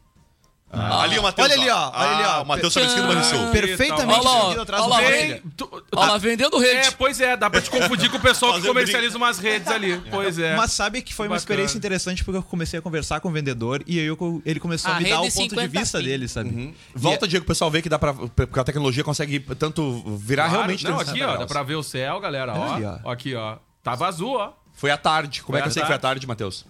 Ah, 0.74 1.04
ali 1.04 1.20
o 1.20 1.24
Matheus. 1.24 1.50
Olha 1.50 1.60
ali, 1.62 1.70
ó. 1.70 1.92
Olha 1.94 2.10
ali, 2.16 2.24
ó. 2.24 2.28
Ah, 2.32 2.42
o 2.42 2.46
Matheus 2.46 2.74
tá 2.74 2.80
vestido 2.80 3.02
do 3.02 3.08
Banrisul. 3.10 3.48
Perfeitamente 3.52 4.20
Olha 4.28 4.56
lá, 4.56 4.62
atrás 4.64 4.84
olha 4.84 4.96
do 4.96 5.04
lá. 5.04 5.10
Vem, 5.12 5.42
tu- 5.58 5.84
Olha 5.96 6.12
lá, 6.12 6.18
vendendo 6.18 6.58
rede. 6.60 6.88
É, 6.88 6.92
pois 6.92 7.20
é, 7.20 7.36
dá 7.36 7.50
pra 7.50 7.62
te 7.62 7.70
confundir 7.70 8.10
com 8.10 8.18
o 8.18 8.22
pessoal 8.22 8.54
que 8.60 8.66
comercializa 8.68 9.18
umas 9.18 9.38
redes 9.40 9.68
ali. 9.68 10.02
Pois 10.10 10.40
é. 10.40 10.56
Mas 10.56 10.72
sabe 10.72 11.02
que 11.02 11.14
foi 11.14 11.26
uma 11.28 11.32
Bacana. 11.36 11.38
experiência 11.40 11.78
interessante 11.78 12.24
porque 12.24 12.38
eu 12.38 12.44
comecei 12.44 12.80
a 12.80 12.82
conversar 12.82 13.20
com 13.20 13.28
o 13.30 13.32
vendedor 13.32 13.84
e 13.86 14.00
aí 14.00 14.06
eu- 14.06 14.42
ele 14.46 14.60
começou 14.60 14.92
a, 14.92 14.98
A 14.98 15.00
me 15.02 15.10
dar 15.10 15.20
o 15.20 15.24
ponto 15.24 15.34
de 15.34 15.50
50 15.50 15.68
vista 15.68 15.98
pi. 16.00 16.06
dele, 16.06 16.28
sabe? 16.28 16.50
Uhum. 16.50 16.74
Volta, 16.96 17.28
Diego, 17.28 17.44
o 17.44 17.48
pessoal 17.48 17.70
vê 17.70 17.82
que 17.82 17.90
dá 17.90 18.00
pra. 18.00 18.14
Porque 18.14 18.60
a 18.60 18.64
tecnologia 18.64 19.04
consegue 19.04 19.40
tanto 19.58 20.02
virar 20.18 20.44
Claro. 20.44 20.58
realmente 20.60 20.84
Não, 20.86 20.96
360 20.96 21.26
aqui, 21.26 21.36
ó, 21.36 21.38
dá 21.38 21.46
pra 21.48 21.64
ver 21.64 21.76
o 21.76 21.84
céu, 21.84 22.20
galera, 22.20 22.54
ó. 22.54 22.74
Ali, 22.76 22.86
ó. 22.86 23.12
Aqui, 23.12 23.36
ó. 23.36 23.58
Tava 23.84 24.08
azul, 24.08 24.36
ó. 24.38 24.52
Foi 24.74 24.90
à 24.90 24.98
tarde. 24.98 25.42
Como 25.42 25.54
Foi 25.54 25.60
é 25.60 25.62
que 25.64 25.68
eu 25.68 25.72
sei 25.74 25.82
que 25.82 25.88
foi 25.88 25.96
à 25.96 26.00
tarde, 26.00 26.26
Matheus? 26.26 26.66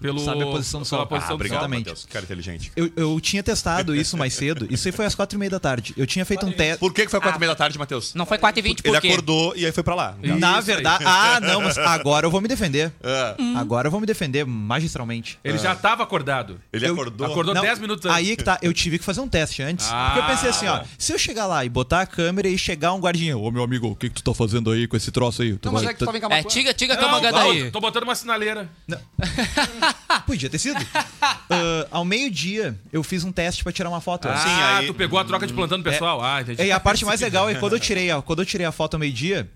Pelo, 0.00 0.20
Sabe 0.20 0.44
a 0.44 0.46
posição 0.46 0.78
do 0.80 0.86
sol. 0.86 1.04
posição 1.06 1.26
Ah, 1.26 1.28
do 1.30 1.34
obrigado, 1.34 1.60
sol. 1.60 1.68
Matheus. 1.68 2.06
Cara 2.08 2.24
inteligente. 2.24 2.70
Eu, 2.76 2.88
eu 2.94 3.20
tinha 3.20 3.42
testado 3.42 3.96
isso 3.96 4.16
mais 4.16 4.32
cedo. 4.32 4.68
Isso 4.70 4.86
aí 4.86 4.92
foi 4.92 5.04
às 5.04 5.14
quatro 5.16 5.36
e 5.36 5.38
meia 5.40 5.50
da 5.50 5.58
tarde. 5.58 5.92
Eu 5.96 6.06
tinha 6.06 6.24
feito 6.24 6.46
um 6.46 6.52
teste. 6.52 6.78
Por 6.78 6.94
que, 6.94 7.04
que 7.04 7.10
foi 7.10 7.18
às 7.18 7.22
quatro 7.24 7.36
e 7.38 7.40
meia 7.40 7.50
da 7.50 7.56
tarde, 7.56 7.76
Matheus? 7.76 8.14
Não 8.14 8.24
foi 8.24 8.38
4h20 8.38 8.64
Ele 8.64 8.74
por 8.92 9.00
quê? 9.00 9.08
acordou 9.08 9.56
e 9.56 9.66
aí 9.66 9.72
foi 9.72 9.82
pra 9.82 9.96
lá. 9.96 10.14
Na 10.22 10.60
verdade. 10.60 11.02
Ah, 11.04 11.40
não, 11.40 11.62
mas 11.62 11.76
agora 11.78 12.26
eu 12.26 12.30
vou 12.30 12.40
me 12.40 12.46
defender. 12.46 12.92
É. 13.02 13.34
Agora 13.56 13.88
eu 13.88 13.90
vou 13.90 13.98
me 14.00 14.06
defender 14.06 14.46
magistralmente. 14.46 15.36
Ele 15.42 15.58
já 15.58 15.74
tava 15.74 16.04
acordado. 16.04 16.60
Ele 16.72 16.86
Eu- 16.86 16.92
acordou. 16.92 17.26
Acordou 17.26 17.52
Não, 17.54 17.62
10 17.62 17.80
minutos 17.80 18.06
antes. 18.06 18.16
Aí 18.16 18.30
é 18.30 18.36
que 18.36 18.44
tá, 18.44 18.56
eu 18.62 18.72
tive 18.72 18.98
que 19.00 19.04
fazer 19.04 19.20
um 19.20 19.28
teste 19.28 19.62
antes. 19.62 19.88
Ah. 19.90 20.12
porque 20.14 20.20
eu 20.20 20.26
pensei 20.32 20.50
assim, 20.50 20.66
ó, 20.68 20.80
se 20.96 21.12
eu 21.12 21.18
chegar 21.18 21.46
lá 21.46 21.64
e 21.64 21.68
botar 21.68 22.02
a 22.02 22.06
câmera 22.06 22.46
e 22.48 22.56
chegar 22.56 22.92
um 22.92 23.00
guardinha, 23.00 23.36
ô 23.36 23.50
meu 23.50 23.64
amigo, 23.64 23.88
o 23.88 23.96
que, 23.96 24.08
que 24.08 24.14
tu 24.14 24.22
tá 24.22 24.32
fazendo 24.32 24.70
aí 24.70 24.86
com 24.86 24.96
esse 24.96 25.10
troço 25.10 25.42
aí? 25.42 25.56
Tu 25.56 25.66
Não, 25.66 25.72
mas 25.72 25.82
vai- 25.82 25.90
é 25.90 25.94
que 25.94 25.98
tu 25.98 26.04
tava 26.06 26.18
em 26.18 26.38
É, 26.38 26.42
tiga, 26.44 26.72
tiga 26.72 26.94
Não, 26.94 27.00
a 27.02 27.04
camangada 27.06 27.38
não, 27.40 27.50
aí. 27.50 27.70
Tô 27.72 27.80
botando 27.80 28.04
uma 28.04 28.14
sinaleira. 28.14 28.68
Podia 30.26 30.48
ter 30.50 30.58
sido. 30.58 30.78
Ah, 31.22 31.86
ao 31.90 32.04
meio-dia, 32.04 32.78
eu 32.92 33.02
fiz 33.02 33.24
um 33.24 33.32
teste 33.32 33.62
pra 33.62 33.72
tirar 33.72 33.88
uma 33.88 34.00
foto. 34.00 34.28
Ah, 34.28 34.36
Sim, 34.36 34.50
aí- 34.50 34.86
tu 34.86 34.94
pegou 34.94 35.18
a 35.18 35.24
troca 35.24 35.46
de 35.46 35.52
plantando 35.52 35.82
pessoal. 35.82 36.22
Ah, 36.22 36.40
entendi. 36.42 36.62
E 36.62 36.70
a 36.72 36.78
parte 36.80 37.04
mais 37.06 37.20
legal 37.20 37.48
é 37.48 37.54
que 37.54 37.60
quando 37.60 37.74
eu 37.74 37.80
tirei 37.80 38.10
a, 38.10 38.20
quando 38.22 38.40
eu 38.42 38.46
tirei 38.46 38.66
a 38.66 38.72
foto 38.72 38.94
ao 38.94 39.00
meio-dia, 39.00 39.50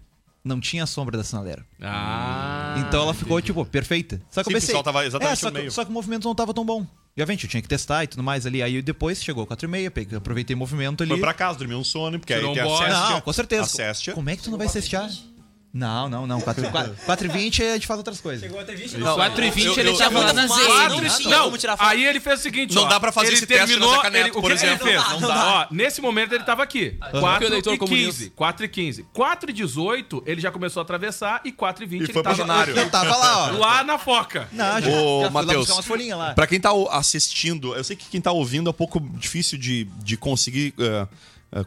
não 0.45 0.61
tinha 0.61 0.85
a 0.85 0.87
sombra 0.87 1.17
da 1.17 1.25
sinaleira. 1.25 1.65
Ah. 1.81 2.75
Então 2.79 3.03
ela 3.03 3.15
ficou, 3.15 3.41
tipo, 3.41 3.65
perfeita. 3.65 4.21
Só 4.31 4.43
que 4.43 4.49
Sim, 4.51 4.55
eu 4.55 4.59
o 4.59 4.61
pensei. 4.61 4.83
tava 4.83 5.05
exatamente 5.07 5.33
é, 5.33 5.37
só, 5.37 5.51
que, 5.51 5.59
meio. 5.59 5.71
só 5.71 5.85
que 5.85 5.91
o 5.91 5.93
movimento 5.95 6.25
não 6.27 6.35
tava 6.35 6.53
tão 6.55 6.65
bom. 6.65 6.87
E, 7.17 7.21
obviamente, 7.21 7.45
eu 7.45 7.51
tinha 7.51 7.61
que 7.63 7.69
testar 7.69 8.05
e 8.05 8.07
tudo 8.07 8.23
mais 8.23 8.47
ali. 8.47 8.63
Aí 8.63 8.81
depois 8.81 9.23
chegou 9.23 9.47
4 9.47 9.67
e 9.67 9.71
meia, 9.71 9.91
peguei, 9.91 10.17
aproveitei 10.17 10.55
o 10.57 10.59
movimento 10.59 11.03
ali. 11.03 11.11
Foi 11.11 11.21
pra 11.21 11.35
casa, 11.35 11.59
dormiu 11.59 11.79
um 11.79 11.85
sono, 11.85 12.19
porque 12.19 12.33
aí 12.33 12.39
Tirou 12.41 12.53
um 12.53 12.55
tem 12.55 12.63
a 12.63 12.67
bote. 12.67 12.85
céstia. 12.85 13.11
Não, 13.11 13.21
com 13.21 13.33
certeza. 13.33 13.95
Como 14.15 14.31
é 14.31 14.37
que 14.37 14.43
tu 14.43 14.51
não 14.51 14.57
vai 14.59 14.67
cestear? 14.69 15.11
Não, 15.75 16.07
não, 16.07 16.27
não. 16.27 16.39
4 16.39 16.63
e 17.25 17.29
20 17.29 17.63
é 17.63 17.79
de 17.79 17.87
fazer 17.87 17.99
outras 18.01 18.21
coisas. 18.21 18.51
Não, 18.99 19.15
4 19.15 19.43
e 19.45 19.51
20 19.51 19.65
eu- 19.67 19.79
ele 19.79 19.89
eu- 19.89 19.95
tinha 19.95 20.09
eu- 20.09 20.13
falado 20.13 20.35
na 20.35 20.47
não- 20.47 20.55
Z. 20.55 20.63
não- 20.69 21.01
né? 21.01 21.09
não- 21.23 21.31
Não, 21.31 21.45
vamos 21.45 21.61
tirar 21.61 21.77
foto. 21.79 21.89
aí 21.89 22.05
ele 22.05 22.21
fez 22.21 22.41
o 22.41 22.43
seguinte, 22.43 22.75
Não 22.75 22.83
ó, 22.83 22.89
dá 22.89 23.01
pra 23.01 23.11
fazer 23.11 23.29
ele 23.29 23.37
esse 23.37 23.47
teste 23.47 23.63
no 23.77 23.81
terminou, 23.81 24.03
Caneto, 24.03 24.25
ele, 24.27 24.33
por 24.33 24.43
que 24.49 24.53
exemplo. 24.53 24.87
Ele 24.87 24.99
fez? 24.99 25.11
Não 25.13 25.21
Não 25.21 25.29
dá. 25.29 25.45
Ó, 25.71 25.75
nesse 25.75 26.01
momento 26.03 26.35
ele 26.35 26.45
tava 26.45 26.63
aqui. 26.63 26.91
Porque 27.01 27.17
o 27.17 27.21
4 27.21 27.47
eleitor 27.47 27.73
e 27.75 27.79
comunista. 27.79 28.13
15. 28.13 28.31
4 28.31 28.65
e 28.67 28.69
15. 28.69 29.07
4 29.15 29.51
e 29.51 29.53
18, 29.55 30.23
ele 30.27 30.41
já 30.43 30.51
começou 30.53 30.81
a 30.81 30.85
atravessar 30.85 31.41
e 31.45 31.51
4 31.51 31.85
e 31.85 31.87
20 31.87 32.01
E 32.01 32.05
ele 32.05 32.13
foi 32.13 32.23
pro 32.23 32.33
tava 32.37 32.43
cenário. 32.43 32.77
Eu 32.77 32.91
tava 32.91 33.17
lá, 33.17 33.47
ó. 33.55 33.59
lá 33.59 33.83
na 33.85 33.97
foca. 33.99 34.49
Não, 34.53 34.81
já, 34.81 34.91
Ô, 34.91 35.23
já 35.23 35.31
Matheus, 35.31 35.71
umas 35.71 35.87
folhinhas 35.87 36.19
lá. 36.19 36.35
Pra 36.35 36.47
quem 36.47 36.61
tá 36.61 36.71
assistindo, 36.91 37.75
eu 37.75 37.83
sei 37.85 37.97
que 37.97 38.05
quem 38.11 38.21
tá 38.21 38.31
ouvindo 38.33 38.69
é 38.69 38.71
um 38.71 38.75
pouco 38.75 39.01
difícil 39.01 39.57
de, 39.59 39.85
de 40.03 40.17
conseguir 40.19 40.75
eh, 40.79 41.07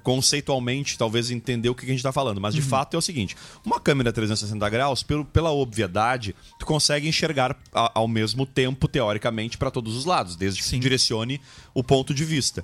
conceitualmente, 0.03 0.97
talvez, 0.97 1.29
entender 1.29 1.69
o 1.69 1.75
que 1.75 1.85
a 1.85 1.89
gente 1.89 2.01
tá 2.03 2.11
falando. 2.11 2.41
Mas 2.41 2.55
de 2.55 2.61
fato 2.61 2.95
é 2.95 2.97
o 2.97 3.01
seguinte: 3.01 3.35
uma 3.63 3.79
câmera 3.79 4.11
360 4.11 4.69
graus, 4.69 5.03
pelo, 5.03 5.23
pela 5.25 5.51
obviedade, 5.51 6.35
tu 6.59 6.65
consegue 6.65 7.07
enxergar 7.07 7.55
a- 7.73 7.91
ao 7.93 8.07
mesmo 8.07 8.45
tempo, 8.45 8.87
teoricamente, 8.87 9.57
para 9.57 9.69
todos 9.69 9.95
os 9.95 10.05
lados, 10.05 10.35
desde 10.35 10.61
que 10.61 10.69
tu 10.69 10.79
direcione 10.79 11.39
o 11.73 11.83
ponto 11.83 12.13
de 12.13 12.25
vista. 12.25 12.63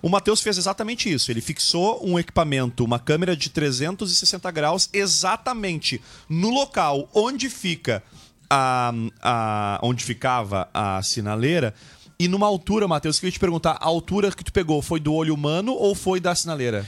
O 0.00 0.08
Matheus 0.08 0.40
fez 0.40 0.56
exatamente 0.58 1.12
isso. 1.12 1.30
Ele 1.30 1.40
fixou 1.40 2.00
um 2.06 2.18
equipamento, 2.18 2.84
uma 2.84 2.98
câmera 2.98 3.36
de 3.36 3.50
360 3.50 4.50
graus, 4.50 4.88
exatamente 4.92 6.00
no 6.28 6.50
local 6.50 7.08
onde 7.14 7.48
fica 7.50 8.02
a, 8.48 8.92
a- 9.22 9.78
onde 9.82 10.04
ficava 10.04 10.68
a 10.72 11.02
sinaleira. 11.02 11.74
E 12.18 12.28
numa 12.28 12.46
altura, 12.46 12.86
Matheus, 12.86 13.18
que 13.18 13.26
eu 13.26 13.28
ia 13.28 13.32
te 13.32 13.40
perguntar, 13.40 13.72
a 13.80 13.84
altura 13.86 14.30
que 14.30 14.44
tu 14.44 14.52
pegou 14.52 14.80
foi 14.82 15.00
do 15.00 15.12
olho 15.14 15.34
humano 15.34 15.72
ou 15.72 15.94
foi 15.94 16.20
da 16.20 16.34
sinaleira? 16.34 16.86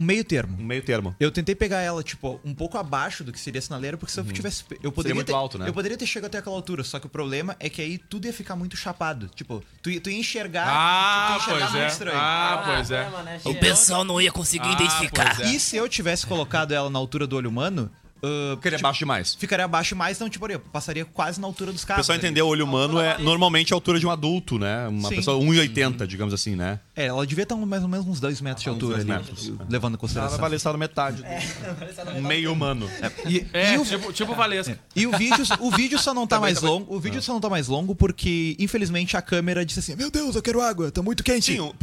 Um 0.00 0.04
meio 0.04 0.22
termo. 0.22 0.56
Um 0.60 0.64
meio 0.64 0.80
termo. 0.80 1.16
Eu 1.18 1.28
tentei 1.32 1.56
pegar 1.56 1.80
ela, 1.80 2.04
tipo, 2.04 2.38
um 2.44 2.54
pouco 2.54 2.78
abaixo 2.78 3.24
do 3.24 3.32
que 3.32 3.40
seria 3.40 3.58
a 3.58 3.62
sinaleira, 3.62 3.96
porque 3.96 4.12
se 4.12 4.20
eu 4.20 4.24
tivesse. 4.26 4.62
Eu 4.80 4.92
poderia 4.92 5.12
muito 5.16 5.26
ter, 5.26 5.32
alto, 5.32 5.58
né? 5.58 5.68
Eu 5.68 5.72
poderia 5.72 5.98
ter 5.98 6.06
chegado 6.06 6.26
até 6.28 6.38
aquela 6.38 6.54
altura, 6.54 6.84
só 6.84 7.00
que 7.00 7.06
o 7.06 7.08
problema 7.08 7.56
é 7.58 7.68
que 7.68 7.82
aí 7.82 7.98
tudo 7.98 8.26
ia 8.26 8.32
ficar 8.32 8.54
muito 8.54 8.76
chapado. 8.76 9.28
Tipo, 9.34 9.60
tu, 9.82 9.90
ia- 9.90 10.00
tu 10.00 10.08
ia 10.08 10.16
enxergar. 10.18 10.68
Ah, 10.68 11.38
tu 11.44 11.50
ia 11.50 11.56
enxergar 11.56 11.58
pois 11.66 11.74
é. 11.74 11.78
muito 11.80 11.90
estranho. 11.92 12.18
Ah, 12.20 12.62
pois 12.64 12.90
é. 12.92 13.10
O 13.50 13.54
pessoal 13.58 14.04
não 14.04 14.20
ia 14.20 14.30
conseguir 14.30 14.68
Ah, 14.68 14.72
identificar. 14.74 15.40
é. 15.40 15.48
E 15.48 15.58
se 15.58 15.76
eu 15.76 15.88
tivesse 15.88 16.24
colocado 16.24 16.70
ela 16.70 16.88
na 16.88 16.98
altura 16.98 17.26
do 17.26 17.34
olho 17.34 17.50
humano. 17.50 17.90
Ah, 18.22 18.56
Ficaria 18.56 18.78
tipo, 18.78 18.82
baixo 18.88 18.98
demais. 18.98 19.34
Ficaria 19.34 19.64
abaixo 19.64 19.94
mais, 19.96 20.18
não, 20.18 20.28
tipo, 20.28 20.46
eu 20.50 20.58
passaria 20.60 21.04
quase 21.04 21.40
na 21.40 21.46
altura 21.46 21.72
dos 21.72 21.82
O 21.82 21.86
carros. 21.86 22.02
pessoal 22.06 22.18
ali. 22.18 22.26
entender, 22.26 22.42
o 22.42 22.46
olho 22.48 22.64
humano 22.64 22.98
é 23.00 23.18
normalmente 23.18 23.72
a 23.72 23.76
altura 23.76 24.00
de 24.00 24.06
um 24.06 24.10
adulto, 24.10 24.58
né? 24.58 24.88
Uma 24.88 25.08
Sim. 25.08 25.16
pessoa 25.16 25.38
1,80, 25.42 26.06
digamos 26.06 26.34
assim, 26.34 26.56
né? 26.56 26.80
É, 26.96 27.06
ela 27.06 27.26
devia 27.26 27.44
estar 27.44 27.54
mais 27.56 27.82
ou 27.82 27.88
menos 27.88 28.06
uns 28.06 28.18
2 28.20 28.40
metros 28.40 28.64
de 28.64 28.70
Uns 28.70 28.74
altura 28.74 28.96
ali, 28.96 29.04
metros, 29.04 29.48
é. 29.48 29.52
levando 29.68 29.92
em 29.92 29.94
Ela 29.94 29.98
consideração. 29.98 30.38
vai 30.38 30.54
estar 30.54 30.72
na 30.72 30.78
metade. 30.78 31.22
Um 32.16 32.22
meio 32.22 32.52
humano. 32.52 32.88
E, 33.26 33.46
É, 33.52 33.74
e 33.74 33.78
o, 33.78 33.84
tipo, 33.84 34.12
tipo 34.12 34.34
Valesca. 34.34 34.78
e 34.94 35.06
o 35.06 35.16
vídeo, 35.16 35.44
o 35.60 35.70
vídeo 35.70 35.98
só 35.98 36.12
não 36.14 36.26
tá 36.26 36.36
Também, 36.36 36.48
mais 36.52 36.60
também. 36.60 36.74
longo. 36.74 36.94
O 36.96 37.00
vídeo 37.00 37.20
só 37.22 37.32
não 37.32 37.40
tá 37.40 37.48
mais 37.48 37.68
longo 37.68 37.94
porque, 37.94 38.56
infelizmente, 38.58 39.16
a 39.16 39.22
câmera 39.22 39.64
disse 39.64 39.80
assim: 39.80 39.94
Meu 39.96 40.10
Deus, 40.10 40.34
eu 40.36 40.42
quero 40.42 40.60
água, 40.60 40.90
tá 40.90 41.02
muito 41.02 41.22
quente. 41.22 41.52
Sim, 41.52 41.60
o- 41.60 41.74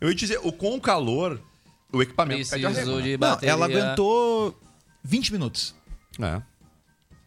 eu 0.00 0.08
ia 0.08 0.14
dizer, 0.14 0.38
o, 0.42 0.50
com 0.52 0.74
o 0.76 0.80
calor, 0.80 1.40
o 1.92 2.02
equipamento 2.02 2.48
cai 2.50 2.58
de 2.58 2.66
arrego, 2.66 2.80
Preciso 2.80 2.96
né? 2.96 3.02
de 3.02 3.12
Não, 3.12 3.18
bateria. 3.18 3.50
ela 3.52 3.66
aguentou 3.66 4.58
20 5.04 5.32
minutos. 5.32 5.74
É. 6.20 6.42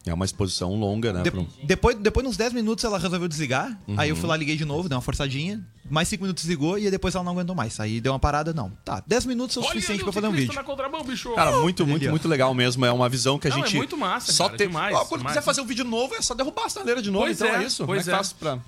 É 0.08 0.14
uma 0.14 0.24
exposição 0.24 0.76
longa, 0.76 1.12
né? 1.12 1.24
De- 1.24 1.32
um- 1.36 1.48
depois, 1.64 1.96
depois, 1.98 2.28
uns 2.28 2.38
10 2.38 2.54
minutos, 2.54 2.84
ela 2.86 3.00
resolveu 3.00 3.28
desligar. 3.28 3.76
Aí 3.98 4.10
eu 4.10 4.16
fui 4.16 4.30
lá, 4.30 4.38
liguei 4.38 4.56
de 4.56 4.64
novo, 4.64 4.88
dei 4.88 4.96
uma 4.96 5.02
forçadinha. 5.02 5.66
Mais 5.90 6.08
5 6.08 6.22
minutos 6.24 6.44
desligou 6.44 6.78
e 6.78 6.92
depois 6.92 7.16
ela 7.16 7.24
não 7.24 7.32
aguentou 7.32 7.56
mais. 7.56 7.80
Aí 7.80 8.00
deu 8.00 8.14
uma 8.14 8.20
parada, 8.20 8.54
não. 8.54 8.70
Tá, 8.86 9.02
10 9.08 9.26
minutos 9.26 9.58
é 9.58 9.60
o 9.60 9.64
Olha 9.64 9.72
suficiente 9.74 10.04
pra 10.04 10.14
fazer 10.14 10.28
um 10.28 10.32
vídeo. 10.32 10.54
na 10.54 10.64
contramão, 10.64 11.04
bicho. 11.04 11.34
Cara, 11.34 11.60
muito, 11.60 11.88
muito, 11.88 12.06
ó. 12.06 12.10
muito 12.12 12.28
legal 12.28 12.54
mesmo. 12.54 12.86
É 12.86 12.92
uma 12.92 13.10
visão 13.10 13.40
que 13.40 13.48
a 13.48 13.50
Não, 13.50 13.58
é 13.58 13.62
gente. 13.64 13.78
muito 13.78 13.98
massa, 13.98 14.32
só 14.32 14.46
cara, 14.46 14.58
tem. 14.60 14.68
demais, 14.68 14.96
Ó, 14.96 15.06
quando 15.06 15.22
demais. 15.22 15.38
quiser 15.38 15.44
fazer 15.46 15.62
um 15.62 15.66
vídeo 15.66 15.84
novo, 15.86 16.14
é 16.14 16.22
só 16.22 16.36
derrubar 16.36 16.66
a 16.66 16.70
sinaleira 16.70 17.02
de 17.02 17.10
novo. 17.10 17.26
Pois 17.26 17.42
então 17.42 17.56
é, 17.56 17.64
é, 17.64 17.66
isso. 17.66 17.84
pois 17.88 18.06
Como 18.06 18.16
é 18.16 18.20
é. 18.20 18.24
pra. 18.40 18.60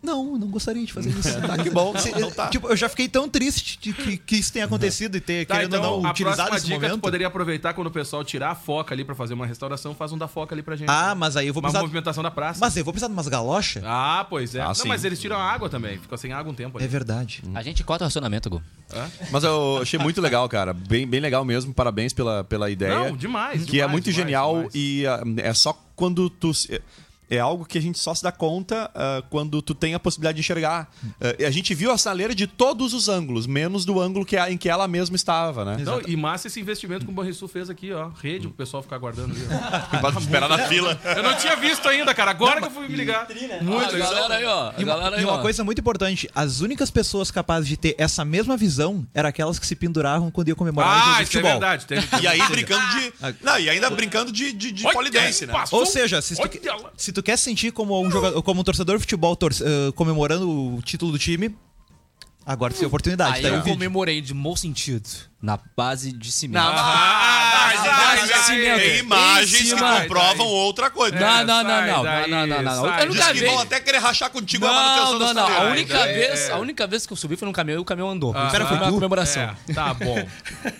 Não, 0.00 0.34
eu 0.34 0.38
não 0.38 0.46
gostaria 0.46 0.84
de 0.86 0.92
fazer 0.92 1.10
isso. 1.10 1.28
Tá, 1.42 1.58
que 1.58 1.70
bom. 1.70 1.96
Se- 1.98 2.10
Então 2.10 2.30
tá. 2.30 2.46
Tipo, 2.48 2.68
eu 2.68 2.76
já 2.76 2.88
fiquei 2.88 3.08
tão 3.08 3.28
triste 3.28 3.78
de 3.80 3.92
que, 3.92 4.16
que 4.16 4.36
isso 4.36 4.52
tenha 4.52 4.64
acontecido 4.64 5.16
e 5.16 5.20
ter, 5.20 5.44
Tá, 5.44 5.56
querendo 5.56 5.76
então, 5.76 5.92
ou 5.94 6.02
não, 6.02 6.08
a 6.08 6.12
utilizado 6.12 6.36
próxima 6.48 6.56
esse 6.56 6.66
dica 6.66 6.78
tu 6.78 6.82
momento. 6.90 7.00
poderia 7.02 7.26
aproveitar 7.26 7.74
quando 7.74 7.88
o 7.88 7.90
pessoal 7.90 8.22
tirar 8.22 8.50
a 8.52 8.54
foca 8.54 8.94
ali 8.94 9.04
pra 9.04 9.16
fazer 9.16 9.34
uma 9.34 9.44
restauração, 9.44 9.96
faz 9.96 10.12
um 10.12 10.18
da 10.18 10.28
foca 10.28 10.54
ali 10.54 10.62
pra 10.62 10.76
gente. 10.76 10.88
Ah, 10.88 11.16
mas 11.16 11.36
aí 11.36 11.48
eu 11.48 11.52
vou 11.52 11.60
Uma 11.60 11.68
precisar. 11.68 11.82
movimentação 11.82 12.22
da 12.22 12.30
praça. 12.30 12.60
Mas 12.60 12.76
eu 12.76 12.84
vou 12.84 12.92
precisar 12.92 13.08
de 13.08 13.12
umas 13.12 13.26
galochas? 13.26 13.82
Ah, 13.84 14.24
pois 14.30 14.54
é. 14.54 14.60
Ah, 14.60 14.68
não, 14.68 14.74
sim. 14.74 14.86
mas 14.86 15.04
eles 15.04 15.20
tiram 15.20 15.36
a 15.36 15.42
água 15.42 15.68
também. 15.68 15.98
Ficou 15.98 16.16
sem 16.16 16.32
água 16.32 16.52
um 16.52 16.54
tempo 16.54 16.78
ali. 16.78 16.84
É 16.84 16.88
verdade. 16.88 17.42
A 17.52 17.62
gente 17.62 17.82
corta 17.82 18.04
o 18.04 18.06
racionamento, 18.06 18.48
Gu. 18.48 18.62
Mas 19.32 19.42
eu 19.42 19.78
achei 19.82 19.98
muito 19.98 20.20
legal, 20.20 20.48
cara. 20.48 20.72
Bem, 20.72 21.08
bem 21.08 21.18
legal 21.20 21.44
mesmo. 21.44 21.74
Parabéns 21.74 22.12
pela, 22.12 22.44
pela 22.44 22.70
ideia. 22.70 22.94
Não, 23.10 23.16
demais, 23.16 23.64
Que 23.64 23.70
é 23.70 23.80
demais, 23.80 23.90
muito 23.92 24.04
demais, 24.04 24.16
genial 24.16 24.54
demais. 24.56 24.74
e 24.76 25.06
ah, 25.06 25.22
é 25.38 25.52
só 25.52 25.72
quando 25.96 26.30
tu. 26.30 26.52
É 27.30 27.38
algo 27.38 27.64
que 27.64 27.76
a 27.78 27.80
gente 27.82 27.98
só 27.98 28.14
se 28.14 28.22
dá 28.22 28.32
conta 28.32 28.90
ah, 28.94 29.22
quando 29.30 29.60
tu 29.60 29.74
tem 29.74 29.94
a 29.94 29.98
possibilidade 30.00 30.36
de 30.36 30.40
enxergar. 30.40 30.88
Ah, 31.20 31.46
a 31.46 31.50
gente 31.50 31.74
viu 31.74 31.90
a 31.92 31.98
sinaleira 31.98 32.34
de 32.34 32.46
todos 32.46 32.94
os 32.94 33.08
ângulos, 33.08 33.46
menos 33.46 33.84
do 33.84 34.00
ângulo 34.00 34.24
que 34.24 34.36
a- 34.36 34.50
em 34.50 34.56
que 34.56 34.68
ela 34.68 34.88
mesma 34.88 35.16
estava, 35.16 35.64
né? 35.64 35.76
Não, 35.84 36.00
e 36.06 36.16
massa 36.16 36.46
esse 36.46 36.60
investimento 36.60 37.04
que 37.04 37.10
o 37.10 37.14
Banrisul 37.14 37.48
fez 37.48 37.68
aqui, 37.70 37.92
ó. 37.92 38.08
Rede, 38.20 38.46
pro 38.48 38.56
pessoal 38.56 38.82
ficar 38.82 38.98
guardando 38.98 39.32
ali. 39.32 39.46
ó. 39.94 39.98
Pra 40.10 40.20
esperar 40.20 40.48
na 40.48 40.58
fila. 40.68 40.98
Eu 41.16 41.22
não 41.22 41.34
tinha 41.36 41.56
visto 41.56 41.86
ainda, 41.88 42.14
cara. 42.14 42.30
Agora 42.30 42.60
que 42.60 42.66
eu 42.66 42.70
fui 42.70 42.88
me 42.88 42.96
ligar. 42.96 43.26
Muito 43.62 43.94
a 43.94 43.98
galera 43.98 44.34
aí, 44.36 44.44
ó. 44.44 44.72
E 44.78 44.84
uma, 44.84 45.08
aí, 45.16 45.20
e 45.22 45.24
uma 45.24 45.34
ó. 45.34 45.42
coisa 45.42 45.62
muito 45.64 45.80
importante, 45.80 46.28
as 46.34 46.60
únicas 46.60 46.90
pessoas 46.90 47.30
capazes 47.30 47.68
de 47.68 47.76
ter 47.76 47.94
essa 47.98 48.24
mesma 48.24 48.56
visão 48.56 49.06
eram 49.14 49.28
aquelas 49.28 49.58
que 49.58 49.66
se 49.66 49.76
penduravam 49.76 50.30
quando 50.30 50.48
ia 50.48 50.54
comemorar 50.54 50.98
jogo 50.98 51.10
Ah, 51.10 51.16
de 51.18 51.22
isso 51.22 51.22
é 51.22 51.26
futebol. 51.26 51.50
verdade. 51.52 51.86
Teve... 51.86 52.06
E 52.22 52.26
aí 52.26 52.42
brincando 52.48 52.86
de. 52.98 53.12
Não, 53.44 53.58
e 53.58 53.68
ainda 53.70 53.90
brincando 53.90 54.32
de, 54.32 54.52
de, 54.52 54.72
de 54.72 54.82
polidense, 54.92 55.46
né? 55.46 55.52
Ou 55.70 55.84
seja, 55.86 56.20
se 56.22 56.34
tu, 56.36 56.42
se 56.96 57.12
tu 57.12 57.17
quer 57.22 57.36
sentir 57.38 57.72
como 57.72 58.00
um, 58.00 58.10
jogador, 58.10 58.42
como 58.42 58.60
um 58.60 58.64
torcedor 58.64 58.96
de 58.96 59.00
futebol 59.00 59.34
torce- 59.36 59.64
eh, 59.64 59.92
comemorando 59.94 60.48
o 60.76 60.82
título 60.82 61.12
do 61.12 61.18
time, 61.18 61.54
agora 62.44 62.72
tu 62.72 62.78
tem 62.78 62.86
oportunidade. 62.86 63.36
Aí 63.36 63.42
tá 63.42 63.48
aí 63.48 63.54
eu 63.54 63.62
comemorei 63.62 64.20
de 64.20 64.32
mau 64.34 64.56
sentido. 64.56 65.08
Na 65.40 65.56
base 65.76 66.10
de 66.12 66.32
cimento. 66.32 66.60
Não, 66.64 66.72
Ah, 66.76 67.70
na 67.72 67.82
sai 67.84 68.16
base 68.18 68.32
de 68.32 68.38
cimento. 68.40 68.76
Tem 68.80 68.98
imagens 68.98 69.72
que 69.72 69.78
comprovam 69.78 70.46
outra 70.46 70.90
coisa. 70.90 71.16
Não, 71.16 71.44
não, 71.44 71.62
não, 71.62 71.86
não, 71.86 72.02
não, 72.02 72.28
não, 72.28 72.46
não, 72.46 72.62
não. 72.62 72.98
Eu 72.98 73.06
nunca 73.06 73.32
vi. 73.32 73.46
vão 73.46 73.60
até 73.60 73.78
querer 73.78 73.98
rachar 73.98 74.30
contigo 74.30 74.66
a 74.66 74.68
Não, 74.68 74.74
manutenção 74.74 75.18
não, 75.18 75.34
não. 75.34 75.56
A 75.58 75.70
única, 75.70 75.94
daí 75.94 76.14
vez, 76.14 76.48
é- 76.48 76.52
a 76.52 76.58
única 76.58 76.86
vez 76.88 77.06
que 77.06 77.12
eu 77.12 77.16
subi 77.16 77.36
foi 77.36 77.46
num 77.46 77.52
caminhão 77.52 77.78
e 77.78 77.82
o 77.82 77.84
caminhão 77.84 78.10
andou. 78.10 78.32
Ah, 78.36 78.48
Cara, 78.50 78.66
foi 78.66 78.76
foi 78.76 78.86
uma 78.86 78.92
comemoração. 78.92 79.42
É, 79.42 79.72
tá 79.72 79.94
bom. 79.94 80.18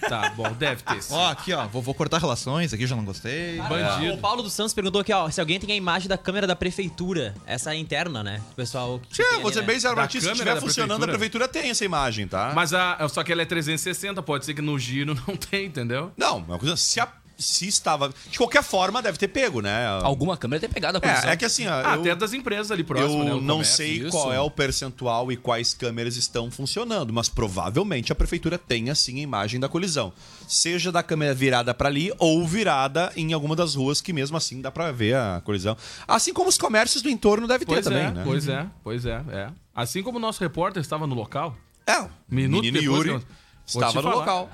Tá 0.09 0.31
bom, 0.31 0.51
deve 0.53 0.83
ter 0.83 1.03
sido. 1.03 1.14
Ó, 1.14 1.31
aqui, 1.31 1.53
ó. 1.53 1.66
Vou, 1.66 1.83
vou 1.83 1.94
cortar 1.94 2.18
relações, 2.18 2.73
aqui 2.73 2.87
já 2.87 2.97
não 2.97 3.05
gostei. 3.05 3.59
Bandido. 3.61 4.14
O 4.14 4.18
Paulo 4.18 4.42
dos 4.42 4.53
Santos 4.55 4.73
perguntou 4.73 5.01
aqui, 5.03 5.12
ó, 5.12 5.29
se 5.31 5.38
alguém 5.40 5.61
tem 5.61 5.71
a 5.73 5.77
imagem 5.77 6.09
da 6.09 6.16
câmera 6.16 6.47
da 6.47 6.57
prefeitura. 6.57 7.35
Essa 7.47 7.75
é 7.75 7.77
interna, 7.79 8.23
né? 8.25 8.40
O 8.53 8.55
pessoal. 8.55 9.01
ali, 9.44 9.55
ser 9.55 9.61
né? 9.61 9.66
bem 9.66 9.79
Martins, 9.97 10.23
se 10.23 10.29
câmera 10.31 10.44
estiver 10.53 10.61
funcionando, 10.61 11.03
a 11.05 11.07
prefeitura? 11.07 11.47
prefeitura 11.47 11.49
tem 11.49 11.71
essa 11.71 11.85
imagem, 11.85 12.27
tá? 12.27 12.53
Mas 12.55 12.73
a, 12.73 13.07
só 13.09 13.23
que 13.23 13.31
ela 13.33 13.42
é 13.42 13.44
360, 13.44 14.23
pode 14.23 14.44
ser 14.47 14.47
que 14.54 14.62
no 14.62 14.78
giro 14.78 15.14
não 15.14 15.37
tem, 15.37 15.66
entendeu? 15.66 16.12
Não, 16.16 16.38
é 16.38 16.42
uma 16.42 16.58
coisa. 16.58 16.76
Se, 16.76 16.98
a- 17.00 17.12
se 17.37 17.68
estava. 17.68 18.12
De 18.30 18.37
qualquer 18.37 18.64
forma, 18.64 19.00
deve 19.00 19.16
ter 19.16 19.28
pego, 19.28 19.61
né? 19.61 19.87
Alguma 20.02 20.37
câmera 20.37 20.58
tem 20.61 20.68
pegado 20.68 20.98
a 20.98 21.00
posição. 21.00 21.30
É, 21.30 21.34
é 21.34 21.37
que 21.37 21.44
assim, 21.44 21.66
Ah, 21.68 21.92
eu, 21.94 22.00
até 22.00 22.14
das 22.16 22.32
empresas 22.32 22.70
ali 22.72 22.82
próximas, 22.82 23.12
eu 23.14 23.24
né? 23.24 23.30
não 23.40 23.40
comércio. 23.58 23.76
sei 23.76 23.90
isso. 23.98 24.11
qual 24.11 24.32
é 24.32 24.40
o 24.40 24.50
percentual 24.50 25.30
e 25.30 25.37
quais 25.37 25.72
câmeras 25.72 26.16
estão 26.16 26.50
funcionando, 26.50 27.12
mas 27.12 27.28
provavelmente 27.28 28.11
a 28.11 28.14
prefeitura 28.16 28.58
tem 28.58 28.90
assim 28.90 29.18
a 29.20 29.22
imagem 29.22 29.61
da 29.61 29.68
colisão. 29.68 30.12
Seja 30.48 30.90
da 30.90 31.00
câmera 31.02 31.32
virada 31.32 31.72
pra 31.72 31.88
ali 31.88 32.12
ou 32.18 32.44
virada 32.46 33.12
em 33.14 33.32
alguma 33.32 33.54
das 33.54 33.74
ruas 33.76 34.00
que 34.00 34.12
mesmo 34.12 34.37
assim 34.37 34.61
dá 34.61 34.70
pra 34.72 34.90
ver 34.90 35.14
a 35.14 35.40
colisão. 35.44 35.76
Assim 36.08 36.32
como 36.32 36.48
os 36.48 36.58
comércios 36.58 37.02
do 37.02 37.08
entorno 37.08 37.46
devem 37.46 37.66
ter 37.66 37.72
Pois 37.74 37.84
também, 37.84 38.06
é, 38.06 38.11
né? 38.11 38.22
pois 38.24 38.48
é, 38.48 38.66
pois 38.82 39.06
é, 39.06 39.22
é. 39.30 39.48
Assim 39.74 40.02
como 40.02 40.18
o 40.18 40.20
nosso 40.20 40.40
repórter 40.42 40.80
estava 40.82 41.06
no 41.06 41.14
local. 41.14 41.56
É, 41.87 42.00
Minuto 42.28 42.62
menino 42.62 42.80
depois 42.80 43.06
Yuri 43.06 43.18
que 43.20 43.26
estava 43.68 43.94
no 43.94 44.02
falar. 44.02 44.14
local. 44.16 44.50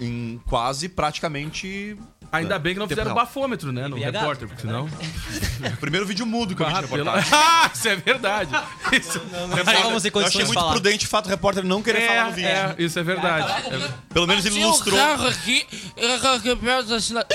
Em 0.00 0.40
quase 0.48 0.88
praticamente. 0.88 1.96
Ainda 2.36 2.58
bem 2.58 2.74
que 2.74 2.78
não 2.80 2.88
fizeram 2.88 3.14
bafômetro, 3.14 3.72
né? 3.72 3.88
No 3.88 3.96
repórter, 3.96 4.48
porque 4.48 4.62
senão. 4.62 4.88
Primeiro 5.80 6.06
vídeo 6.06 6.26
mudo 6.26 6.54
que 6.54 6.62
eu 6.62 6.66
vi 6.66 6.72
de 6.72 6.78
Ah, 6.78 6.82
pela- 6.88 7.16
reportagem. 7.16 7.30
Ah, 7.64 7.70
isso 7.74 7.88
é 7.88 7.96
verdade. 7.96 8.50
Isso... 8.92 9.20
Repórter- 9.54 9.82
vamos 9.82 10.02
ter 10.02 10.08
Eu 10.08 10.12
condições 10.12 10.28
achei 10.34 10.40
de 10.42 10.46
muito 10.46 10.60
falar. 10.60 10.72
prudente 10.72 11.06
o 11.06 11.08
fato 11.08 11.24
do 11.24 11.30
repórter 11.30 11.64
não 11.64 11.82
querer 11.82 12.06
falar 12.06 12.26
no 12.26 12.32
vídeo. 12.32 12.48
É, 12.48 12.74
isso 12.78 12.98
é 12.98 13.02
verdade. 13.02 13.50
É- 13.72 13.88
Pelo 14.12 14.26
menos 14.26 14.44
ele 14.44 14.54
Tinha 14.54 14.66
um 14.66 14.70
ilustrou. 14.70 14.98
carro 14.98 15.26
aqui, 15.26 15.66
eu 15.96 16.14
aqui 16.32 16.56
perto 16.56 16.88
da 16.88 17.00
cidade. 17.00 17.26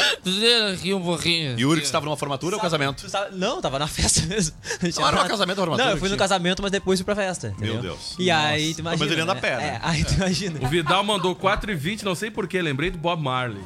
aqui 0.74 0.94
um 0.94 1.02
pouquinho. 1.02 1.60
Yuri 1.60 1.82
que 1.82 1.86
estava 1.86 2.06
numa 2.06 2.16
formatura 2.18 2.56
ou 2.56 2.62
casamento? 2.62 3.04
Tu 3.04 3.10
sabe- 3.10 3.36
Não, 3.36 3.62
tava 3.62 3.80
na 3.80 3.88
festa 3.88 4.22
mesmo. 4.28 4.56
Não, 4.98 5.08
era 5.08 5.24
um 5.24 5.28
casamento 5.28 5.58
ou 5.60 5.66
formatura 5.66 5.86
Não, 5.86 5.92
eu 5.92 5.98
fui 5.98 6.08
que 6.08 6.12
no 6.12 6.18
tinha? 6.18 6.18
casamento, 6.18 6.62
mas 6.62 6.72
depois 6.72 7.00
fui 7.00 7.06
pra 7.06 7.16
festa. 7.16 7.54
Meu 7.58 7.74
entendeu? 7.74 7.82
Deus. 7.94 8.16
E 8.20 8.30
aí, 8.32 8.74
tu 8.74 8.84
Mas 8.84 8.96
imagina. 9.00 9.12
ele 9.14 9.22
anda 9.22 9.32
a 9.32 9.36
né? 9.36 9.42
pé, 9.42 9.58
né? 9.58 9.64
É, 9.68 9.80
aí 9.82 10.04
tu 10.04 10.14
imagina. 10.14 10.60
O 10.62 10.68
Vidal 10.68 11.04
mandou 11.04 11.36
4,20, 11.36 12.04
não 12.04 12.16
sei 12.16 12.30
porquê, 12.32 12.62
lembrei 12.62 12.90
do 12.92 12.98
Bob 12.98 13.22
Marley. 13.22 13.62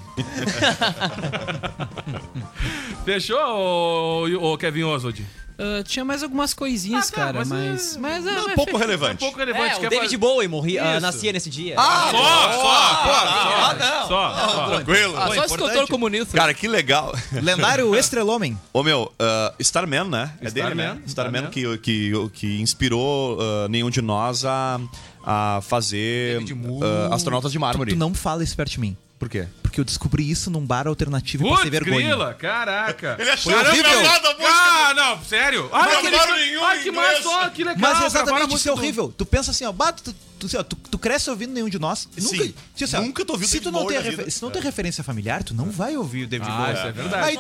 Fechou, 3.05 3.37
ô, 3.37 4.53
ô 4.53 4.57
Kevin 4.57 4.83
Oswald? 4.83 5.25
Ah, 5.57 5.83
tinha 5.83 6.03
mais 6.03 6.23
algumas 6.23 6.53
coisinhas, 6.53 7.09
Ah, 7.09 7.11
tá, 7.11 7.17
cara, 7.17 7.39
mas, 7.39 7.49
mas. 7.49 7.97
Mas, 7.97 8.25
Não, 8.25 8.49
é, 8.49 8.55
pouco 8.55 8.75
É 8.75 8.79
relevante. 8.79 9.19
pouco 9.19 9.37
relevante. 9.37 9.73
É, 9.73 9.77
o 9.77 9.79
quer 9.81 9.89
David 9.89 10.17
Bowie 10.17 10.47
morri, 10.47 10.79
ah, 10.79 10.93
Isso. 10.93 11.01
nascia 11.01 11.31
nesse 11.31 11.49
dia. 11.49 11.75
Ah, 11.77 12.09
Só, 12.11 12.17
só, 12.17 12.71
Ah, 12.73 13.75
não. 13.79 14.07
só, 14.07 14.49
só. 14.49 14.67
Tranquilo. 14.69 15.13
Ah, 15.15 15.27
só 15.27 15.45
esse 15.45 15.57
cantor 15.57 15.87
comunista. 15.87 16.35
Cara, 16.35 16.53
que 16.53 16.67
legal. 16.67 17.13
Lendário 17.31 17.95
Estrelomem. 17.95 18.57
Ô 18.71 18.81
meu, 18.83 19.11
uh, 19.13 19.53
Starman, 19.59 20.05
né? 20.05 20.33
É 20.41 20.49
dele, 20.49 20.67
Starman, 20.67 20.75
né? 20.95 21.01
Starman 21.05 21.41
Starman. 21.49 21.51
que, 21.51 21.77
que, 21.77 22.29
que 22.33 22.61
inspirou 22.61 23.37
uh, 23.37 23.67
nenhum 23.69 23.89
de 23.91 24.01
nós 24.01 24.43
a, 24.45 24.79
a 25.23 25.59
fazer 25.61 26.41
uh, 26.41 27.13
astronautas 27.13 27.51
de 27.51 27.59
mármore. 27.59 27.91
Tu 27.91 27.97
não 27.97 28.13
fala 28.13 28.43
isso 28.43 28.55
perto 28.55 28.71
de 28.71 28.79
mim. 28.79 28.97
Por 29.19 29.29
quê? 29.29 29.47
Porque 29.61 29.79
eu 29.79 29.85
descobri 29.85 30.29
isso 30.29 30.51
num 30.51 30.65
bar 30.65 30.85
alternativo 30.87 31.43
e 31.45 31.47
Putz, 31.47 31.55
passei 31.57 31.71
vergonha. 31.71 32.07
grila, 32.07 32.33
caraca. 32.33 33.15
Ele 33.17 33.29
achou 33.29 33.53
Caramba, 33.53 33.69
horrível. 33.71 34.11
Ah, 34.45 34.93
não, 34.93 35.23
sério. 35.23 35.69
Ah, 35.71 35.83
Não 35.83 35.93
aquele... 35.93 36.09
gravaram 36.11 36.35
nenhum 36.35 36.63
ah, 36.65 36.77
que 36.77 36.91
massa, 36.91 37.29
ó, 37.29 37.49
que 37.49 37.63
legal. 37.63 37.79
Mas 37.79 38.05
exatamente 38.05 38.41
isso 38.43 38.51
música 38.51 38.69
é 38.69 38.73
horrível. 38.73 39.13
Tu 39.17 39.25
pensa 39.25 39.51
assim, 39.51 39.65
ó, 39.65 39.71
bah, 39.71 39.93
tu, 39.93 40.13
tu, 40.37 40.45
assim, 40.45 40.57
ó, 40.57 40.63
tu, 40.63 40.75
tu 40.75 40.99
cresce 40.99 41.29
ouvindo 41.29 41.53
nenhum 41.53 41.69
de 41.69 41.79
nós. 41.79 42.07
Sim. 42.17 42.37
Nunca, 42.37 42.53
se, 42.75 42.83
assim, 42.83 42.97
ó, 42.97 43.01
Nunca 43.01 43.25
tu 43.25 43.31
ouviu 43.31 43.47
se 43.47 43.59
David 43.59 43.71
tu 43.71 43.79
não 43.79 43.87
tem 43.87 43.99
refer-. 44.01 44.29
Se 44.29 44.41
não 44.43 44.51
tem 44.51 44.61
referência 44.61 45.03
familiar, 45.03 45.41
tu 45.41 45.53
não 45.53 45.71
vai 45.71 45.95
ouvir 45.95 46.25
o 46.25 46.27
David 46.27 46.49
Ah, 46.51 46.57
Bowie. 46.57 46.73
isso 46.73 46.87
é 46.87 46.91
verdade. 46.91 47.23
Aí, 47.29 47.37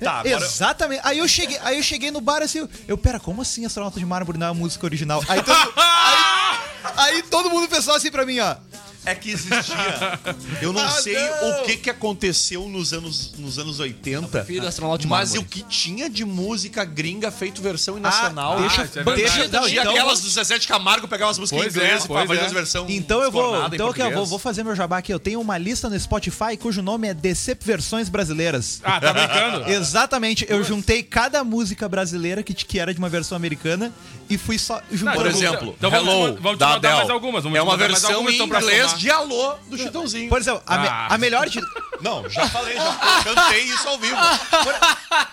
Tá, 0.00 0.12
agora- 0.20 0.44
Exatamente. 0.44 1.00
Aí 1.04 1.18
eu 1.18 1.28
cheguei, 1.28 1.58
aí 1.62 1.76
eu 1.78 1.82
cheguei 1.84 2.10
no 2.10 2.20
bar 2.20 2.42
assim, 2.42 2.58
eu, 2.58 2.68
eu 2.88 2.98
pera, 2.98 3.20
como 3.20 3.40
assim 3.40 3.64
Astronauta 3.64 3.98
de 4.00 4.04
Mármore 4.04 4.36
não 4.38 4.48
é 4.48 4.50
a 4.50 4.54
música 4.54 4.84
original? 4.84 5.22
Aí 5.28 5.40
todo, 5.42 5.56
aí, 5.76 7.14
aí 7.14 7.22
todo 7.22 7.48
mundo 7.48 7.68
pensou 7.68 7.94
assim 7.94 8.10
pra 8.10 8.26
mim, 8.26 8.40
ó. 8.40 8.56
É 9.04 9.14
que 9.14 9.30
existia. 9.30 10.20
Eu 10.62 10.72
não 10.72 10.80
Ah, 10.82 10.88
sei 10.90 11.14
não. 11.16 11.60
o 11.60 11.64
que, 11.64 11.76
que 11.76 11.90
aconteceu 11.90 12.68
nos 12.68 12.92
anos, 12.92 13.32
nos 13.36 13.58
anos 13.58 13.80
80. 13.80 14.28
prefiro 14.28 14.66
Astronauta 14.66 15.02
de 15.02 15.08
Mas 15.08 15.34
o 15.34 15.44
que 15.44 15.62
tinha 15.64 16.08
de 16.08 16.24
música 16.24 16.84
gringa 16.84 17.30
feito 17.32 17.60
versão 17.60 17.98
em 17.98 18.00
nacional. 18.00 18.58
Ah, 18.58 18.60
deixa- 18.60 18.84
isso 18.84 18.98
é 19.00 19.04
deixa- 19.14 19.48
não, 19.48 19.66
Tinha 19.66 19.80
então- 19.80 19.92
aquelas 19.92 20.20
do 20.20 20.28
Zezé 20.30 20.58
de 20.58 20.68
Camargo 20.68 21.08
pegar 21.08 21.26
umas 21.26 21.38
músicas 21.38 21.62
Pois 21.62 21.74
em 21.74 21.78
inglês 21.78 22.02
é, 22.02 22.04
e 22.04 22.08
pois 22.08 22.26
fazer 22.28 22.40
é. 22.40 22.44
as 22.46 22.52
versões. 22.52 22.90
Então 22.90 23.22
eu 23.22 23.30
vou, 23.32 23.66
então 23.66 23.88
aqui, 23.88 24.02
ó, 24.02 24.10
vou, 24.10 24.26
vou 24.26 24.38
fazer 24.38 24.62
meu 24.62 24.74
jabá 24.76 24.98
aqui. 24.98 25.12
Eu 25.12 25.18
tenho 25.18 25.40
uma 25.40 25.58
lista 25.58 25.88
no 25.88 25.98
Spotify 25.98 26.56
cujo 26.56 26.80
nome 26.82 27.08
é 27.08 27.14
Decep 27.14 27.64
Versões 27.64 28.08
Brasileiras. 28.08 28.80
Ah, 28.84 29.00
tá 29.00 29.12
brincando? 29.12 29.68
Exatamente, 29.70 30.46
eu 30.48 30.62
juntei 30.62 31.02
cada 31.02 31.42
música 31.42 31.88
brasileira 31.88 32.42
que, 32.42 32.54
que 32.54 32.78
era 32.78 32.92
de 32.92 32.98
uma 32.98 33.08
versão 33.08 33.34
americana 33.36 33.92
e 34.30 34.38
fui 34.38 34.58
só 34.58 34.80
juntando. 34.90 35.16
Por 35.16 35.26
Então, 35.26 35.38
exemplo, 35.38 35.74
então 35.76 35.90
vamos 35.90 36.08
Hello, 36.08 36.34
te- 36.36 36.40
vamos 36.40 36.56
te 36.56 36.60
da 36.60 36.66
mandar 36.68 36.76
Adele. 36.88 36.94
mais 36.94 37.10
algumas, 37.10 37.42
vamos 37.44 37.58
é 37.58 37.62
uma 37.62 37.76
versão 37.76 38.28
em 38.30 38.34
então, 38.34 38.48
pra 38.48 38.60
inglês 38.60 38.91
de 38.98 39.10
Alô 39.10 39.54
do 39.68 39.76
Chitãozinho. 39.78 40.28
Por 40.28 40.38
exemplo, 40.38 40.62
a, 40.66 40.78
me- 40.78 40.88
Ah. 40.88 41.06
a 41.10 41.18
melhor 41.18 41.48
de. 41.48 41.60
Não, 42.00 42.28
já 42.28 42.48
falei, 42.48 42.74
já 42.76 43.22
cantei 43.34 43.62
isso 43.64 43.88
ao 43.88 43.98
vivo. 43.98 44.16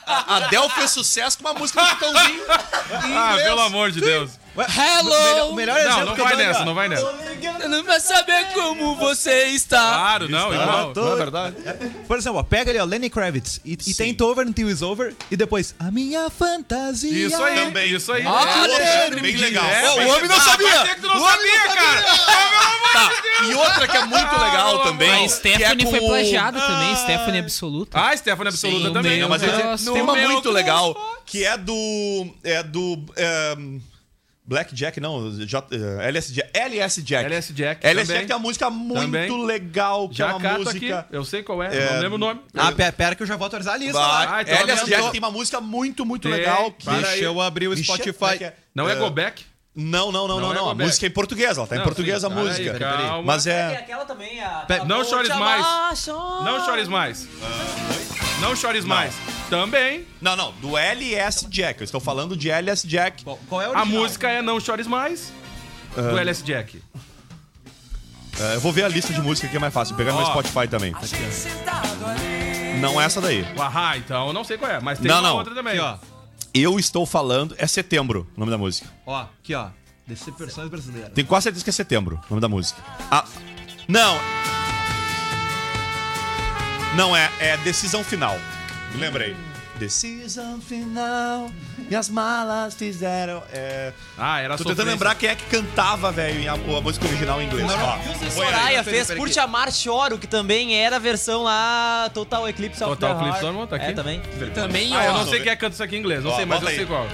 A 0.05 0.35
Adele 0.37 0.69
fez 0.69 0.91
sucesso 0.91 1.37
com 1.37 1.45
uma 1.49 1.53
música 1.59 1.81
do 1.81 1.87
Chitãozinho 1.89 2.43
Ah, 3.17 3.35
pelo 3.43 3.61
amor 3.61 3.91
de 3.91 4.01
Deus. 4.01 4.31
Hello! 4.57 5.51
O 5.51 5.55
melhor 5.55 5.75
Não, 5.79 5.81
exemplo 5.87 6.05
não 6.07 6.15
que 6.15 6.21
eu 6.21 6.25
vai 6.25 6.35
dou, 6.35 6.45
nessa, 6.45 6.65
não 6.65 6.75
vai 6.75 6.89
nessa. 6.89 7.05
Não 7.69 7.83
vai 7.83 7.99
saber 7.99 8.47
como 8.53 8.95
você 8.95 9.45
está. 9.47 9.77
Claro, 9.79 10.29
não, 10.29 10.53
igual. 10.53 10.93
Não 10.95 11.13
é 11.13 11.15
verdade? 11.15 11.55
Por 12.07 12.17
exemplo, 12.17 12.39
ó, 12.39 12.43
pega 12.43 12.71
ali, 12.71 12.79
ó, 12.79 12.85
Lenny 12.85 13.09
Kravitz. 13.09 13.59
E, 13.65 13.77
e 13.87 13.93
tem 13.93 14.15
Over 14.21 14.47
Until 14.47 14.69
It's 14.69 14.81
Over. 14.81 15.15
E 15.31 15.35
depois, 15.37 15.73
a 15.79 15.89
minha 15.91 16.29
fantasia. 16.29 17.27
Isso 17.27 17.41
aí, 17.43 17.65
Também. 17.65 17.93
isso 17.93 18.11
aí. 18.11 18.23
Ah, 18.25 18.65
É, 18.79 19.09
bem 19.11 19.35
legal. 19.37 19.65
É, 19.65 19.89
Ó, 19.89 19.93
o 19.95 20.07
homem 20.09 20.27
não 20.27 20.35
Ah, 20.35 20.39
sabia. 20.41 20.83
ter 20.83 20.95
que 20.95 21.01
tu 21.01 21.07
não 21.07 21.17
O 21.17 21.21
homem 21.21 21.51
sabia, 21.51 21.75
cara. 21.75 22.01
Tá. 22.93 23.11
E 23.43 23.53
outra 23.53 23.87
que 23.87 23.97
é 23.97 24.05
muito 24.05 24.35
Ah, 24.35 24.45
legal 24.45 24.83
também. 24.83 25.09
amor. 25.11 25.25
A 25.25 25.29
Stephanie 25.29 25.85
é 25.85 25.89
foi 25.89 25.99
plagiada 26.01 26.59
também, 26.59 26.95
Stephanie 26.95 27.39
Absoluta. 27.39 27.99
Ah, 27.99 28.17
Stephanie 28.17 28.47
Absoluta 28.49 28.87
Sim, 28.87 28.93
também. 28.93 29.11
meu 29.19 29.21
Não, 29.21 29.29
mas 29.29 29.41
Deus. 29.41 29.83
tem 29.83 30.01
uma 30.01 30.13
meu 30.15 30.29
muito 30.29 30.49
legal 30.51 30.95
que 31.25 31.43
é 31.45 31.57
do. 31.57 32.27
É 32.43 32.63
do. 32.63 32.97
é, 33.15 33.55
Black 34.49 34.73
Jack, 34.73 34.99
não, 34.99 35.29
J, 35.45 35.67
é, 35.75 36.07
LS 36.07 36.33
Jack. 36.33 36.49
LS 36.57 37.01
Jack. 37.03 37.25
LS 37.25 37.53
Jack. 37.53 37.85
LS 37.85 38.07
também. 38.07 38.17
Jack 38.21 38.27
tem 38.27 38.35
uma 38.35 38.41
música 38.41 38.69
muito 38.71 38.99
Também. 39.01 39.45
legal, 39.45 40.09
que 40.09 40.15
Já 40.17 40.29
é 40.29 40.31
uma 40.31 40.41
cato 40.41 40.63
música. 40.63 40.99
aqui. 41.01 41.07
Eu 41.15 41.23
sei 41.23 41.43
qual 41.43 41.61
é, 41.61 41.67
É, 41.77 41.93
não 41.93 41.99
lembro 42.01 42.15
o 42.15 42.17
nome. 42.17 42.41
Ah, 42.55 42.71
pera, 42.71 42.91
pera 42.91 43.13
que 43.15 43.21
eu 43.21 43.27
já 43.27 43.35
vou 43.37 43.45
atualizar 43.45 43.75
a 43.75 43.77
lista. 43.77 43.99
Ah, 43.99 44.41
então 44.41 44.55
LS 44.57 44.85
Jack 44.87 45.03
tô- 45.03 45.11
tem 45.11 45.19
uma 45.19 45.29
música 45.29 45.61
muito, 45.61 46.03
muito 46.03 46.23
Tem, 46.23 46.31
legal. 46.31 46.71
Que 46.71 46.89
aí. 46.89 46.95
Deixa 47.03 47.23
eu 47.25 47.39
abrir 47.39 47.67
o 47.67 47.75
Michel- 47.75 47.95
Spotify. 47.95 48.43
é 48.43 48.47
é? 48.47 48.53
Não 48.73 48.89
é 48.89 48.93
É, 48.93 48.95
Gobeck? 48.95 49.45
Não, 49.75 50.11
não, 50.11 50.27
não, 50.27 50.39
Não 50.39 50.51
não, 50.51 50.67
é. 50.69 50.71
A 50.71 50.73
música 50.73 51.05
é 51.05 51.09
em 51.09 51.11
português, 51.11 51.55
ela 51.55 51.67
tá 51.67 51.75
em 51.75 51.77
Não, 51.77 51.85
português 51.85 52.19
sim, 52.19 52.25
a 52.25 52.29
música. 52.31 52.79
calma. 52.79 53.21
Mas 53.23 53.45
é. 53.45 53.77
aquela 53.77 54.03
também, 54.03 54.41
a... 54.41 54.65
Pe- 54.67 54.83
Não 54.83 55.05
chores 55.05 55.29
mais. 55.29 55.63
Não 56.43 56.65
chores 56.65 56.87
mais. 56.87 57.27
Não 58.41 58.55
chores 58.55 58.85
mais. 58.85 59.13
Também. 59.49 60.05
Não, 60.21 60.35
não, 60.35 60.51
do 60.53 60.77
LS 60.77 61.47
Jack. 61.49 61.81
Eu 61.81 61.85
estou 61.85 61.99
falando 61.99 62.37
de 62.37 62.49
LS 62.49 62.87
Jack. 62.87 63.23
Qual, 63.23 63.37
qual 63.49 63.61
é 63.61 63.69
o 63.69 63.77
A 63.77 63.83
música 63.85 64.29
é 64.29 64.41
Não 64.41 64.59
Chores 64.59 64.87
Mais, 64.87 65.31
do 65.95 66.17
LS 66.17 66.43
Jack. 66.43 66.81
É, 68.39 68.55
eu 68.55 68.61
vou 68.61 68.71
ver 68.71 68.83
a 68.83 68.87
lista 68.87 69.11
de 69.11 69.21
música 69.21 69.47
que 69.47 69.57
é 69.57 69.59
mais 69.59 69.73
fácil. 69.73 69.95
Pegar 69.95 70.13
no 70.13 70.19
Ó. 70.19 70.21
meu 70.21 70.31
Spotify 70.31 70.67
também. 70.67 70.93
Não 72.79 73.01
é 73.01 73.05
essa 73.05 73.19
daí. 73.19 73.45
Ah, 73.57 73.97
então 73.97 74.27
eu 74.27 74.33
não 74.33 74.43
sei 74.43 74.57
qual 74.57 74.71
é, 74.71 74.79
mas 74.79 74.99
tem 74.99 75.09
Não, 75.09 75.19
uma 75.19 75.29
não. 75.29 75.35
outra 75.37 75.53
também. 75.53 75.73
Aqui, 75.73 75.81
ó. 75.81 75.97
Eu 76.53 76.79
estou 76.79 77.05
falando. 77.05 77.53
É 77.57 77.67
setembro 77.67 78.27
o 78.35 78.39
nome 78.39 78.51
da 78.51 78.57
música. 78.57 78.87
Ó, 79.05 79.15
aqui, 79.17 79.53
ó. 79.53 79.67
Decep 80.07 80.37
Versões 80.39 80.69
Brasileiras. 80.69 81.11
Tenho 81.13 81.27
quase 81.27 81.43
certeza 81.43 81.63
que 81.63 81.69
é 81.69 81.73
setembro 81.73 82.15
o 82.15 82.29
nome 82.29 82.41
da 82.41 82.47
música. 82.47 82.81
Ah. 83.11 83.25
Não. 83.87 84.17
Não 86.99 87.15
é, 87.15 87.31
é 87.39 87.55
decisão 87.57 88.03
final. 88.03 88.37
Me 88.93 88.99
lembrei. 88.99 89.33
Decisão 89.77 90.59
final. 90.59 91.49
E 91.89 91.95
as 91.95 92.09
malas 92.09 92.73
fizeram. 92.73 93.41
É... 93.53 93.93
Ah, 94.17 94.41
era 94.41 94.57
Tô 94.57 94.63
sofrência. 94.63 94.75
tentando 94.75 94.91
lembrar 94.91 95.15
quem 95.15 95.29
é 95.29 95.35
que 95.35 95.45
cantava, 95.45 96.11
velho, 96.11 96.51
a, 96.51 96.55
a 96.55 96.81
música 96.81 97.07
original 97.07 97.41
em 97.41 97.45
inglês. 97.45 97.65
Ó, 97.71 97.95
Wilson 97.99 98.19
põe 98.19 98.25
aí. 98.27 98.31
Soraya 98.51 98.83
fez 98.83 99.07
peraí, 99.07 99.17
Por 99.17 99.23
aqui. 99.27 99.33
Te 99.33 99.39
Amar 99.39 99.71
Choro, 99.71 100.17
que 100.17 100.27
também 100.27 100.75
era 100.75 100.97
a 100.97 100.99
versão 100.99 101.43
lá 101.43 102.11
Total 102.13 102.49
Eclipse 102.49 102.83
of 102.83 102.97
Total 102.97 103.15
the 103.15 103.21
Eclipse 103.21 103.45
Heart. 103.45 103.55
of 103.55 103.63
the 103.63 103.69
tá 103.69 103.75
aqui? 103.77 103.91
É, 103.91 103.93
também. 103.93 104.21
Também, 104.53 104.93
Ah, 104.97 105.05
eu 105.05 105.11
ó. 105.13 105.17
não 105.19 105.27
sei 105.29 105.39
quem 105.39 105.53
é 105.53 105.55
que 105.55 105.61
canta 105.61 105.75
isso 105.75 105.83
aqui 105.83 105.95
em 105.95 105.99
inglês, 105.99 106.21
não 106.21 106.31
Ó, 106.31 106.35
sei, 106.35 106.45
mas 106.45 106.61
eu 106.61 106.67
sei 106.67 106.85
qual. 106.85 107.07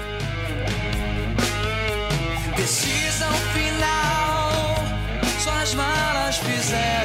Decisão 2.57 3.31
final, 3.53 4.75
só 5.39 5.51
as 5.51 5.75
malas 5.75 6.37
fizeram. 6.37 7.04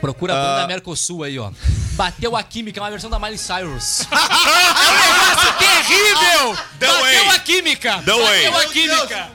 Procura 0.00 0.32
a 0.32 0.36
banda 0.36 0.66
Mercosul 0.68 1.24
aí, 1.24 1.38
ó. 1.38 1.50
Bateu 1.94 2.36
a 2.36 2.42
Química, 2.42 2.78
é 2.78 2.82
uma 2.82 2.90
versão 2.90 3.10
da 3.10 3.18
Miley 3.18 3.36
Cyrus. 3.38 4.02
é 4.10 4.14
um 4.90 5.28
negócio 5.28 5.52
terrível! 5.58 6.56
The 6.78 6.86
Bateu 6.86 7.00
Way. 7.02 7.28
a 7.28 7.38
Química! 7.40 7.92
The 7.94 8.00
Bateu 8.12 8.18
Way. 8.24 8.46
a 8.46 8.68
Química! 8.68 9.30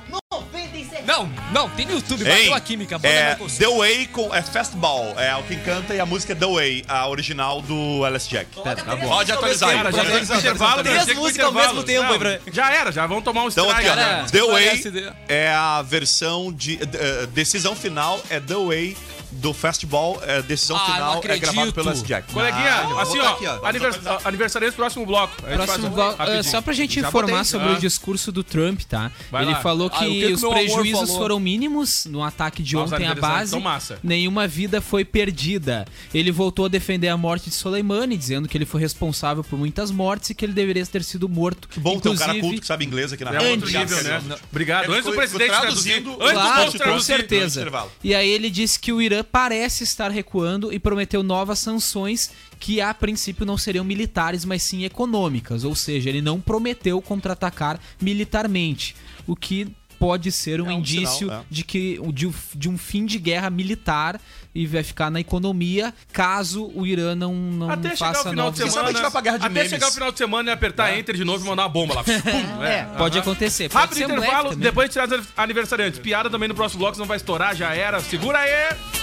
Não, 1.05 1.29
não, 1.51 1.69
tem 1.69 1.85
no 1.85 1.93
YouTube, 1.93 2.21
Hein? 2.25 2.35
bateu 2.37 2.53
a 2.55 2.59
Química, 2.61 2.97
banda 2.97 3.13
É, 3.13 3.27
Mercosul. 3.29 3.59
The 3.59 3.77
Way 3.77 4.07
com, 4.07 4.33
é 4.33 4.41
Fastball. 4.41 5.19
É 5.19 5.35
o 5.35 5.43
quem 5.43 5.59
canta 5.59 5.93
e 5.93 5.99
a 5.99 6.05
música 6.05 6.31
é 6.31 6.35
The 6.35 6.45
Way, 6.45 6.85
a 6.87 7.07
original 7.09 7.61
do 7.61 8.05
Alice 8.05 8.29
Jack. 8.29 8.47
Tá 8.63 8.95
bom. 8.95 9.07
Pode 9.09 9.31
atualizar 9.31 9.69
aí. 9.69 9.75
Cara, 9.77 9.91
já 9.91 9.97
Pode 9.97 10.09
tem 10.11 10.21
atualizar. 10.23 10.39
intervalo, 10.39 10.83
Três 10.83 11.17
músicas 11.17 11.45
ao 11.45 11.51
mesmo 11.53 11.83
tempo 11.83 12.09
Não, 12.09 12.17
pra- 12.19 12.39
Já 12.51 12.71
era, 12.73 12.91
já 12.91 13.05
vamos 13.05 13.23
tomar 13.25 13.43
um 13.43 13.47
Então 13.49 13.69
aqui, 13.69 13.81
strike. 13.85 13.95
né? 13.97 14.25
The 14.31 14.41
Way 14.43 15.13
é 15.27 15.49
a 15.53 15.81
versão 15.81 16.51
de. 16.53 16.79
eh, 16.81 17.27
decisão 17.33 17.75
final 17.75 18.21
é 18.29 18.39
The 18.39 18.55
Way 18.55 18.97
do 19.35 19.53
Fastball. 19.53 20.21
É, 20.25 20.41
decisão 20.41 20.75
Ah, 20.77 20.85
final 20.85 21.21
é 21.23 21.37
gravado 21.37 21.73
pelo 21.73 21.93
Jack. 21.93 22.31
Coleguinha, 22.33 22.71
Ah, 22.73 23.01
assim, 23.01 23.19
ó, 23.19 23.29
aqui, 23.33 23.45
ó. 23.47 23.65
anivers 23.65 23.99
aniversariante 24.23 24.75
próximo 24.75 25.05
bloco. 25.05 25.41
Próximo 25.41 25.87
um 25.87 25.89
bloco, 25.91 26.23
uh, 26.23 26.43
só 26.43 26.61
pra 26.61 26.73
gente 26.73 26.99
Já 26.99 27.07
informar 27.07 27.27
botei. 27.39 27.43
sobre 27.45 27.67
Ah. 27.69 27.73
o 27.73 27.79
discurso 27.79 28.31
do 28.31 28.43
Trump, 28.43 28.81
tá? 28.81 29.11
Vai 29.31 29.43
Ele 29.43 29.51
lá. 29.53 29.61
falou 29.61 29.89
Ah, 29.93 29.99
que, 29.99 30.05
o 30.05 30.09
que 30.11 30.27
que 30.27 30.33
os 30.33 30.41
prejuízos 30.41 31.01
falou? 31.09 31.17
foram 31.17 31.39
mínimos 31.39 32.05
no 32.05 32.23
ataque 32.23 32.61
de 32.63 32.75
Nossa, 32.75 32.95
ontem 32.95 33.07
à 33.07 33.15
base. 33.15 33.59
massa. 33.59 33.99
Nenhuma 34.03 34.47
vida 34.47 34.81
foi 34.81 35.05
perdida. 35.05 35.85
Ele 36.13 36.31
voltou 36.31 36.65
a 36.65 36.67
defender 36.69 37.07
a 37.09 37.17
morte 37.17 37.49
de 37.49 37.55
Soleimani, 37.55 38.17
dizendo 38.17 38.47
que 38.47 38.57
ele 38.57 38.65
foi 38.65 38.81
responsável 38.81 39.43
por 39.43 39.57
muitas 39.57 39.91
mortes 39.91 40.29
e 40.29 40.35
que 40.35 40.45
ele 40.45 40.53
deveria 40.53 40.85
ter 40.85 41.03
sido 41.03 41.27
morto. 41.29 41.67
Que 41.67 41.79
bom 41.79 41.99
ter 41.99 42.09
um 42.09 42.15
cara 42.15 42.31
inclusive, 42.31 42.41
culto 42.41 42.61
que 42.61 42.67
sabe 42.67 42.85
inglês 42.85 43.13
aqui 43.13 43.23
na 43.23 43.31
É 43.33 43.51
outro 43.51 43.67
nível, 43.67 44.03
né? 44.03 44.21
Obrigado. 44.51 44.91
Antes 44.91 45.05
do 45.05 45.13
presidente 45.13 45.49
traduzir. 45.49 46.01
traduzindo- 46.03 46.23
Antes 46.23 46.73
do 46.73 46.83
com 46.83 46.99
certeza. 46.99 47.59
intervalo. 47.61 47.91
E 48.03 48.13
aí 48.13 48.29
ele 48.29 48.49
disse 48.49 48.79
que 48.79 48.91
o 48.91 49.01
Irã 49.01 49.22
parece 49.23 49.83
estar 49.83 50.11
recuando 50.11 50.71
e 50.73 50.79
prometeu 50.79 51.23
novas 51.23 51.59
sanções 51.59 52.31
que 52.59 52.79
a 52.81 52.93
princípio 52.93 53.45
não 53.45 53.57
seriam 53.57 53.83
militares, 53.85 54.45
mas 54.45 54.61
sim 54.63 54.83
econômicas. 54.83 55.63
Ou 55.63 55.75
seja, 55.75 56.09
ele 56.09 56.21
não 56.21 56.39
prometeu 56.39 57.01
contra-atacar 57.01 57.79
militarmente, 58.01 58.95
o 59.27 59.35
que 59.35 59.67
pode 59.99 60.33
ser 60.33 60.59
um, 60.59 60.69
É 60.69 60.73
um 60.73 60.79
indício 60.79 61.17
sinal, 61.29 61.39
é. 61.41 61.43
de 61.49 61.63
que 61.63 61.97
de, 62.11 62.27
um- 62.27 62.33
de 62.55 62.67
um 62.69 62.77
fim 62.77 63.05
de 63.05 63.17
guerra 63.17 63.49
militar 63.49 64.19
e 64.53 64.67
vai 64.67 64.83
ficar 64.83 65.09
na 65.09 65.21
economia 65.21 65.93
caso 66.11 66.69
o 66.75 66.85
Irã 66.85 67.15
não, 67.15 67.33
não 67.33 67.69
Até 67.69 67.95
chegar 67.95 68.13
faça 68.13 68.27
o 68.27 68.29
final 68.31 68.45
novos 68.47 68.59
de 68.59 68.69
semana. 68.69 68.91
de 69.21 69.29
até 69.29 69.49
memes. 69.49 69.69
chegar 69.69 69.87
o 69.87 69.91
final 69.93 70.11
de 70.11 70.17
semana 70.17 70.49
e 70.49 70.53
apertar 70.53 70.97
enter 70.99 71.15
de 71.15 71.23
novo 71.23 71.45
e 71.45 71.47
mandar 71.47 71.63
uma 71.63 71.69
bomba 71.69 71.93
lá. 71.95 72.03
Pum, 72.03 72.63
É, 72.65 72.83
pode 72.97 73.17
acontecer. 73.17 73.69
Pode 73.69 73.81
Rápido 73.85 74.11
um 74.11 74.17
intervalo, 74.17 74.49
também. 74.49 74.63
depois 74.63 74.93
gente 74.93 75.07
traz 75.07 75.23
aniversariantes. 75.37 75.99
Piada 76.01 76.29
também 76.29 76.49
no 76.49 76.55
próximo 76.55 76.79
bloco, 76.79 76.95
senão 76.95 77.07
vai 77.07 77.15
estourar, 77.17 77.55
já 77.55 77.73
era. 77.73 78.01
Segura 78.01 78.39
aí! 78.39 79.02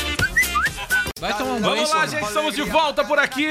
Vai 1.21 1.37
tomar 1.37 1.51
um 1.51 1.61
banho. 1.61 1.75
Vamos 1.75 1.91
lá, 1.91 2.07
gente, 2.07 2.23
estamos 2.23 2.55
de 2.55 2.63
volta 2.63 3.03
por 3.03 3.19
aqui. 3.19 3.45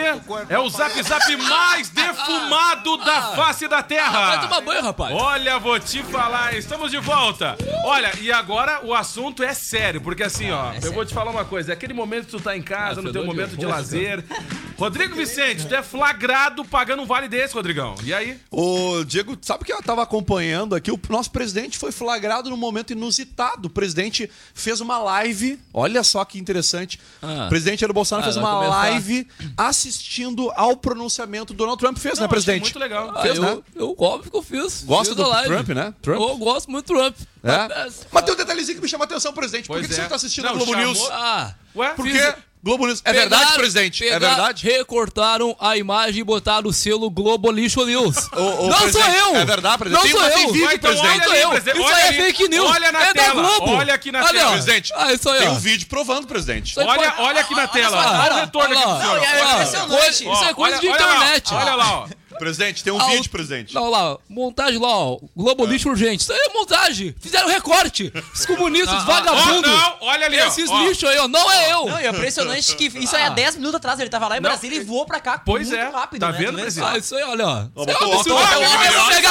É 0.48 0.58
o 0.58 0.68
Zap 0.68 1.00
Zap 1.04 1.36
mais 1.36 1.88
defumado 1.88 2.96
da 2.96 3.22
face 3.36 3.68
da 3.68 3.80
Terra. 3.80 4.26
Vai 4.26 4.40
tomar 4.40 4.60
banho, 4.60 4.82
rapaz. 4.82 5.14
Olha, 5.14 5.56
vou 5.60 5.78
te 5.78 6.02
falar, 6.02 6.56
estamos 6.56 6.90
de 6.90 6.98
volta. 6.98 7.56
Olha, 7.84 8.10
e 8.20 8.32
agora 8.32 8.84
o 8.84 8.92
assunto 8.92 9.44
é 9.44 9.54
sério, 9.54 10.00
porque 10.00 10.24
assim, 10.24 10.50
ó, 10.50 10.72
eu 10.82 10.92
vou 10.92 11.06
te 11.06 11.14
falar 11.14 11.30
uma 11.30 11.44
coisa. 11.44 11.70
É 11.70 11.74
aquele 11.74 11.94
momento 11.94 12.24
que 12.24 12.32
tu 12.32 12.40
tá 12.40 12.56
em 12.56 12.62
casa, 12.62 13.00
Ah, 13.00 13.04
no 13.04 13.12
teu 13.12 13.22
fedor 13.22 13.22
de 13.22 13.28
momento 13.28 13.56
de 13.56 13.64
ovo, 13.64 13.74
lazer. 13.76 14.24
Rodrigo 14.76 15.14
Vicente, 15.14 15.66
tu 15.68 15.74
é 15.74 15.82
flagrado 15.82 16.64
pagando 16.64 17.02
um 17.02 17.06
vale 17.06 17.28
desse, 17.28 17.54
Rodrigão. 17.54 17.94
E 18.02 18.14
aí? 18.14 18.40
Ô, 18.50 19.04
Diego, 19.04 19.36
sabe 19.42 19.62
que 19.62 19.72
eu 19.72 19.82
tava 19.82 20.02
acompanhando 20.02 20.74
aqui? 20.74 20.90
O 20.90 20.98
nosso 21.10 21.30
presidente 21.30 21.78
foi 21.78 21.92
flagrado 21.92 22.48
num 22.48 22.56
momento 22.56 22.92
inusitado. 22.94 23.68
O 23.68 23.70
presidente 23.70 24.28
fez 24.54 24.80
uma 24.80 24.96
live. 24.98 25.60
Olha 25.72 26.02
só 26.02 26.24
que 26.24 26.38
interessante. 26.38 26.98
Ah. 27.22 27.44
O 27.44 27.48
presidente 27.60 27.80
Jair 27.80 27.92
Bolsonaro 27.92 28.22
Ah, 28.28 28.32
fez 28.32 28.36
uma 28.36 28.54
começar. 28.56 28.76
live 28.76 29.26
assistindo 29.56 30.50
ao 30.56 30.76
pronunciamento 30.76 31.52
do 31.52 31.56
Donald 31.58 31.78
Trump. 31.78 31.96
Fez, 31.98 32.14
Não, 32.18 32.22
né, 32.24 32.28
presidente? 32.28 32.62
muito 32.62 32.78
legal. 32.78 33.12
Ah, 33.14 33.22
Fez, 33.22 33.36
eu, 33.36 33.42
né? 33.42 33.58
eu 33.76 33.94
óbvio 33.98 34.30
que 34.30 34.36
eu 34.36 34.42
fiz. 34.42 34.82
Gosta 34.84 35.14
do 35.14 35.28
live. 35.28 35.48
Trump, 35.54 35.68
né? 35.70 35.94
Trump? 36.02 36.20
Eu 36.20 36.36
gosto 36.38 36.70
muito 36.70 36.86
do 36.92 36.98
Trump. 36.98 37.16
É? 37.42 37.90
Mas 38.12 38.24
tem 38.24 38.34
um 38.34 38.36
detalhezinho 38.36 38.76
que 38.78 38.82
me 38.82 38.88
chama 38.88 39.04
a 39.04 39.06
atenção, 39.06 39.32
presidente. 39.32 39.66
Por 39.66 39.74
Pois 39.74 39.82
que, 39.86 39.88
que 39.88 39.92
é. 39.94 39.96
você 39.96 40.02
não 40.02 40.08
tá 40.08 40.16
assistindo 40.16 40.44
Não, 40.44 40.50
a 40.52 40.54
Globo 40.56 40.72
chamou- 40.72 40.86
News? 40.86 41.08
Ah, 41.10 41.54
Ué? 41.76 41.88
Por 41.94 42.06
fiz- 42.06 42.20
quê? 42.20 42.34
Globo 42.62 42.86
News. 42.86 43.00
É 43.04 43.12
verdade, 43.12 43.42
Pegaram- 43.42 43.58
presidente? 43.60 44.06
É 44.06 44.18
verdade? 44.18 44.66
Recortaram 44.66 45.56
a 45.58 45.78
imagem 45.78 46.20
e 46.20 46.24
botaram 46.24 46.68
o 46.68 46.72
selo 46.72 47.08
Globo 47.10 47.50
Lixo 47.50 47.86
News. 47.86 48.28
Ô, 48.36 48.66
ô, 48.66 48.68
não 48.68 48.92
sou 48.92 49.00
eu! 49.02 49.36
é 49.36 49.44
verdade, 49.46 49.78
presidente? 49.78 49.92
Não 49.94 50.02
Tem- 50.02 50.10
sou 50.12 50.20
mas 50.20 50.34
tem 50.34 50.42
eu! 50.44 50.52
vídeo, 50.52 50.66
Vai, 50.66 50.74
então 50.74 50.90
presidente. 50.90 51.16
Não 51.18 51.24
sou 51.24 51.32
Olha 51.32 51.40
eu! 51.42 51.48
presidente, 51.50 51.76
Isso 51.78 51.86
olha 51.86 51.96
aí 51.96 52.08
é 52.08 52.12
fake 52.24 52.48
news! 52.48 52.70
Olha 52.70 52.92
na 52.92 53.02
é 53.02 53.12
tela, 53.14 53.26
da 53.42 53.48
Globo! 53.48 53.72
olha 53.72 53.94
aqui 53.94 54.12
na 54.12 54.28
tela. 54.28 54.52
Presidente, 54.52 54.92
Ah, 54.94 55.12
isso 55.12 55.28
aí, 55.30 55.38
Tem 55.38 55.48
um 55.48 55.58
vídeo 55.58 55.86
provando, 55.88 56.26
presidente. 56.26 56.78
Olha, 56.78 57.14
olha 57.18 57.40
aqui 57.40 57.54
na 57.54 57.66
tela. 57.66 58.02
só, 58.02 58.10
Olha 58.20 58.34
o 58.34 58.40
retorno 58.40 58.78
aqui 58.78 58.88
do 58.88 59.00
senhor. 59.00 60.34
Isso 60.34 60.44
é 60.44 60.54
coisa 60.54 60.76
Olha- 60.76 60.80
de 60.80 60.86
internet. 60.88 61.54
Olha 61.54 61.74
lá, 61.74 61.92
ó. 62.00 62.06
Presidente, 62.40 62.82
tem 62.82 62.92
um 62.92 63.00
Ah, 63.00 63.06
o- 63.06 63.10
vídeo, 63.10 63.30
presidente. 63.30 63.74
Não, 63.74 63.88
lá, 63.90 64.16
montagem 64.28 64.80
lá, 64.80 64.88
ó. 64.88 65.18
Globo 65.36 65.64
lixo 65.66 65.88
urgente. 65.90 66.22
Isso 66.22 66.32
aí 66.32 66.38
é 66.38 66.52
montagem. 66.58 67.14
Fizeram 67.20 67.48
recorte. 67.48 68.12
Os 68.34 68.46
comunistas, 68.46 69.04
vagabundos. 69.04 69.70
Ó, 69.70 69.76
não, 69.76 69.96
olha 70.08 70.26
ali, 70.26 70.40
ó. 70.40 70.46
Esses 70.46 70.68
Ó. 70.70 70.80
lixos 70.82 71.08
aí, 71.08 71.18
ó. 71.18 71.28
Não 71.28 71.52
é 71.52 71.70
eu. 71.72 71.86
Não, 71.86 71.98
é 71.98 72.08
impressionante 72.08 72.74
que 72.74 72.86
isso 72.86 73.14
aí 73.14 73.22
há 73.24 73.28
10 73.28 73.56
minutos 73.56 73.76
atrás 73.76 74.00
ele 74.00 74.08
tava 74.10 74.26
lá 74.26 74.36
em 74.38 74.40
Não. 74.40 74.48
Brasília 74.50 74.78
e 74.80 74.84
voou 74.84 75.04
pra 75.06 75.20
cá 75.20 75.38
Pois 75.44 75.68
muito 75.68 75.80
é. 75.80 75.88
rápido, 75.90 76.20
Tá 76.20 76.32
né? 76.32 76.38
vendo, 76.38 76.58
presidente? 76.58 76.90
Ah, 76.94 76.98
isso 76.98 77.14
aí, 77.14 77.22
olha, 77.24 77.46
ó. 77.46 77.60
Isso 77.60 77.70
é 77.76 78.04
um 78.04 78.08
o 78.08 78.14
absurdo. 78.14 78.34
olha, 78.36 78.58
olha, 78.58 79.02
olha, 79.02 79.30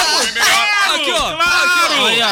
Aqui, 0.90 1.12
ó. 1.12 1.30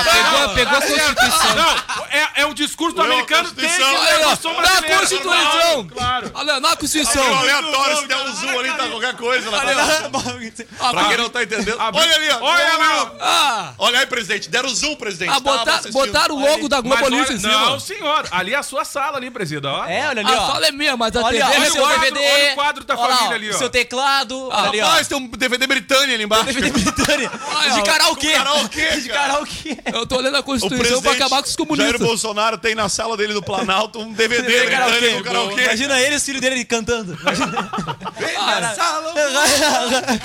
Pegou, 0.03 0.55
pegou 0.55 0.77
a 0.77 0.81
Constituição. 0.81 1.55
Não, 1.55 2.05
é, 2.09 2.27
é 2.35 2.45
um 2.45 2.53
discurso 2.53 2.95
do 2.95 3.01
americano 3.01 3.51
tem 3.51 3.67
que 3.69 3.75
Constituição. 3.77 4.53
Na 4.53 4.61
brasileira. 4.61 4.99
Constituição. 4.99 5.87
Claro. 5.87 6.31
Olha, 6.33 6.59
na 6.59 6.75
Constituição. 6.75 7.23
Abriu 7.23 7.37
aleatório, 7.55 7.97
se 7.97 8.07
der 8.07 8.17
um 8.17 8.33
zoom 8.35 8.59
ali, 8.59 8.69
tá 8.73 8.87
qualquer 8.87 9.15
coisa. 9.15 9.49
Lá. 9.49 9.57
Ah, 10.79 10.91
Pra 10.91 11.05
quem 11.05 11.17
não 11.17 11.29
tá 11.29 11.43
entendendo. 11.43 11.79
Abriu- 11.79 12.03
Olha 12.03 12.15
ali, 12.15 12.29
ó. 12.29 12.39
Olha 12.43 12.77
lá. 12.77 13.11
Ah, 13.19 13.73
Olha 13.77 13.99
aí, 13.99 14.05
presidente. 14.05 14.49
Deram 14.49 14.69
zoom, 14.69 14.95
presidente. 14.95 15.31
ah 15.33 15.39
botar, 15.39 15.75
assistindo. 15.75 15.93
botaram 15.93 16.35
o 16.35 16.39
logo 16.39 16.69
da 16.69 16.81
Globo 16.81 17.03
olha- 17.03 17.15
em 17.21 17.25
cima. 17.39 17.51
Não, 17.51 17.79
senhor. 17.79 18.27
Ali 18.31 18.53
é 18.53 18.57
a 18.57 18.63
sua 18.63 18.85
sala 18.85 19.17
ali, 19.17 19.31
presida. 19.31 19.69
Ó. 19.71 19.85
É, 19.85 20.07
olha 20.09 20.21
ali, 20.21 20.31
A 20.33 20.41
ó. 20.41 20.51
sala 20.53 20.67
é 20.67 20.71
minha, 20.71 20.95
mas 20.95 21.15
a 21.15 21.21
Olha, 21.21 21.39
TV 21.45 21.57
olha 21.57 21.65
é 21.65 21.69
o 21.69 21.71
seu 21.71 21.81
quadro, 21.81 21.99
DVD. 22.01 22.31
olha 22.31 22.51
o 22.51 22.55
quadro 22.55 22.83
da 22.85 22.95
olha 22.97 23.15
família 23.15 23.35
ali, 23.35 23.51
ó. 23.51 23.55
O 23.55 23.57
seu 23.57 23.69
teclado. 23.69 24.47
olha 24.49 24.69
ali, 24.69 24.81
ó. 24.81 24.85
Rapaz, 24.85 25.07
tem 25.07 25.17
um 25.17 25.27
DVD 25.27 25.67
Britânia 25.67 26.15
ali 26.15 26.23
embaixo. 26.23 26.45
DVD 26.45 26.69
Britânia. 26.71 27.31
Olha, 27.57 27.71
De 27.73 27.81
karaokê. 27.83 28.31
Karaokê, 28.33 28.97
De 29.01 29.09
karaokê. 29.09 29.77
Eu 29.93 30.05
tô 30.05 30.19
lendo 30.19 30.35
a 30.37 30.39
O 30.39 30.43
Constituição 30.43 30.77
presidente 30.79 31.03
pra 31.03 31.11
acabar 31.13 31.41
com 31.41 31.47
os 31.49 31.55
Jair 31.55 31.67
comunistas. 31.67 31.99
Bolsonaro 32.07 32.57
tem 32.57 32.75
na 32.75 32.87
sala 32.89 33.17
dele 33.17 33.33
do 33.33 33.41
Planalto 33.41 33.99
um 33.99 34.13
DVD 34.13 34.41
britânico 34.43 35.17
com 35.17 35.23
karaokê. 35.23 35.63
Imagina 35.63 35.99
ele 35.99 36.13
e 36.13 36.17
os 36.17 36.23
filhos 36.23 36.41
dele 36.41 36.63
cantando. 36.65 37.17
Imagina. 37.21 37.69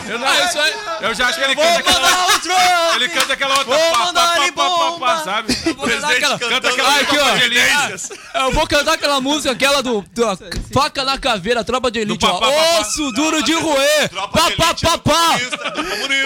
Eu, 0.08 0.18
não, 0.18 0.26
Ah, 0.32 0.44
isso 0.46 0.58
aí. 0.58 0.74
eu 1.02 1.14
já 1.14 1.26
acho 1.28 1.38
que 1.38 1.44
ele 1.44 1.54
Vou 1.54 1.64
canta 1.64 1.78
aquela, 1.80 2.94
ele 2.96 3.08
canta 3.08 3.32
aquela 3.32 3.58
outra. 3.58 3.76
Vou 3.76 3.90
pá, 3.92 3.98
mandar 3.98 4.26
pá, 4.34 4.42
ele 4.42 4.52
pá, 4.52 4.62
pá, 4.64 4.70
pá, 4.76 4.90
bomba. 4.90 5.24
sabe? 5.24 5.52
O 5.70 5.74
presidente 5.74 6.12
aquela- 6.16 6.38
Canta 6.38 6.68
aquela 6.68 7.00
aqui, 7.00 7.18
ó. 7.18 7.28
evangelícias. 7.28 8.10
Eu 8.34 8.52
vou 8.52 8.66
cantar 8.66 8.94
aquela 8.94 9.20
música, 9.20 9.52
aquela 9.52 9.82
do, 9.82 10.02
do 10.12 10.38
Faca 10.72 11.04
na 11.04 11.18
Caveira, 11.18 11.62
Tropa 11.64 11.90
de 11.90 12.00
Elite, 12.00 12.24
ó. 12.26 12.80
Osso 12.80 13.10
duro 13.12 13.42
de 13.42 13.52
roer. 13.54 14.08
Pá, 14.10 14.28
pá, 14.28 14.50
pá, 14.56 14.72
do 14.72 14.98
pá. 14.98 15.38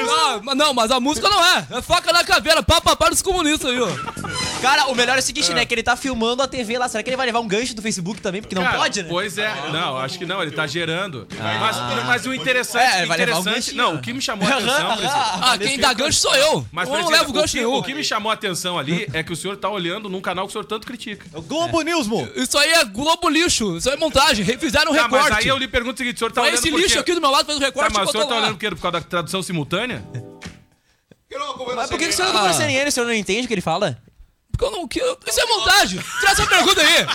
Não, 0.07 0.43
mas- 0.43 0.57
não, 0.57 0.75
mas 0.75 0.91
a 0.91 1.01
música 1.01 1.29
não 1.29 1.45
é. 1.45 1.67
É 1.71 1.83
faca 1.83 2.13
na 2.13 2.25
caveira, 2.25 2.63
pá, 2.63 2.81
pá, 2.81 2.95
pá 2.97 3.09
dos 3.09 3.23
comunistas 3.23 3.71
aí, 3.71 3.81
ó. 3.81 3.89
Cara, 4.63 4.87
o 4.87 4.95
melhor 4.95 5.17
é 5.17 5.21
o 5.21 5.23
seguinte, 5.23 5.53
né? 5.55 5.65
Que 5.65 5.75
ele 5.75 5.83
tá 5.83 5.97
filmando 5.97 6.43
a 6.43 6.49
TV 6.49 6.79
lá. 6.79 6.89
Será 6.89 7.03
que 7.03 7.09
ele 7.11 7.17
vai 7.17 7.27
levar 7.27 7.41
um 7.41 7.47
gancho 7.47 7.75
do 7.75 7.83
Facebook 7.83 8.21
também? 8.21 8.41
Porque 8.41 8.55
não 8.55 8.63
Cara, 8.65 8.79
pode, 8.79 9.03
né? 9.03 9.09
Pois 9.09 9.39
é. 9.39 9.53
Não, 9.71 9.97
acho 9.99 10.19
que 10.19 10.27
não, 10.27 10.43
ele 10.43 10.51
tá 10.51 10.67
gerando. 10.67 11.27
Mas, 11.39 11.77
mas 12.07 12.27
o 12.27 12.35
interessante, 12.35 12.97
É, 12.97 13.05
o 13.05 13.07
vai 13.09 13.19
levar 13.19 13.37
um 13.37 13.41
interessante. 13.41 13.55
ganchinho. 13.55 13.77
não, 13.77 13.95
o 13.97 14.01
que 14.01 14.13
me 14.13 14.21
chamou 14.21 14.49
a 14.49 14.51
atenção. 14.57 14.91
Ah, 15.43 15.59
quem 15.59 15.79
dá 15.79 15.93
gancho 15.93 16.19
sou 16.19 16.35
eu. 16.35 16.67
Mas, 16.73 16.89
eu 16.89 16.95
não 16.95 17.01
presidente, 17.05 17.21
levo 17.21 17.33
gancho 17.33 17.55
o 17.57 17.61
nenhum. 17.61 17.75
o 17.77 17.83
que 17.83 17.95
me 17.95 18.03
chamou 18.03 18.31
a 18.31 18.35
atenção 18.35 18.79
ali 18.79 19.07
é 19.13 19.23
que 19.23 19.33
o 19.33 19.37
senhor 19.37 19.57
tá 19.57 19.69
olhando 19.69 20.09
num 20.09 20.21
canal 20.21 20.47
que 20.47 20.51
o 20.51 20.53
senhor 20.53 20.65
tanto 20.65 20.87
critica. 20.87 21.27
Globo 21.43 21.83
News, 21.83 22.07
mo. 22.07 22.27
Isso 22.35 22.57
aí 22.59 22.71
é 22.73 22.85
Globo 22.85 23.29
lixo. 23.29 23.77
Isso 23.77 23.89
aí 23.89 23.95
é 23.95 23.99
montagem. 23.99 24.45
Fizeram 24.59 24.91
um 24.93 24.95
Tá, 24.97 25.07
mas 25.09 25.23
recorte. 25.25 25.43
aí 25.45 25.49
eu 25.49 25.59
lhe 25.59 25.69
pergunto 25.69 25.95
o 25.95 25.99
seguinte, 25.99 26.17
o 26.17 26.19
senhor 26.19 26.33
tá 26.33 26.41
Mas 26.41 26.51
olhando 26.53 26.67
esse 26.67 26.71
lixo 26.77 26.99
aqui 26.99 27.15
do 27.15 27.21
meu 27.21 27.31
lado 27.31 27.45
fez 27.47 27.57
um 27.59 27.61
Tá, 27.61 27.67
recorte 27.67 27.93
mas 27.95 28.09
o 28.09 28.13
senhor 28.13 28.27
tá 28.27 28.35
olhando 28.35 28.53
por 28.55 28.59
quê? 28.59 28.71
Por 28.71 28.81
causa 28.81 29.01
da 29.01 29.05
tradução 29.07 29.43
simultânea? 29.43 30.03
Mas 31.77 31.91
por 31.91 31.99
que, 31.99 32.07
que 32.07 32.11
o 32.11 32.17
senhor 32.17 32.33
não 32.33 32.41
conversa 32.41 32.65
nem 32.67 32.77
ele? 32.77 32.89
O 32.89 32.93
senhor 32.93 33.07
não 33.07 33.13
entende 33.13 33.45
o 33.45 33.49
que 33.49 33.55
ele 33.55 33.61
fala? 33.61 33.99
Porque 34.57 34.65
eu 34.65 34.71
não... 34.71 34.89
que- 34.89 35.01
Isso 35.27 35.41
é 35.41 35.47
montagem. 35.47 36.01
Tira 36.21 36.33
essa 36.33 36.47
pergunta 36.47 36.81
aí. 36.81 37.07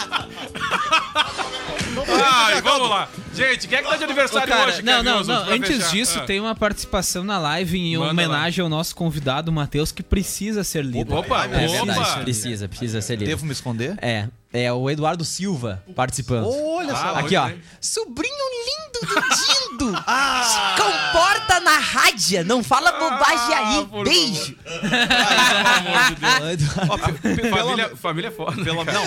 Ai, 2.24 2.62
vamos 2.62 2.90
lá. 2.90 3.10
Gente, 3.34 3.68
quem 3.68 3.78
é 3.78 3.82
que 3.82 3.90
tá 3.90 3.96
de 3.96 4.04
Ô, 4.04 4.06
aniversário 4.06 4.48
cara, 4.48 4.70
hoje? 4.72 4.82
não, 4.82 5.02
não, 5.02 5.24
não. 5.24 5.46
pra 5.46 5.56
Antes 5.56 5.78
fechar? 5.78 5.92
disso, 5.92 6.20
Ah. 6.20 6.26
tem 6.26 6.40
uma 6.40 6.54
participação 6.54 7.24
na 7.24 7.38
live 7.40 7.78
em 7.80 7.98
Manda 7.98 8.12
homenagem 8.12 8.62
ao 8.62 8.70
nosso 8.70 8.96
convidado, 8.96 9.52
Matheus, 9.52 9.92
que 9.92 10.04
precisa 10.04 10.64
ser 10.64 10.84
lido. 10.84 11.16
Opa, 11.16 11.46
É 11.46 11.48
opa. 11.48 11.86
verdade, 11.86 12.24
precisa, 12.24 12.68
precisa 12.68 13.02
ser 13.02 13.16
lido. 13.18 13.28
Devo 13.28 13.46
me 13.46 13.52
esconder? 13.54 13.98
É, 14.02 14.28
é 14.54 14.72
o 14.72 14.90
Eduardo 14.90 15.24
Silva 15.24 15.84
participando. 15.96 16.48
Olha 16.50 16.94
só. 16.96 17.02
Ah, 17.16 17.20
Aqui, 17.20 17.36
ó. 17.36 17.48
bem. 17.48 17.62
Sobrinho 17.80 18.36
lindo 18.36 18.91
do 19.02 19.22
Dindo. 19.36 19.98
Se 19.98 20.82
comporta 20.82 21.60
na 21.60 21.78
rádio, 21.78 22.46
não 22.46 22.64
fala 22.64 22.92
bobagem 22.94 23.54
aí. 23.56 23.86
Beijo. 24.04 24.56
Família, 27.50 27.96
família 27.96 28.28
é 28.28 28.32
foda. 28.32 28.64
Pelo 28.64 28.84
Não. 28.84 29.04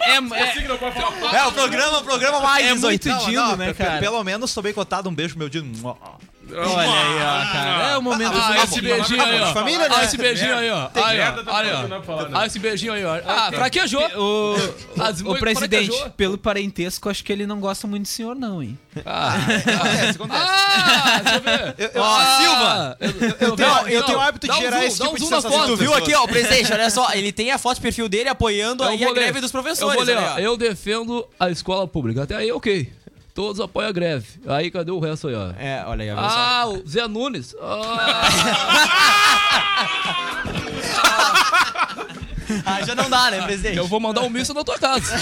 É, 0.00 0.16
É, 1.36 1.46
o 1.46 1.52
programa, 1.52 1.98
o 1.98 2.04
programa 2.04 2.40
mais 2.40 2.66
É 2.66 2.74
18. 2.74 3.08
muito 3.08 3.26
dino, 3.26 3.56
né, 3.56 3.74
cara? 3.74 3.98
Pelo 4.00 4.22
menos 4.24 4.50
sou 4.50 4.62
bem 4.62 4.72
cotado. 4.72 5.08
Um 5.08 5.14
beijo, 5.14 5.38
meu 5.38 5.48
Dino. 5.48 5.96
Olha 6.50 6.90
aí, 6.90 7.16
ó, 7.16 7.52
cara. 7.52 7.90
É 7.90 7.98
o 7.98 8.02
momento 8.02 8.32
Ah, 8.34 8.52
do 8.52 8.62
esse 8.62 8.80
beijinho 8.80 9.22
aí, 9.22 9.40
ó. 9.40 9.52
Família, 9.52 9.86
né? 9.88 9.94
Ah, 9.98 10.04
esse 10.04 10.16
beijinho 10.16 10.56
aí, 10.56 10.70
ó. 10.70 10.86
Tá 10.86 11.02
Olha, 11.02 12.02
falando. 12.06 12.36
Ah, 12.36 12.46
esse 12.46 12.58
beijinho 12.58 12.94
aí, 12.94 13.04
ó. 13.04 13.20
Ah, 13.26 13.50
fraquejou. 13.52 14.00
O, 14.16 14.54
o, 14.54 15.24
mães 15.28 15.40
presidente, 15.40 16.10
pelo 16.16 16.38
parentesco, 16.38 17.10
acho 17.10 17.22
que 17.22 17.30
ele 17.32 17.46
não 17.46 17.60
gosta 17.60 17.86
muito 17.86 18.04
do 18.04 18.08
senhor, 18.08 18.34
não, 18.38 18.62
hein? 18.62 18.78
Ah, 19.04 19.34
Acontece, 19.34 20.10
acontece. 20.10 20.42
ah, 20.42 21.20
deixa 21.22 21.36
eu 21.36 21.40
ver. 21.42 21.74
Eu- 21.78 21.90
eu- 21.94 22.02
Ó, 22.02 22.18
Ah, 22.18 22.38
Silva. 22.40 22.96
Eu, 23.00 23.10
eu 23.48 23.56
tenho- 23.56 23.88
eu 23.88 24.02
tenho 24.04 24.18
o 24.18 24.20
hábito 24.20 24.46
de 24.46 24.52
um 24.52 24.56
gerar 24.58 24.76
zoom, 24.78 24.86
esse 24.86 24.96
tipo 24.98 25.10
um 25.10 25.14
de 25.14 25.20
sensação. 25.20 25.50
foto. 25.50 25.66
Tu 25.66 25.76
viu 25.76 25.94
aqui, 25.94 26.14
ó, 26.14 26.24
o 26.24 26.28
presidente, 26.28 26.72
olha 26.72 26.90
só, 26.90 27.12
ele 27.12 27.32
tem 27.32 27.50
a 27.50 27.58
foto 27.58 27.76
de 27.76 27.82
perfil 27.82 28.08
dele 28.08 28.28
apoiando 28.28 28.82
aí 28.84 29.02
a 29.04 29.08
ler. 29.08 29.14
greve 29.14 29.40
dos 29.40 29.50
professores. 29.52 29.98
Eu 30.00 30.04
ler, 30.06 30.16
ó. 30.16 30.38
Eu 30.38 30.56
defendo 30.56 31.26
a 31.38 31.50
escola 31.50 31.86
pública. 31.86 32.22
Até 32.22 32.36
aí, 32.36 32.50
ok. 32.52 32.92
Todos 33.34 33.60
apoiam 33.60 33.88
a 33.88 33.92
greve. 33.92 34.26
Aí, 34.48 34.68
cadê 34.70 34.90
o 34.90 34.98
resto 34.98 35.28
aí, 35.28 35.34
ó? 35.36 35.50
É, 35.58 35.84
olha 35.86 36.02
aí, 36.02 36.10
só. 36.10 36.16
Ah, 36.26 36.66
o 36.66 36.82
Zé 36.88 37.06
Nunes. 37.06 37.54
Ah, 37.60 38.28
Ah, 42.64 42.82
já 42.84 42.94
não 42.94 43.08
dá, 43.10 43.30
né, 43.30 43.42
presidente? 43.42 43.76
eu 43.76 43.86
vou 43.86 44.00
mandar 44.00 44.22
um 44.22 44.30
míssil 44.30 44.54
na 44.54 44.64
tua 44.64 44.78
casa. 44.78 45.14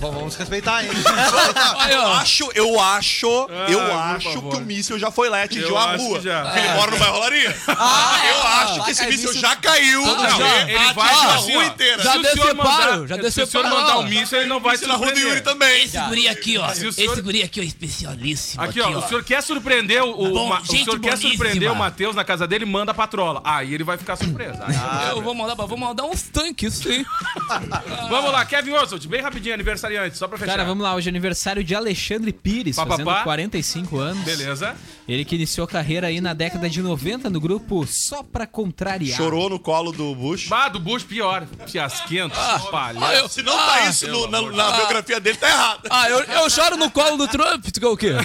Vamos 0.00 0.34
respeitar, 0.36 0.82
hein? 0.84 0.90
Aí, 1.78 1.92
Eu 1.92 2.00
ó. 2.00 2.14
acho, 2.16 2.50
eu 2.54 2.80
acho, 2.80 3.26
eu 3.68 3.80
Ah, 3.80 3.86
por 3.86 4.16
acho 4.16 4.32
favor. 4.32 4.50
que 4.52 4.56
o 4.58 4.60
míssil 4.60 4.98
já 4.98 5.10
foi 5.10 5.28
lá, 5.28 5.42
atingiu 5.42 5.68
Eu 5.68 5.78
a 5.78 5.90
acho 5.92 6.04
rua. 6.04 6.18
que 6.18 6.24
já. 6.24 6.42
Porque 6.42 6.58
ele 6.58 6.68
mora 6.74 6.90
no 6.90 6.96
bairro 6.98 7.18
Laria. 7.20 7.56
Ah, 7.68 8.20
eu 8.28 8.34
é, 8.34 8.46
acho 8.62 8.84
que 8.84 8.90
esse 8.90 9.06
míssil 9.06 9.28
míssil. 9.28 9.40
já 9.40 9.56
caiu. 9.56 10.02
Não, 10.02 10.16
Não, 10.22 10.40
ele, 10.46 10.72
ele 10.72 10.92
vai 10.94 11.08
atingiu 11.10 11.30
a 11.30 11.34
assim, 11.34 11.52
rua 11.54 11.62
ó. 11.62 11.66
inteira. 11.66 12.02
Já 12.02 12.12
Se 12.12 12.18
o 12.18 12.24
senhor 12.32 12.54
mandar- 12.54 13.06
já 13.06 13.30
Se 13.30 13.42
o 13.42 13.46
senhor 13.46 13.64
mandar 13.70 13.98
um 13.98 14.02
míssil, 14.04 14.38
ele 14.38 14.48
não 14.48 14.60
vai 14.60 14.72
Míssil 14.72 14.88
na 14.88 14.94
rua 14.94 15.06
do 15.06 15.18
surpreender. 15.18 15.32
Yuri 15.34 15.44
também. 15.44 15.84
Esse 15.84 15.98
guri 16.00 16.28
aqui, 16.28 16.58
ó. 16.58 16.68
Se 16.74 16.86
o 16.86 16.92
senhor- 16.92 17.12
Esse 17.12 17.22
guri 17.22 17.42
aqui, 17.42 17.60
ó, 17.60 17.62
especialíssimo. 17.62 18.62
Aqui, 18.62 18.80
ó, 18.80 18.88
o 18.90 19.08
senhor 19.08 19.22
quer 19.24 19.42
surpreender 19.42 20.02
o, 20.02 20.10
o, 20.10 20.30
Bom, 20.30 20.48
Ma- 20.48 20.60
o 20.60 20.64
gente 20.64 20.84
senhor 20.84 20.98
quer 21.00 21.10
boníssima. 21.10 21.30
surpreender 21.30 21.70
o 21.70 21.76
Matheus 21.76 22.14
na 22.16 22.24
casa 22.24 22.46
dele, 22.46 22.64
manda 22.64 22.90
a 22.92 22.94
patrola. 22.94 23.40
Aí 23.44 23.72
ele 23.74 23.84
vai 23.84 23.96
ficar 23.96 24.16
surpreso. 24.16 24.58
Aí- 24.62 25.10
Eu 25.10 25.22
vou 25.22 25.34
mandar, 25.34 25.54
vou 25.66 25.78
mandar 25.78 26.04
uns 26.04 26.22
tanques, 26.22 26.74
sim. 26.74 27.04
Vamos 28.08 28.32
lá, 28.32 28.44
Kevin 28.44 28.72
Oswald, 28.72 29.06
bem 29.08 29.20
rapidinho, 29.20 29.54
aniversariante, 29.54 30.16
só 30.16 30.26
pra 30.28 30.38
fechar. 30.38 30.52
Cara, 30.52 30.64
vamos 30.64 30.82
lá, 30.82 30.94
hoje 30.94 31.08
é 31.08 31.10
aniversário 31.10 31.62
de 31.64 31.74
Alexandre 31.74 32.32
Pires, 32.32 32.76
Pá, 32.76 32.84
pá, 32.84 32.90
fazendo 32.90 33.06
pá. 33.06 33.22
45 33.22 33.98
anos. 33.98 34.24
Beleza. 34.24 34.76
Ele 35.10 35.24
que 35.24 35.34
iniciou 35.34 35.66
carreira 35.66 36.06
aí 36.06 36.20
na 36.20 36.32
década 36.32 36.70
de 36.70 36.80
90 36.80 37.28
no 37.28 37.40
grupo 37.40 37.84
Só 37.84 38.22
Pra 38.22 38.46
Contrariar. 38.46 39.16
Chorou 39.16 39.50
no 39.50 39.58
colo 39.58 39.90
do 39.90 40.14
Bush. 40.14 40.46
Bah, 40.46 40.68
do 40.68 40.78
Bush, 40.78 41.02
pior. 41.02 41.48
Fiasquento, 41.66 42.36
palhaço. 42.70 43.04
Ah, 43.04 43.14
eu- 43.16 43.28
Se 43.28 43.42
não 43.42 43.56
tá 43.56 43.88
isso 43.88 44.06
no- 44.06 44.28
na, 44.30 44.40
na 44.40 44.70
biografia 44.70 45.18
dele, 45.18 45.36
tá 45.36 45.48
errado. 45.48 45.80
Ah, 45.90 46.08
eu, 46.08 46.20
eu 46.20 46.48
choro 46.48 46.76
no 46.76 46.88
colo 46.92 47.16
do 47.16 47.26
Trump, 47.26 47.64
tu 47.72 47.80
quer 47.80 47.88
o 47.88 47.96
quê? 47.96 48.12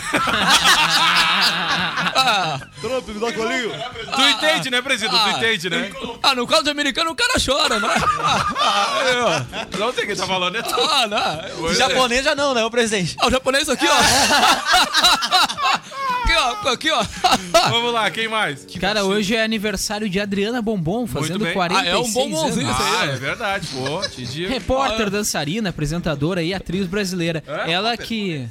ah, 2.15 2.59
Trump, 2.79 3.07
me 3.07 3.19
dá 3.19 3.33
colinho. 3.33 3.71
Tu 4.15 4.21
entende, 4.21 4.69
né, 4.69 4.79
presidente? 4.81 5.23
Tu 5.23 5.29
entende, 5.29 5.69
né? 5.71 5.91
ah, 6.21 6.35
no 6.35 6.45
colo 6.45 6.61
de 6.61 6.69
americano 6.69 7.09
o 7.09 7.15
cara 7.15 7.33
chora, 7.43 7.79
né? 7.79 7.89
Ah, 8.19 9.43
ó. 9.73 9.77
Não 9.79 9.91
sei 9.91 10.05
quem 10.05 10.15
tá 10.15 10.27
falando, 10.27 10.55
é 10.57 10.61
tu. 10.61 10.75
Ah, 10.79 11.07
não. 11.07 11.63
O 11.65 11.73
japonês 11.73 12.23
já 12.23 12.35
não, 12.35 12.53
né, 12.53 12.63
o 12.63 12.69
presidente? 12.69 13.15
Ah, 13.19 13.25
o 13.25 13.31
japonês 13.31 13.67
aqui, 13.69 13.87
ó. 13.87 13.95
aqui, 16.25 16.35
ó. 16.37 16.55
Aqui, 16.75 16.91
ó. 16.91 17.03
Vamos 17.71 17.93
lá, 17.93 18.09
quem 18.11 18.27
mais? 18.27 18.65
Cara, 18.79 19.03
hoje 19.03 19.35
é 19.35 19.43
aniversário 19.43 20.09
de 20.09 20.19
Adriana 20.19 20.61
Bombom, 20.61 21.07
fazendo 21.07 21.43
bem. 21.45 21.53
46 21.53 21.87
Ah, 21.87 21.89
é 21.89 21.97
um 21.97 22.11
bombonzinho 22.11 22.67
anos. 22.67 22.79
esse 22.79 22.89
aí, 22.89 23.09
Ah, 23.09 23.13
é 23.13 23.15
verdade, 23.15 23.67
pô, 23.67 24.07
te 24.07 24.25
digo. 24.25 24.49
Repórter, 24.49 25.09
dançarina, 25.09 25.69
apresentadora 25.69 26.43
e 26.43 26.53
atriz 26.53 26.85
brasileira. 26.85 27.43
É? 27.47 27.71
Ela 27.71 27.95
que 27.97 28.47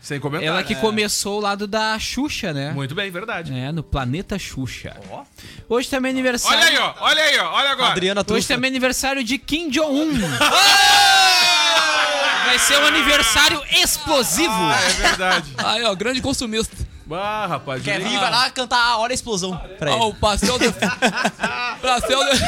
Sem 0.00 0.18
comentário. 0.20 0.48
ela 0.52 0.62
que 0.62 0.74
começou 0.74 1.34
ao 1.36 1.40
lado 1.40 1.66
da 1.66 1.98
Xuxa, 1.98 2.52
né? 2.52 2.72
Muito 2.72 2.94
bem, 2.94 3.10
verdade. 3.10 3.52
É, 3.56 3.70
no 3.72 3.82
Planeta 3.82 4.38
Xuxa. 4.38 4.96
Hoje 5.68 5.88
também 5.88 6.10
é 6.10 6.12
aniversário. 6.12 6.58
Olha 6.58 6.68
aí, 6.68 6.78
ó, 6.78 6.94
olha 7.00 7.22
aí, 7.22 7.38
ó, 7.38 7.52
olha 7.52 7.70
agora. 7.70 7.90
Adriana 7.92 8.24
Hoje 8.28 8.46
também 8.48 8.68
é 8.68 8.72
aniversário 8.72 9.22
de 9.24 9.38
Kim 9.38 9.70
Jong-un. 9.70 10.10
Vai 12.44 12.58
ser 12.58 12.76
um 12.78 12.86
aniversário 12.86 13.62
explosivo. 13.82 14.52
Ah, 14.52 14.76
é 14.78 14.92
verdade. 15.08 15.52
Aí, 15.56 15.82
ó, 15.84 15.94
grande 15.94 16.20
consumista. 16.20 16.76
Bah, 17.12 17.44
rapaz. 17.46 17.82
Kevin 17.82 18.04
Julinho. 18.04 18.20
vai 18.20 18.30
lá 18.30 18.50
cantar 18.50 18.82
a 18.82 18.96
hora 18.96 19.08
da 19.08 19.14
explosão 19.14 19.54
pra 19.78 19.90
Ó, 19.90 19.96
ele. 19.96 20.04
o 20.04 20.14
pastel 20.14 20.58
de... 20.58 20.72
pastel 21.82 22.24
de... 22.24 22.40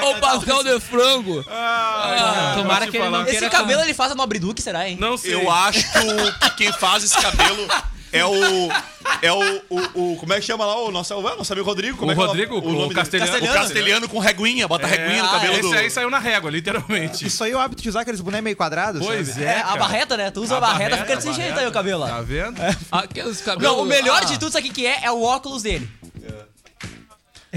Ó, 0.00 0.10
o 0.14 0.20
pastel 0.20 0.62
de 0.62 0.78
frango. 0.78 1.44
Ah, 1.50 2.52
Tomara 2.56 2.84
vou 2.84 2.86
te 2.86 2.90
que 2.92 2.96
ele 2.98 3.10
não 3.10 3.22
Esse 3.22 3.30
queira 3.32 3.50
cabelo 3.50 3.82
ele 3.82 3.92
faz 3.92 4.12
a 4.12 4.14
Nobre 4.14 4.38
Duque, 4.38 4.62
será, 4.62 4.88
hein? 4.88 4.96
Não 5.00 5.16
sei. 5.16 5.34
Eu 5.34 5.50
acho 5.50 5.80
que 5.80 6.50
quem 6.56 6.72
faz 6.74 7.02
esse 7.02 7.20
cabelo 7.20 7.66
é 8.16 8.24
o. 8.26 8.68
É 9.22 9.32
o, 9.32 9.62
o, 9.70 10.12
o- 10.12 10.16
Como 10.16 10.32
é 10.34 10.36
que 10.40 10.42
chama 10.46 10.66
lá 10.66 10.76
o 10.82 10.90
nosso, 10.90 11.14
o 11.14 11.22
nosso 11.22 11.52
amigo 11.52 11.66
Rodrigo? 11.66 11.96
Como 11.96 12.10
O 12.10 12.12
é 12.12 12.14
que 12.16 12.20
é 12.20 12.26
Rodrigo, 12.26 12.58
o 12.58 12.60
nome 12.72 12.82
dele? 12.88 12.94
castelhano. 12.94 13.36
O 13.46 13.52
castelhano 13.52 14.08
com 14.08 14.18
reguinha, 14.18 14.66
bota 14.68 14.86
reguinha 14.86 15.22
no 15.22 15.28
ah, 15.28 15.32
cabelo 15.32 15.52
esse 15.54 15.62
do. 15.62 15.74
aí 15.74 15.90
saiu 15.90 16.10
na 16.10 16.18
régua, 16.18 16.50
literalmente. 16.50 17.26
Isso 17.26 17.42
aí 17.44 17.52
é 17.52 17.56
o 17.56 17.58
hábito 17.60 17.82
de 17.82 17.88
usar 17.88 18.00
aqueles 18.00 18.20
bonecos 18.20 18.44
meio 18.44 18.56
quadrados. 18.56 19.04
Pois 19.04 19.28
sabe? 19.28 19.44
é, 19.44 19.48
É, 19.48 19.58
a 19.60 19.62
cara. 19.64 19.76
barreta, 19.78 20.16
né? 20.16 20.30
Tu 20.30 20.40
usa 20.42 20.56
a, 20.56 20.60
barreta, 20.60 20.96
fica 20.98 21.14
desse 21.16 21.28
a 21.28 21.32
jeito 21.32 21.44
barreta. 21.48 21.60
aí 21.60 21.66
o 21.68 21.72
cabelo. 21.72 22.06
Tá 22.06 22.20
vendo? 22.20 22.56
Aqueles 22.90 23.40
cabelos... 23.40 23.76
Não, 23.76 23.82
o 23.82 23.86
melhor 23.86 24.20
Ah, 24.22 24.26
de 24.26 24.38
tudo, 24.38 24.50
sabe 24.52 24.68
o 24.68 24.72
que 24.72 24.80
que 24.82 24.86
é? 24.86 25.04
É 25.04 25.10
o 25.10 25.22
óculos 25.22 25.62
dele. 25.62 25.88
John 26.14 26.34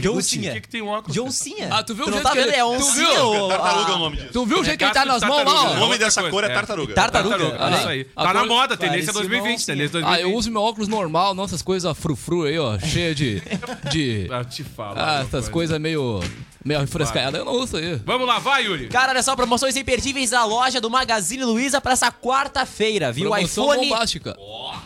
O 0.07 0.21
Cena. 0.21 0.53
que, 0.53 0.61
que 0.61 0.69
tem 0.69 0.81
um 0.81 0.87
óculos? 0.87 1.15
John 1.15 1.31
Cena. 1.31 1.77
Ah, 1.77 1.83
tu 1.83 1.93
viu 1.95 2.05
o 2.07 2.11
jeito 2.11 2.23
tá 2.23 2.31
que 2.31 2.37
vendo? 2.37 2.47
ele- 2.47 2.55
É 2.55 2.61
tu 2.63 2.69
oncinha 2.69 3.09
viu? 3.09 3.25
ou... 3.25 3.49
Tartaruga 3.49 3.91
é 3.91 3.95
o 3.95 3.99
nome 3.99 4.17
disso. 4.17 4.29
Tu 4.33 4.45
viu 4.45 4.59
o 4.59 4.63
jeito 4.63 4.77
que 4.77 4.83
ele 4.83 4.93
tá 4.93 5.05
nas 5.05 5.23
mãos 5.23 5.43
lá? 5.45 5.71
O 5.71 5.75
nome 5.79 5.97
dessa 5.97 6.29
cor 6.29 6.43
é 6.43 6.47
é. 6.47 6.53
tartaruga. 6.53 6.93
Tartaruga. 6.93 7.57
Olha 7.59 7.77
isso 7.77 7.87
aí. 7.87 8.03
Tá 8.05 8.33
na 8.33 8.45
moda, 8.45 8.77
tendência 8.77 9.13
Parece 9.13 9.29
2020, 9.29 9.59
uma 9.59 9.65
tendência 9.65 9.99
Ah, 9.99 10.01
2020. 10.01 10.21
eu 10.21 10.33
uso 10.35 10.51
meu 10.51 10.61
óculos 10.61 10.87
normal, 10.87 11.33
não 11.33 11.43
essas 11.43 11.61
coisas 11.61 11.97
frufru 11.97 12.43
aí, 12.43 12.57
ó, 12.59 12.77
cheia 12.79 13.13
de... 13.15 13.41
de... 13.91 14.27
Ah, 14.31 14.43
te 14.43 14.63
falo. 14.63 14.95
Ah, 14.99 15.21
essas 15.27 15.49
coisas 15.49 15.79
meio... 15.79 16.21
meio 16.63 16.79
refrescadas, 16.79 17.39
eu 17.39 17.45
não 17.45 17.53
uso 17.53 17.77
aí. 17.77 17.95
Vamos 18.05 18.27
lá, 18.27 18.39
vai, 18.39 18.65
Yuri. 18.65 18.87
Cara, 18.87 19.11
olha 19.11 19.21
só, 19.23 19.35
promoções 19.35 19.75
imperdíveis 19.75 20.31
da 20.31 20.43
loja 20.45 20.81
do 20.81 20.89
Magazine 20.89 21.43
Luiza 21.43 21.79
pra 21.79 21.93
essa 21.93 22.11
quarta-feira, 22.11 23.11
viu? 23.11 23.29
Promoção 23.29 23.65
iPhone, 23.65 23.89
bombástica. 23.89 24.35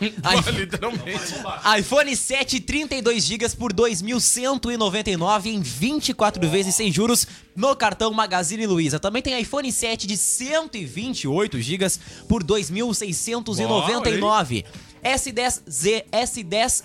Literalmente. 0.52 1.34
iPhone 1.78 2.16
7 2.16 2.60
32 2.60 3.24
GB 3.24 3.48
por 3.50 3.72
2.199 3.72 5.46
em 5.46 5.60
24 5.60 6.48
vezes 6.48 6.74
sem 6.74 6.90
juros 6.92 7.26
no 7.56 7.74
cartão 7.76 8.12
Magazine 8.12 8.66
Luiza. 8.66 8.98
Também 9.00 9.22
tem 9.22 9.40
iPhone 9.40 9.70
7 9.70 10.06
de 10.06 10.16
128 10.16 11.60
GB 11.60 11.86
por 12.28 12.42
2.699. 12.44 14.64
S10Z, 15.04 16.04
S10 16.10 16.82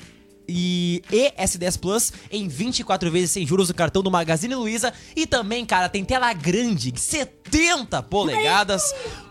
e 0.49 1.03
S10 1.37 1.79
Plus 1.79 2.11
em 2.31 2.47
24 2.47 3.09
vezes 3.11 3.31
sem 3.31 3.45
juros 3.45 3.67
no 3.69 3.75
cartão 3.75 4.01
do 4.01 4.09
Magazine 4.09 4.55
Luiza. 4.55 4.91
E 5.15 5.25
também, 5.27 5.65
cara, 5.65 5.87
tem 5.87 6.03
tela 6.03 6.33
grande, 6.33 6.91
70 6.99 8.01
polegadas, 8.03 8.81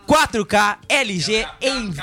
4K 0.07 0.77
LG 0.87 1.45
em. 1.61 1.93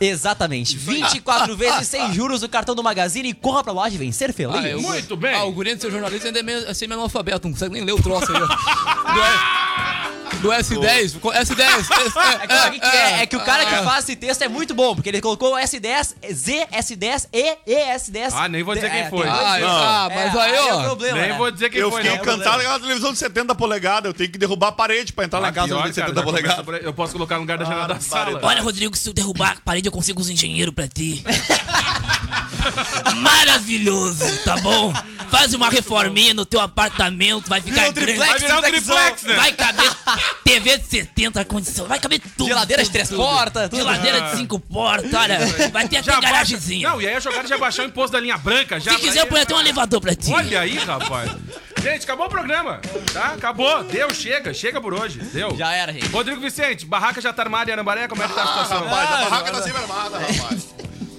Exatamente, 0.00 0.76
24 0.76 1.54
vezes 1.56 1.88
sem 1.88 2.12
juros 2.12 2.42
no 2.42 2.48
cartão 2.48 2.74
do 2.74 2.82
Magazine. 2.82 3.32
Corra 3.34 3.62
pra 3.62 3.72
loja 3.72 3.94
e 3.94 3.98
vencer 3.98 4.32
feliz. 4.32 4.56
Ah, 4.56 4.68
eu- 4.68 4.80
Muito 4.80 5.16
bem. 5.16 5.34
Ah, 5.34 5.44
o 5.44 5.52
guri 5.52 5.74
de 5.74 5.80
ser 5.82 5.90
jornalista 5.90 6.28
ainda 6.28 6.40
é 6.40 6.42
meio, 6.42 6.66
é 6.66 6.74
semi-analfabeto, 6.74 7.46
não 7.46 7.52
consegue 7.52 7.74
nem 7.74 7.84
ler 7.84 7.92
o 7.92 8.02
troço 8.02 8.26
aí. 8.32 8.38
Do, 10.40 10.52
S- 10.52 10.72
do 10.74 10.80
S10, 10.80 11.18
co- 11.20 11.32
S10. 11.32 11.58
É 12.40 12.46
que, 12.46 12.54
o 12.54 12.70
que 12.72 12.80
que 12.80 12.96
é? 12.96 13.22
É 13.22 13.26
que 13.26 13.36
o 13.36 13.40
cara 13.40 13.64
que 13.66 13.74
faz 13.84 14.04
esse 14.04 14.14
texto 14.16 14.42
é 14.42 14.48
muito 14.48 14.74
bom, 14.74 14.94
porque 14.94 15.08
ele 15.08 15.20
colocou 15.20 15.54
S10, 15.56 16.14
Z, 16.32 16.66
S10 16.72 17.26
e 17.32 17.56
ES10. 17.66 18.32
Ah, 18.32 18.48
nem 18.48 18.62
vou 18.62 18.74
dizer 18.74 18.90
quem 18.90 19.00
É, 19.00 19.10
foi. 19.10 19.26
Ah, 19.26 19.58
ah, 19.64 20.08
mas 20.14 20.36
aí, 20.36 20.54
é 20.54 20.72
ó, 20.74 20.82
problema, 20.84 21.18
Nem 21.18 21.30
né? 21.30 21.36
vou 21.36 21.50
dizer 21.50 21.70
quem 21.70 21.80
Eu 21.80 21.90
foi, 21.90 22.02
fiquei 22.02 22.16
não. 22.16 22.22
encantado 22.22 22.54
com 22.56 22.60
aquela 22.60 22.80
televisão 22.80 23.12
de 23.12 23.18
70 23.18 23.54
polegadas. 23.54 24.08
Eu 24.10 24.14
tenho 24.14 24.30
que 24.30 24.38
derrubar 24.38 24.68
a 24.68 24.72
parede 24.72 25.12
pra 25.12 25.24
entrar 25.24 25.38
Ah, 25.38 25.42
na 25.42 25.52
casa 25.52 25.68
pior, 25.68 25.76
de 25.88 25.94
cara, 25.94 25.94
70 26.08 26.14
já 26.14 26.22
começa 26.24 26.62
polegadas. 26.62 26.84
Eu 26.86 26.92
posso 26.94 27.12
colocar 27.12 27.34
no 27.36 27.40
lugar 27.42 27.58
da 27.58 27.64
janela 27.64 27.88
da 27.88 28.00
sala. 28.00 28.38
Olha, 28.42 28.62
Rodrigo, 28.62 28.96
se 28.96 29.08
eu 29.08 29.12
derrubar 29.12 29.52
a 29.58 29.60
parede, 29.64 29.88
eu 29.88 29.92
consigo 29.92 30.20
os 30.20 30.28
engenheiros 30.30 30.74
pra 30.74 30.86
ti. 30.86 31.24
Maravilhoso, 33.16 34.24
tá 34.44 34.56
bom? 34.58 34.92
Faz 35.30 35.52
uma 35.54 35.68
reforminha 35.68 36.32
no 36.34 36.44
teu 36.46 36.60
apartamento, 36.60 37.48
vai 37.48 37.60
ficar 37.60 37.92
Vira 37.92 37.92
grande. 37.92 38.06
triplex, 38.06 38.30
Vai 38.30 38.38
virar 38.40 38.58
um 38.58 38.62
triplex, 38.62 39.22
né? 39.24 39.34
Vai 39.34 39.52
caber 39.52 39.90
TV 40.44 40.78
de 40.78 40.86
70 40.86 41.44
condição, 41.44 41.86
vai 41.86 41.98
caber 41.98 42.20
tudo. 42.36 42.46
Geladeira 42.48 42.82
de 42.82 42.90
três 42.90 43.10
portas, 43.10 43.68
tudo. 43.68 43.78
Geladeira 43.78 44.20
de 44.22 44.36
cinco 44.36 44.58
portas, 44.58 45.12
olha, 45.12 45.38
vai 45.70 45.86
ter 45.86 45.98
até 45.98 46.20
garagemzinha. 46.20 46.88
Não, 46.88 47.00
e 47.02 47.06
aí 47.06 47.14
a 47.14 47.20
jogada 47.20 47.46
já 47.46 47.58
baixar 47.58 47.82
o 47.82 47.86
imposto 47.86 48.12
da 48.12 48.20
linha 48.20 48.38
branca. 48.38 48.80
Já 48.80 48.92
Se 48.92 48.98
quiser, 48.98 49.20
eu 49.20 49.26
ponho 49.26 49.42
até 49.42 49.54
um 49.54 49.60
elevador 49.60 50.00
pra 50.00 50.14
ti. 50.14 50.32
Olha 50.32 50.60
aí, 50.60 50.78
rapaz. 50.78 51.30
Gente, 51.82 52.02
acabou 52.04 52.26
o 52.26 52.30
programa. 52.30 52.80
Tá? 53.12 53.34
Acabou. 53.34 53.84
Deu, 53.84 54.12
chega. 54.14 54.52
Chega 54.54 54.80
por 54.80 54.94
hoje. 54.94 55.20
Deu. 55.20 55.54
Já 55.56 55.72
era, 55.72 55.92
gente. 55.92 56.08
Rodrigo 56.08 56.40
Vicente, 56.40 56.84
barraca 56.86 57.20
já 57.20 57.32
tá 57.32 57.42
armada 57.42 57.70
em 57.70 57.72
Arambaré, 57.74 58.08
como 58.08 58.22
é 58.22 58.26
que 58.28 58.34
tá 58.34 58.42
a 58.42 58.46
situação? 58.46 58.84
Rapaz, 58.84 59.10
a 59.10 59.16
barraca 59.28 59.50
tá 59.52 59.62
sempre 59.62 59.82
armada, 59.82 60.18
rapaz. 60.18 60.74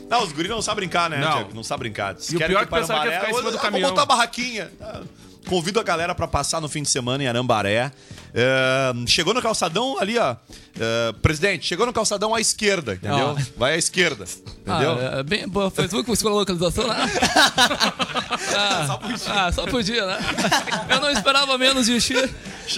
Não, 0.10 0.24
os 0.24 0.32
guris 0.32 0.49
não 0.49 0.60
sabem 0.62 0.88
brincar, 0.88 1.07
né, 1.07 1.20
Não. 1.20 1.32
Diego? 1.34 1.51
Não 1.53 1.64
sabem 1.64 1.82
brincar. 1.91 2.16
E 2.32 2.36
o 2.36 2.39
pior 2.39 2.64
é 2.64 2.66
que 2.66 2.72
pensaram 2.72 3.01
que 3.03 3.07
ia 3.10 3.20
ficar 3.20 3.32
em 3.32 3.36
cima 3.36 3.51
do 3.51 3.57
Ah, 3.57 3.62
caminhão. 3.62 3.89
Vou 3.89 3.95
botar 3.95 4.01
a 4.01 4.05
barraquinha. 4.07 4.72
Ah, 4.82 5.01
Convido 5.50 5.80
a 5.80 5.84
galera 5.84 6.14
pra 6.14 6.28
passar 6.28 6.62
no 6.62 6.70
fim 6.70 6.84
de 6.84 6.91
semana 6.91 7.24
em 7.24 7.28
Arambaré. 7.28 7.91
É, 8.36 8.93
chegou 9.08 9.34
no 9.34 9.41
calçadão 9.41 9.97
ali, 10.00 10.16
ó. 10.20 10.36
É, 10.80 11.12
presidente, 11.24 11.66
chegou 11.66 11.88
no 11.88 11.91
calçadão 11.91 12.36
à 12.36 12.39
esquerda, 12.39 12.93
entendeu? 12.93 13.36
Ó. 13.36 13.41
Vai 13.58 13.74
à 13.74 13.78
esquerda, 13.78 14.26
entendeu? 14.26 14.97
Ah, 15.00 15.20
é 15.20 15.24
bem 15.24 15.47
boa. 15.47 15.72
Que 15.72 15.82
escolheu 16.12 16.36
a 16.38 16.39
localização, 16.41 16.88
né? 16.88 16.95
ah, 18.56 18.84
só 18.86 18.97
podia. 18.97 19.34
Ah, 19.34 19.52
só 19.52 19.66
podia, 19.66 20.06
né? 20.06 20.18
Eu 20.89 21.02
não 21.02 21.10
esperava 21.12 21.58
menos 21.58 21.88
de 21.88 22.00
Xi. 22.00 22.14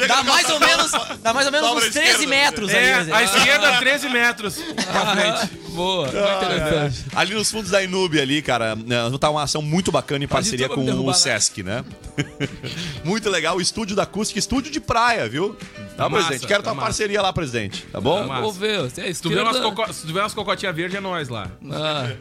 Dá 0.08 0.24
mais 0.24 0.50
ou 0.50 0.60
menos, 0.60 0.92
dá 1.22 1.34
mais 1.34 1.46
ou 1.48 1.52
menos 1.52 1.70
uns 1.70 1.78
à 1.78 1.92
13 1.92 2.00
esquerda. 2.00 2.28
metros 2.28 2.70
É, 2.72 2.94
ali. 2.94 3.12
a 3.12 3.24
esquerda 3.24 3.78
13 3.80 4.10
metros 4.10 4.56
pra 4.56 5.16
frente. 5.16 5.62
Boa, 5.72 6.08
Ah, 6.08 6.38
interessante. 6.38 7.06
é. 7.14 7.20
Ali 7.20 7.34
nos 7.34 7.52
fundos 7.52 7.72
da 7.72 7.84
Inube 7.84 8.20
ali, 8.20 8.42
cara, 8.42 8.76
né, 8.76 8.98
tá 9.20 9.30
uma 9.30 9.44
ação 9.44 9.62
muito 9.62 9.92
bacana 9.92 10.24
em 10.24 10.28
parceria 10.28 10.70
tudo 10.70 10.86
com 10.94 11.02
o 11.02 11.08
né? 11.08 11.14
Sesc, 11.14 11.62
né? 11.64 11.84
muito 13.04 13.30
legal, 13.30 13.58
o 13.58 13.62
estúdio 13.62 13.96
da 13.96 14.04
Acústica, 14.04 14.40
estúdio 14.40 14.72
de 14.72 14.80
praia, 14.80 15.28
viu? 15.30 15.56
Tá, 15.98 16.08
Massa, 16.10 16.28
presidente? 16.28 16.48
Quero 16.48 16.64
tá 16.64 16.70
tua 16.70 16.74
massa. 16.76 16.86
parceria 16.88 17.22
lá, 17.22 17.32
presidente, 17.34 17.86
tá 17.92 18.00
bom? 18.02 18.26
Massa. 18.26 18.42
Vou 18.42 18.52
ver. 18.54 18.90
Se 18.90 19.02
é 19.02 19.14
Se 19.14 19.22
tu 19.22 19.30
vê 19.30 19.40
umas, 19.42 19.58
coco... 19.60 19.94
Se 19.94 20.06
tu 20.08 20.14
vê 20.14 20.20
umas 20.20 20.34
cocotinhas 20.34 20.76
verdes, 20.76 20.98
é 20.98 21.00
nós 21.02 21.30
lá. 21.30 21.50
Ah, 21.72 22.12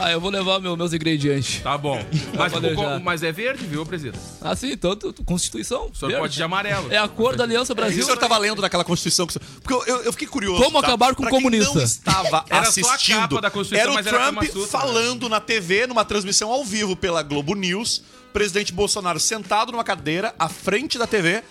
ah, 0.00 0.10
eu 0.12 0.20
vou 0.20 0.30
levar 0.30 0.60
meu- 0.60 0.76
meus 0.76 0.92
ingredientes. 0.92 1.60
Tá 1.62 1.76
bom. 1.78 2.02
Mas, 2.36 2.52
coco- 2.52 3.00
mas 3.02 3.22
é 3.22 3.32
verde, 3.32 3.64
viu, 3.64 3.84
presidente? 3.84 4.18
Ah, 4.40 4.54
sim, 4.54 4.76
tanto 4.76 5.12
Constituição. 5.24 5.90
O 5.92 5.94
senhor 5.94 6.08
verde. 6.10 6.20
pode 6.22 6.34
de 6.34 6.42
amarelo. 6.42 6.92
É 6.92 6.96
a 6.98 7.08
cor 7.08 7.36
da 7.36 7.44
Aliança 7.44 7.74
que 7.74 7.80
Brasil. 7.80 8.02
o 8.02 8.04
senhor 8.04 8.16
tava 8.18 8.36
lendo 8.38 8.60
daquela 8.62 8.84
Constituição? 8.84 9.26
que 9.26 9.36
o 9.36 9.40
senhor- 9.40 9.60
Porque 9.62 9.74
eu, 9.90 9.96
eu- 9.96 10.02
eu 10.04 10.12
fiquei 10.12 10.28
curioso. 10.28 10.62
Como 10.62 10.80
tá? 10.80 10.86
acabar 10.88 11.14
com 11.14 11.24
o 11.24 11.28
comunista. 11.28 11.74
não 11.74 11.82
estava 11.82 12.44
Era 12.50 12.64
só 12.70 12.88
a 12.88 12.94
assistindo. 12.94 13.18
capa 13.20 13.40
da 13.40 13.50
Constituição, 13.50 13.82
era 13.82 13.90
o 13.90 13.94
mas 13.94 14.06
era 14.06 14.18
Trump 14.32 14.42
Sutra. 14.44 14.66
falando 14.68 15.28
na 15.28 15.40
TV, 15.40 15.86
numa 15.86 16.04
transmissão 16.04 16.50
ao 16.50 16.64
vivo 16.64 16.94
pela 16.96 17.22
Globo 17.22 17.54
News. 17.54 18.02
Presidente 18.32 18.72
Bolsonaro 18.72 19.18
sentado 19.20 19.72
numa 19.72 19.84
cadeira 19.84 20.34
à 20.38 20.48
frente 20.48 20.98
da 20.98 21.06
TV. 21.06 21.42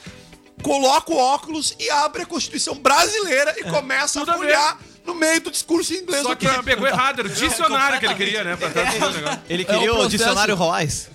Coloca 0.61 1.11
o 1.11 1.17
óculos 1.17 1.75
e 1.79 1.89
abre 1.89 2.23
a 2.23 2.25
Constituição 2.25 2.75
brasileira 2.75 3.53
e 3.57 3.63
começa 3.65 4.19
Tudo 4.19 4.31
a 4.31 4.37
olhar 4.37 4.79
no 5.05 5.13
meio 5.13 5.39
do 5.39 5.51
discurso 5.51 5.93
em 5.93 5.97
inglês. 5.97 6.23
Só 6.23 6.33
que 6.35 6.47
ele 6.47 6.63
pegou 6.63 6.87
errado, 6.87 7.19
era 7.19 7.27
o 7.27 7.31
dicionário 7.31 7.99
que 7.99 8.05
ele 8.05 8.15
queria, 8.15 8.43
né? 8.43 8.55
Pra 8.55 8.69
o 8.69 8.73
negócio. 8.73 9.39
Ele 9.49 9.63
É 9.63 9.65
queria 9.65 9.91
o 9.91 9.93
o, 9.93 9.97
processo. 9.97 10.09
dicionário 10.09 10.55
Royce. 10.55 11.07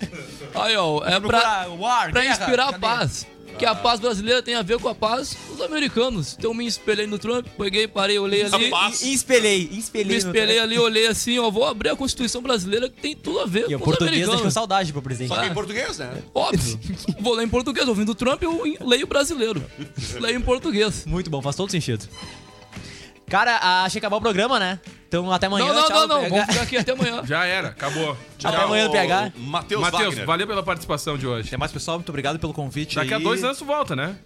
Aí, 0.55 0.75
ó, 0.77 1.03
é 1.05 1.19
pra, 1.19 1.67
pra 2.11 2.21
guerra, 2.21 2.25
inspirar 2.31 2.63
a 2.63 2.71
cadê? 2.71 2.79
paz. 2.79 3.27
Que 3.57 3.65
a 3.65 3.75
paz 3.75 3.99
brasileira 3.99 4.41
tem 4.41 4.55
a 4.55 4.61
ver 4.61 4.79
com 4.79 4.89
a 4.89 4.95
paz 4.95 5.37
dos 5.49 5.61
americanos. 5.61 6.35
Então 6.37 6.53
me 6.53 6.65
espelhei 6.65 7.05
no 7.07 7.17
Trump, 7.19 7.45
peguei, 7.57 7.87
parei, 7.87 8.17
olhei 8.19 8.43
ali. 8.43 8.71
E, 8.71 9.05
e 9.09 9.13
espelhei, 9.13 9.69
espelhei. 9.71 10.11
Me 10.11 10.15
espelhei 10.17 10.59
ali, 10.59 10.77
olhei 10.79 11.07
assim, 11.07 11.37
ó, 11.39 11.49
vou 11.49 11.65
abrir 11.65 11.89
a 11.89 11.95
Constituição 11.95 12.41
brasileira 12.41 12.89
que 12.89 12.99
tem 13.01 13.15
tudo 13.15 13.39
a 13.39 13.45
ver 13.45 13.69
E 13.69 13.75
o 13.75 13.79
com 13.79 13.85
os 13.89 13.97
português 13.97 14.11
deixou 14.15 14.31
americanos. 14.31 14.53
saudade 14.53 14.91
pro 14.91 15.01
presidente. 15.01 15.33
Só 15.35 15.41
que 15.41 15.47
em 15.47 15.53
português, 15.53 15.97
né? 15.99 16.21
Óbvio. 16.33 16.79
vou 17.21 17.35
ler 17.35 17.45
em 17.45 17.49
português, 17.49 17.87
ouvindo 17.87 18.09
o 18.11 18.15
Trump, 18.15 18.41
eu 18.41 18.63
leio 18.81 19.07
brasileiro. 19.07 19.63
Leio 20.19 20.37
em 20.37 20.41
português. 20.41 21.05
Muito 21.05 21.29
bom, 21.29 21.41
faz 21.41 21.55
todo 21.55 21.69
sentido. 21.69 22.07
Cara, 23.27 23.83
achei 23.83 23.99
que 23.99 24.05
acabar 24.05 24.17
o 24.17 24.21
programa, 24.21 24.59
né? 24.59 24.79
Então 25.13 25.31
até 25.31 25.45
amanhã. 25.45 25.67
não, 25.67 25.75
não, 25.75 25.87
tchau, 25.87 26.07
não, 26.07 26.21
não, 26.23 26.29
vamos 26.29 26.45
ficar 26.47 26.61
aqui 26.63 26.77
até 26.77 26.91
amanhã. 26.91 27.21
Já 27.23 27.45
era, 27.45 27.67
acabou. 27.67 28.17
Até 28.43 28.57
amanhã 28.57 28.85
no 28.85 28.91
PH. 28.91 29.33
Matheus 29.37 29.81
Matheus, 29.81 30.15
valeu 30.19 30.47
pela 30.47 30.63
participação 30.63 31.19
de 31.19 31.27
hoje. 31.27 31.49
Até 31.49 31.57
mais, 31.57 31.71
pessoal. 31.71 31.97
Muito 31.97 32.09
obrigado 32.09 32.39
pelo 32.39 32.51
convite. 32.51 32.95
Daqui 32.95 33.13
a 33.13 33.17
aí. 33.17 33.23
dois 33.23 33.43
anos 33.43 33.59
tu 33.59 33.65
volta, 33.65 33.95
né? 33.95 34.17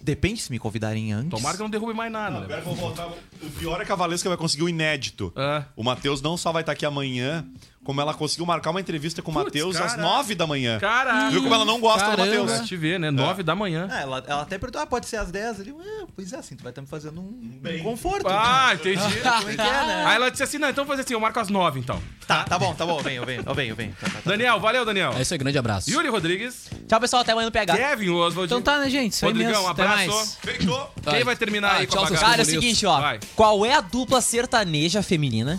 Depende 0.00 0.40
se 0.40 0.52
me 0.52 0.58
convidarem 0.60 1.12
antes. 1.12 1.30
Tomara 1.30 1.56
que 1.56 1.62
não 1.62 1.68
derrube 1.68 1.92
mais 1.92 2.12
nada. 2.12 2.38
Agora 2.38 2.56
né? 2.56 2.62
vou 2.64 2.76
voltar. 2.76 3.08
O 3.08 3.50
pior 3.58 3.80
é 3.80 3.84
que 3.84 3.90
a 3.90 3.96
Valesca 3.96 4.28
vai 4.28 4.38
conseguir 4.38 4.62
o 4.62 4.68
inédito. 4.68 5.32
É. 5.34 5.64
O 5.74 5.82
Matheus 5.82 6.22
não 6.22 6.36
só 6.36 6.52
vai 6.52 6.62
estar 6.62 6.70
aqui 6.70 6.86
amanhã, 6.86 7.44
como 7.88 8.02
ela 8.02 8.12
conseguiu 8.12 8.44
marcar 8.44 8.68
uma 8.68 8.82
entrevista 8.82 9.22
com 9.22 9.30
o 9.30 9.34
Matheus 9.34 9.76
às 9.76 9.92
caraca. 9.92 10.02
nove 10.02 10.34
da 10.34 10.46
manhã. 10.46 10.78
Caraca. 10.78 11.30
Viu 11.30 11.42
como 11.42 11.54
ela 11.54 11.64
não 11.64 11.80
gosta 11.80 12.10
do 12.10 12.16
Caramba. 12.18 12.26
Matheus? 12.26 12.52
Pra 12.58 12.66
te 12.66 12.76
ver, 12.76 13.00
né? 13.00 13.10
Nove 13.10 13.42
da 13.42 13.54
manhã. 13.54 13.88
Ah, 13.90 14.00
ela, 14.02 14.24
ela 14.26 14.42
até 14.42 14.58
perguntou, 14.58 14.82
ah, 14.82 14.86
pode 14.86 15.06
ser 15.06 15.16
às 15.16 15.30
10 15.30 15.60
ali. 15.62 15.74
Ah, 15.80 16.04
pois 16.14 16.30
é, 16.34 16.36
assim, 16.36 16.54
tu 16.54 16.62
vai 16.62 16.70
estar 16.70 16.82
me 16.82 16.86
fazendo 16.86 17.18
um, 17.22 17.58
um 17.64 17.82
conforto. 17.82 18.26
Ah, 18.28 18.72
entendi. 18.74 19.00
Como 19.00 19.50
é 19.50 19.54
que 19.54 19.60
é, 19.62 19.86
né? 19.86 20.04
Aí 20.06 20.16
ela 20.16 20.30
disse 20.30 20.42
assim: 20.42 20.58
não, 20.58 20.68
então 20.68 20.84
vou 20.84 20.92
fazer 20.92 21.04
assim, 21.06 21.14
eu 21.14 21.20
marco 21.20 21.40
às 21.40 21.48
nove 21.48 21.80
então. 21.80 21.98
Tá, 22.26 22.44
tá 22.44 22.58
bom, 22.58 22.74
tá 22.74 22.84
bom, 22.84 22.98
eu 22.98 23.02
venho, 23.02 23.22
eu 23.22 23.24
venho, 23.26 23.42
eu 23.46 23.54
venho, 23.54 23.70
eu 23.72 23.76
venho. 23.76 23.96
Tá, 23.98 24.06
tá, 24.06 24.12
tá. 24.22 24.30
Daniel, 24.30 24.60
valeu, 24.60 24.84
Daniel. 24.84 25.14
É 25.16 25.22
isso 25.22 25.32
aí, 25.32 25.38
grande 25.38 25.56
abraço. 25.56 25.90
Yuri 25.90 26.08
Rodrigues, 26.10 26.68
Tchau, 26.86 27.00
pessoal, 27.00 27.22
até 27.22 27.32
amanhã 27.32 27.46
no 27.46 27.52
PH. 27.52 27.74
Kevin 27.74 28.10
Oswald. 28.10 28.44
Então 28.52 28.60
tá, 28.60 28.80
né, 28.80 28.90
gente? 28.90 29.12
Isso 29.14 29.24
Rodrigão, 29.24 29.50
mesmo. 29.52 29.68
Até 29.68 29.82
abraço. 29.84 30.08
mais. 30.14 30.34
Feitou. 30.42 30.90
Quem 31.08 31.24
vai 31.24 31.36
terminar 31.36 31.70
Ah, 31.70 31.76
aí 31.78 31.86
com 31.86 31.94
tchau, 31.94 32.04
a 32.04 32.06
seus 32.08 32.20
bagaça? 32.20 32.36
Cara, 32.36 32.42
é 32.42 32.44
o 32.44 32.46
seguinte, 32.46 32.84
ó. 32.84 33.00
Vai. 33.00 33.20
Qual 33.34 33.64
é 33.64 33.72
a 33.72 33.80
dupla 33.80 34.20
sertaneja 34.20 35.02
feminina 35.02 35.58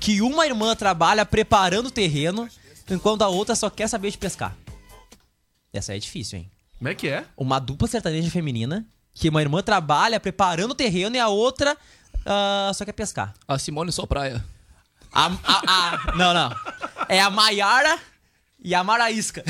que 0.00 0.20
uma 0.22 0.46
irmã 0.46 0.74
trabalha 0.74 1.24
preparando 1.26 1.86
o 1.86 1.90
terreno 1.90 2.48
enquanto 2.90 3.22
a 3.22 3.28
outra 3.28 3.54
só 3.54 3.68
quer 3.68 3.88
saber 3.88 4.10
de 4.10 4.18
pescar? 4.18 4.56
Essa 5.72 5.92
aí 5.92 5.98
é 5.98 6.00
difícil, 6.00 6.38
hein? 6.38 6.50
Como 6.78 6.88
é 6.88 6.94
que 6.94 7.08
é? 7.08 7.24
Uma 7.36 7.58
dupla 7.58 7.88
sertaneja 7.88 8.30
feminina 8.30 8.86
que 9.12 9.28
uma 9.28 9.42
irmã 9.42 9.62
trabalha 9.62 10.20
preparando 10.20 10.70
o 10.70 10.74
terreno 10.76 11.16
e 11.16 11.18
a 11.18 11.28
outra 11.28 11.76
ah, 12.24 12.70
só 12.74 12.84
quer 12.84 12.92
pescar. 12.92 13.34
A 13.46 13.58
Simone 13.58 13.90
só 13.92 14.06
praia. 14.06 14.44
A, 15.12 15.26
a, 15.26 15.62
a- 15.66 16.12
não, 16.16 16.32
não. 16.34 16.54
É 17.08 17.20
a 17.20 17.30
Maiara 17.30 17.98
e 18.62 18.74
a 18.74 18.84
Maraísca. 18.84 19.42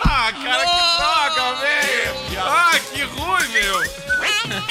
Ah, 0.00 0.32
cara, 0.32 0.64
que 0.64 1.34
droga, 1.36 1.54
velho! 1.56 2.40
Ah, 2.40 2.78
que 2.92 3.02
ruim, 3.02 3.48
meu! 3.48 4.62